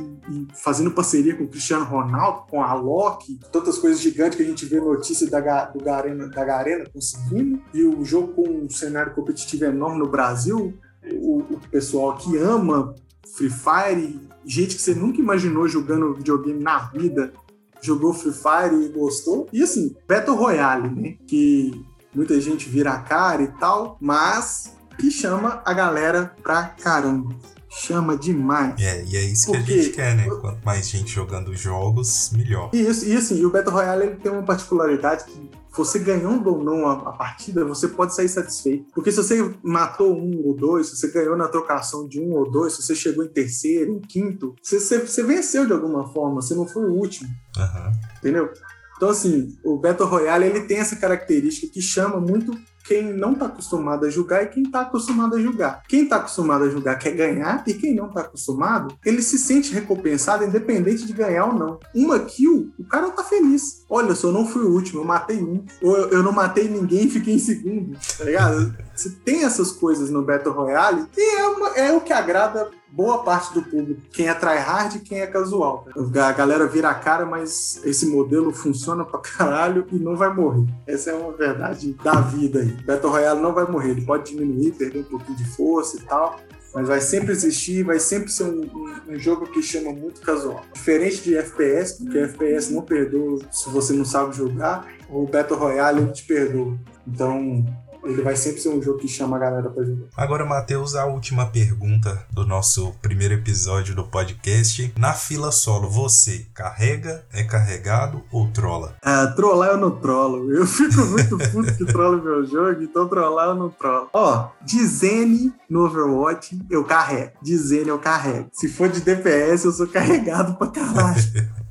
fazendo 0.53 0.91
parceria 0.91 1.35
com 1.35 1.45
o 1.45 1.47
Cristiano 1.47 1.85
Ronaldo, 1.85 2.47
com 2.49 2.61
a 2.61 2.73
Loki, 2.73 3.39
tantas 3.51 3.77
coisas 3.77 4.01
gigantes 4.01 4.35
que 4.35 4.43
a 4.43 4.45
gente 4.45 4.65
vê 4.65 4.79
notícia 4.79 5.29
da, 5.29 5.65
do 5.65 5.83
Garena, 5.83 6.27
da 6.27 6.43
Garena 6.43 6.85
conseguindo. 6.91 7.61
E 7.73 7.83
o 7.83 8.03
jogo 8.03 8.33
com 8.33 8.49
um 8.49 8.69
cenário 8.69 9.13
competitivo 9.13 9.65
enorme 9.65 9.99
no 9.99 10.09
Brasil. 10.09 10.77
O, 11.13 11.39
o 11.39 11.59
pessoal 11.71 12.15
que 12.17 12.37
ama 12.37 12.93
Free 13.35 13.49
Fire, 13.49 14.19
gente 14.45 14.75
que 14.75 14.81
você 14.81 14.93
nunca 14.93 15.19
imaginou 15.19 15.67
jogando 15.67 16.13
videogame 16.13 16.61
na 16.61 16.79
vida, 16.89 17.33
jogou 17.81 18.13
Free 18.13 18.31
Fire 18.33 18.85
e 18.85 18.89
gostou. 18.89 19.47
E 19.51 19.61
assim, 19.63 19.95
Battle 20.07 20.35
Royale, 20.35 20.89
né? 20.89 21.15
Que 21.27 21.83
muita 22.13 22.39
gente 22.39 22.69
vira 22.69 22.91
a 22.93 22.99
cara 22.99 23.41
e 23.41 23.47
tal, 23.59 23.97
mas 23.99 24.73
que 24.97 25.09
chama 25.09 25.61
a 25.65 25.73
galera 25.73 26.33
pra 26.43 26.63
caramba. 26.63 27.33
Chama 27.73 28.17
demais. 28.17 28.75
É, 28.81 29.03
e 29.05 29.15
é 29.15 29.21
isso 29.21 29.49
que 29.49 29.57
Porque- 29.57 29.73
a 29.73 29.75
gente 29.77 29.89
quer, 29.91 30.15
né? 30.15 30.27
Quanto 30.41 30.59
mais 30.65 30.89
gente 30.89 31.09
jogando 31.09 31.55
jogos, 31.55 32.29
melhor. 32.33 32.69
E, 32.73 32.81
isso, 32.81 33.05
e 33.05 33.15
assim, 33.15 33.43
o 33.45 33.49
Battle 33.49 33.73
Royale 33.73 34.07
ele 34.07 34.15
tem 34.17 34.29
uma 34.31 34.43
particularidade 34.43 35.23
que 35.23 35.49
você 35.77 35.99
ganhando 35.99 36.49
ou 36.49 36.63
não 36.63 36.87
a, 36.87 36.93
a 36.93 37.11
partida, 37.13 37.63
você 37.63 37.87
pode 37.87 38.13
sair 38.13 38.29
satisfeito. 38.29 38.85
Porque 38.93 39.11
se 39.11 39.17
você 39.17 39.53
matou 39.63 40.13
um 40.13 40.45
ou 40.45 40.55
dois, 40.55 40.87
se 40.87 40.97
você 40.97 41.07
ganhou 41.11 41.37
na 41.37 41.47
trocação 41.47 42.07
de 42.07 42.19
um 42.19 42.33
ou 42.33 42.49
dois, 42.49 42.73
se 42.73 42.83
você 42.83 42.95
chegou 42.95 43.23
em 43.23 43.29
terceiro, 43.29 43.93
em 43.93 43.99
quinto, 43.99 44.55
você, 44.61 44.79
você, 44.79 44.99
você 44.99 45.23
venceu 45.23 45.65
de 45.65 45.73
alguma 45.73 46.11
forma, 46.11 46.41
você 46.41 46.53
não 46.53 46.67
foi 46.67 46.83
o 46.83 46.93
último. 46.93 47.29
Aham. 47.57 47.91
entendeu? 48.17 48.49
Então, 48.97 49.09
assim, 49.09 49.57
o 49.63 49.77
Battle 49.77 50.07
Royale 50.07 50.45
ele 50.45 50.61
tem 50.61 50.77
essa 50.77 50.95
característica 50.95 51.73
que 51.73 51.81
chama 51.81 52.19
muito 52.19 52.55
quem 52.83 53.13
não 53.13 53.33
está 53.33 53.45
acostumado 53.45 54.05
a 54.05 54.09
jogar 54.09 54.43
e 54.43 54.47
quem 54.47 54.63
está 54.63 54.81
acostumado 54.81 55.35
a 55.35 55.39
jogar. 55.39 55.83
Quem 55.87 56.03
está 56.03 56.17
acostumado 56.17 56.63
a 56.65 56.69
jogar 56.69 56.95
quer 56.95 57.11
ganhar 57.11 57.63
e 57.67 57.73
quem 57.73 57.95
não 57.95 58.07
está 58.07 58.21
acostumado, 58.21 58.95
ele 59.05 59.21
se 59.21 59.37
sente 59.37 59.73
recompensado 59.73 60.43
independente 60.43 61.05
de 61.05 61.13
ganhar 61.13 61.45
ou 61.45 61.53
não. 61.53 61.79
Uma 61.95 62.19
kill, 62.19 62.71
o 62.79 62.83
cara 62.83 63.09
tá 63.11 63.23
feliz. 63.23 63.85
Olha, 63.89 64.15
só 64.15 64.27
eu 64.29 64.33
não 64.33 64.45
fui 64.45 64.63
o 64.63 64.71
último, 64.71 65.01
eu 65.01 65.05
matei 65.05 65.41
um. 65.41 65.63
Ou 65.81 65.95
eu, 65.97 66.09
eu 66.09 66.23
não 66.23 66.31
matei 66.31 66.67
ninguém 66.67 67.05
e 67.05 67.09
fiquei 67.09 67.35
em 67.35 67.39
segundo, 67.39 67.97
tá 68.17 68.23
ligado? 68.23 68.73
Você 68.95 69.09
tem 69.25 69.43
essas 69.43 69.71
coisas 69.71 70.09
no 70.09 70.23
Battle 70.23 70.53
Royale 70.53 71.05
e 71.17 71.35
é, 71.39 71.47
uma- 71.47 71.69
é 71.77 71.91
o 71.93 72.01
que 72.01 72.13
agrada 72.13 72.69
boa 72.91 73.23
parte 73.23 73.53
do 73.53 73.61
público. 73.63 74.01
Quem 74.11 74.27
é 74.27 74.33
tryhard 74.33 74.97
e 74.97 74.99
quem 74.99 75.19
é 75.21 75.27
casual. 75.27 75.87
A 75.95 76.31
galera 76.31 76.67
vira 76.67 76.89
a 76.89 76.93
cara, 76.93 77.25
mas 77.25 77.81
esse 77.85 78.05
modelo 78.05 78.51
funciona 78.53 79.05
pra 79.05 79.19
caralho 79.19 79.85
e 79.91 79.95
não 79.97 80.15
vai 80.15 80.33
morrer. 80.33 80.65
Essa 80.85 81.11
é 81.11 81.13
uma 81.13 81.31
verdade 81.31 81.93
da 82.03 82.19
vida 82.21 82.59
aí. 82.59 82.67
Battle 82.85 83.11
Royale 83.11 83.41
não 83.41 83.53
vai 83.53 83.65
morrer. 83.69 83.91
Ele 83.91 84.05
pode 84.05 84.31
diminuir, 84.31 84.71
perder 84.73 84.99
um 84.99 85.03
pouquinho 85.03 85.37
de 85.37 85.45
força 85.55 85.97
e 85.97 86.01
tal. 86.01 86.39
Mas 86.73 86.87
vai 86.87 87.01
sempre 87.01 87.31
existir, 87.33 87.83
vai 87.83 87.99
sempre 87.99 88.31
ser 88.31 88.43
um, 88.45 88.61
um- 88.63 89.13
um 89.13 89.19
jogo 89.19 89.45
que 89.47 89.61
chama 89.61 89.91
muito 89.91 90.21
casual. 90.21 90.61
Diferente 90.73 91.21
de 91.21 91.35
FPS, 91.35 91.97
porque 92.01 92.17
FPS 92.17 92.71
não 92.73 92.81
perdoa 92.81 93.39
se 93.51 93.69
você 93.69 93.91
não 93.91 94.05
sabe 94.05 94.33
jogar, 94.37 94.87
o 95.09 95.25
Battle 95.27 95.59
Royale 95.59 96.09
te 96.13 96.23
perdoa. 96.23 96.77
Então, 97.05 97.65
ele 98.03 98.21
vai 98.21 98.35
sempre 98.35 98.61
ser 98.61 98.69
um 98.69 98.81
jogo 98.81 98.99
que 98.99 99.07
chama 99.07 99.37
a 99.37 99.39
galera 99.39 99.69
pra 99.69 99.83
jogar. 99.83 100.07
Agora, 100.15 100.45
Matheus, 100.45 100.95
a 100.95 101.05
última 101.05 101.45
pergunta 101.45 102.25
do 102.31 102.45
nosso 102.45 102.93
primeiro 103.01 103.33
episódio 103.33 103.95
do 103.95 104.03
podcast. 104.03 104.93
Na 104.97 105.13
fila 105.13 105.51
solo, 105.51 105.89
você 105.89 106.45
carrega, 106.53 107.23
é 107.33 107.43
carregado 107.43 108.23
ou 108.31 108.49
trola? 108.49 108.95
Ah, 109.01 109.27
trollar 109.27 109.71
eu 109.71 109.77
não 109.77 109.91
trolo. 109.91 110.51
Eu 110.51 110.65
fico 110.65 111.01
muito 111.05 111.37
puto 111.51 111.75
que 111.75 111.85
trolo 111.85 112.21
meu 112.21 112.45
jogo, 112.45 112.81
então 112.81 113.07
trollar 113.07 113.49
eu 113.49 113.55
não 113.55 113.69
trolo. 113.69 114.09
Ó, 114.13 114.49
de 114.65 114.85
Zene 114.85 115.53
no 115.69 115.85
Overwatch 115.85 116.59
eu 116.69 116.83
carrego. 116.83 117.33
De 117.41 117.55
Zene 117.57 117.89
eu 117.89 117.99
carrego. 117.99 118.49
Se 118.51 118.67
for 118.67 118.89
de 118.89 119.01
DPS, 119.01 119.65
eu 119.65 119.71
sou 119.71 119.87
carregado 119.87 120.55
pra 120.55 120.67
caralho. 120.67 121.21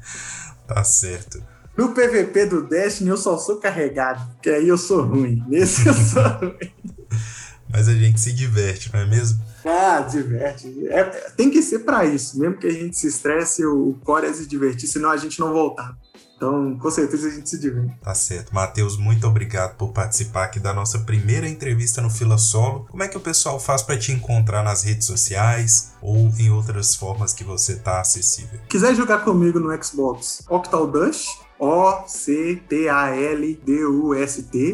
Tá 0.66 0.84
certo. 0.84 1.42
No 1.80 1.94
PVP 1.94 2.44
do 2.44 2.62
Destiny 2.62 3.08
eu 3.08 3.16
só 3.16 3.38
sou 3.38 3.56
carregado, 3.56 4.34
porque 4.34 4.50
aí 4.50 4.68
eu 4.68 4.76
sou 4.76 5.02
ruim. 5.02 5.42
Nesse 5.48 5.88
eu 5.88 5.94
sou 5.94 6.22
ruim. 6.22 6.70
Mas 7.72 7.88
a 7.88 7.94
gente 7.94 8.20
se 8.20 8.34
diverte, 8.34 8.92
não 8.92 9.00
é 9.00 9.06
mesmo? 9.06 9.42
Ah, 9.64 10.00
diverte. 10.00 10.86
É, 10.88 11.04
tem 11.38 11.48
que 11.48 11.62
ser 11.62 11.78
pra 11.78 12.04
isso. 12.04 12.38
Mesmo 12.38 12.58
que 12.58 12.66
a 12.66 12.70
gente 12.70 12.98
se 12.98 13.06
estresse, 13.06 13.64
o 13.64 13.96
core 14.04 14.26
é 14.26 14.32
se 14.34 14.46
divertir, 14.46 14.88
senão 14.88 15.08
a 15.08 15.16
gente 15.16 15.40
não 15.40 15.54
voltar. 15.54 15.96
Então, 16.36 16.76
com 16.78 16.90
certeza 16.90 17.28
a 17.28 17.30
gente 17.30 17.48
se 17.48 17.58
diverte. 17.58 17.98
Tá 18.02 18.14
certo. 18.14 18.54
Matheus, 18.54 18.98
muito 18.98 19.26
obrigado 19.26 19.76
por 19.78 19.90
participar 19.90 20.44
aqui 20.44 20.60
da 20.60 20.74
nossa 20.74 20.98
primeira 20.98 21.48
entrevista 21.48 22.02
no 22.02 22.10
Fila 22.10 22.36
Solo. 22.36 22.88
Como 22.90 23.02
é 23.02 23.08
que 23.08 23.16
o 23.16 23.20
pessoal 23.20 23.58
faz 23.58 23.80
pra 23.80 23.98
te 23.98 24.12
encontrar 24.12 24.62
nas 24.62 24.82
redes 24.82 25.06
sociais 25.06 25.92
ou 26.02 26.30
em 26.38 26.50
outras 26.50 26.94
formas 26.94 27.32
que 27.32 27.42
você 27.42 27.76
tá 27.76 28.02
acessível? 28.02 28.60
quiser 28.68 28.94
jogar 28.94 29.24
comigo 29.24 29.58
no 29.58 29.70
Xbox 29.82 30.42
Octal 30.46 30.86
Dust, 30.86 31.28
O-C-T-A-L-D-U-S-T. 31.60 32.78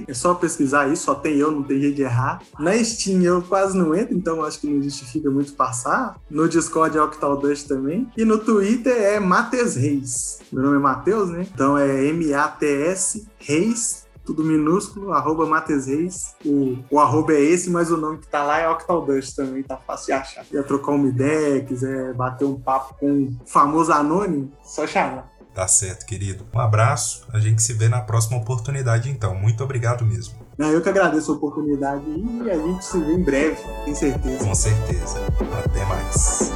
É 0.06 0.14
só 0.14 0.34
pesquisar 0.34 0.88
isso, 0.88 1.02
só 1.04 1.14
tem 1.16 1.36
eu, 1.36 1.50
não 1.50 1.64
tem 1.64 1.80
jeito 1.80 1.96
de 1.96 2.02
errar. 2.02 2.40
Na 2.58 2.72
Steam 2.82 3.22
eu 3.22 3.42
quase 3.42 3.76
não 3.76 3.94
entro, 3.94 4.16
então 4.16 4.44
acho 4.44 4.60
que 4.60 4.68
não 4.68 4.80
justifica 4.80 5.28
muito 5.28 5.52
passar. 5.54 6.16
No 6.30 6.48
Discord 6.48 6.96
é 6.96 7.02
Octal 7.02 7.36
Dust 7.36 7.66
também. 7.66 8.08
E 8.16 8.24
no 8.24 8.38
Twitter 8.38 8.96
é 8.96 9.18
Matheus 9.18 9.74
Reis. 9.74 10.38
Meu 10.52 10.62
nome 10.62 10.76
é 10.76 10.80
Matheus, 10.80 11.28
né? 11.28 11.46
Então 11.52 11.76
é 11.76 12.06
M-A-T-S 12.06 13.26
Reis. 13.38 14.06
Tudo 14.24 14.42
minúsculo, 14.42 15.12
arroba 15.12 15.46
Matheus 15.46 15.86
Reis. 15.86 16.34
O, 16.44 16.78
o 16.90 16.98
arroba 16.98 17.32
é 17.32 17.40
esse, 17.40 17.70
mas 17.70 17.92
o 17.92 17.96
nome 17.96 18.18
que 18.18 18.26
tá 18.26 18.42
lá 18.42 18.58
é 18.58 18.68
Octal 18.68 19.06
Dust 19.06 19.36
também, 19.36 19.62
tá 19.62 19.76
fácil 19.76 20.06
de 20.06 20.12
achar. 20.12 20.44
Quer 20.44 20.64
trocar 20.64 20.92
uma 20.92 21.06
ideia, 21.06 21.64
quiser 21.64 22.12
bater 22.12 22.44
um 22.44 22.58
papo 22.58 22.96
com 22.98 23.24
o 23.24 23.36
famoso 23.46 23.92
anônimo, 23.92 24.52
só 24.64 24.84
chamar. 24.84 25.35
Tá 25.56 25.66
certo, 25.66 26.04
querido. 26.04 26.44
Um 26.54 26.60
abraço. 26.60 27.26
A 27.32 27.40
gente 27.40 27.62
se 27.62 27.72
vê 27.72 27.88
na 27.88 28.02
próxima 28.02 28.36
oportunidade, 28.36 29.08
então. 29.08 29.34
Muito 29.34 29.64
obrigado 29.64 30.04
mesmo. 30.04 30.34
Não, 30.58 30.70
Eu 30.70 30.82
que 30.82 30.88
agradeço 30.90 31.32
a 31.32 31.34
oportunidade 31.34 32.04
e 32.06 32.50
a 32.50 32.58
gente 32.58 32.84
se 32.84 33.00
vê 33.00 33.14
em 33.14 33.22
breve, 33.22 33.62
tenho 33.84 33.96
certeza. 33.96 34.44
Com 34.44 34.54
certeza. 34.54 35.18
Até 35.64 35.82
mais. 35.86 36.52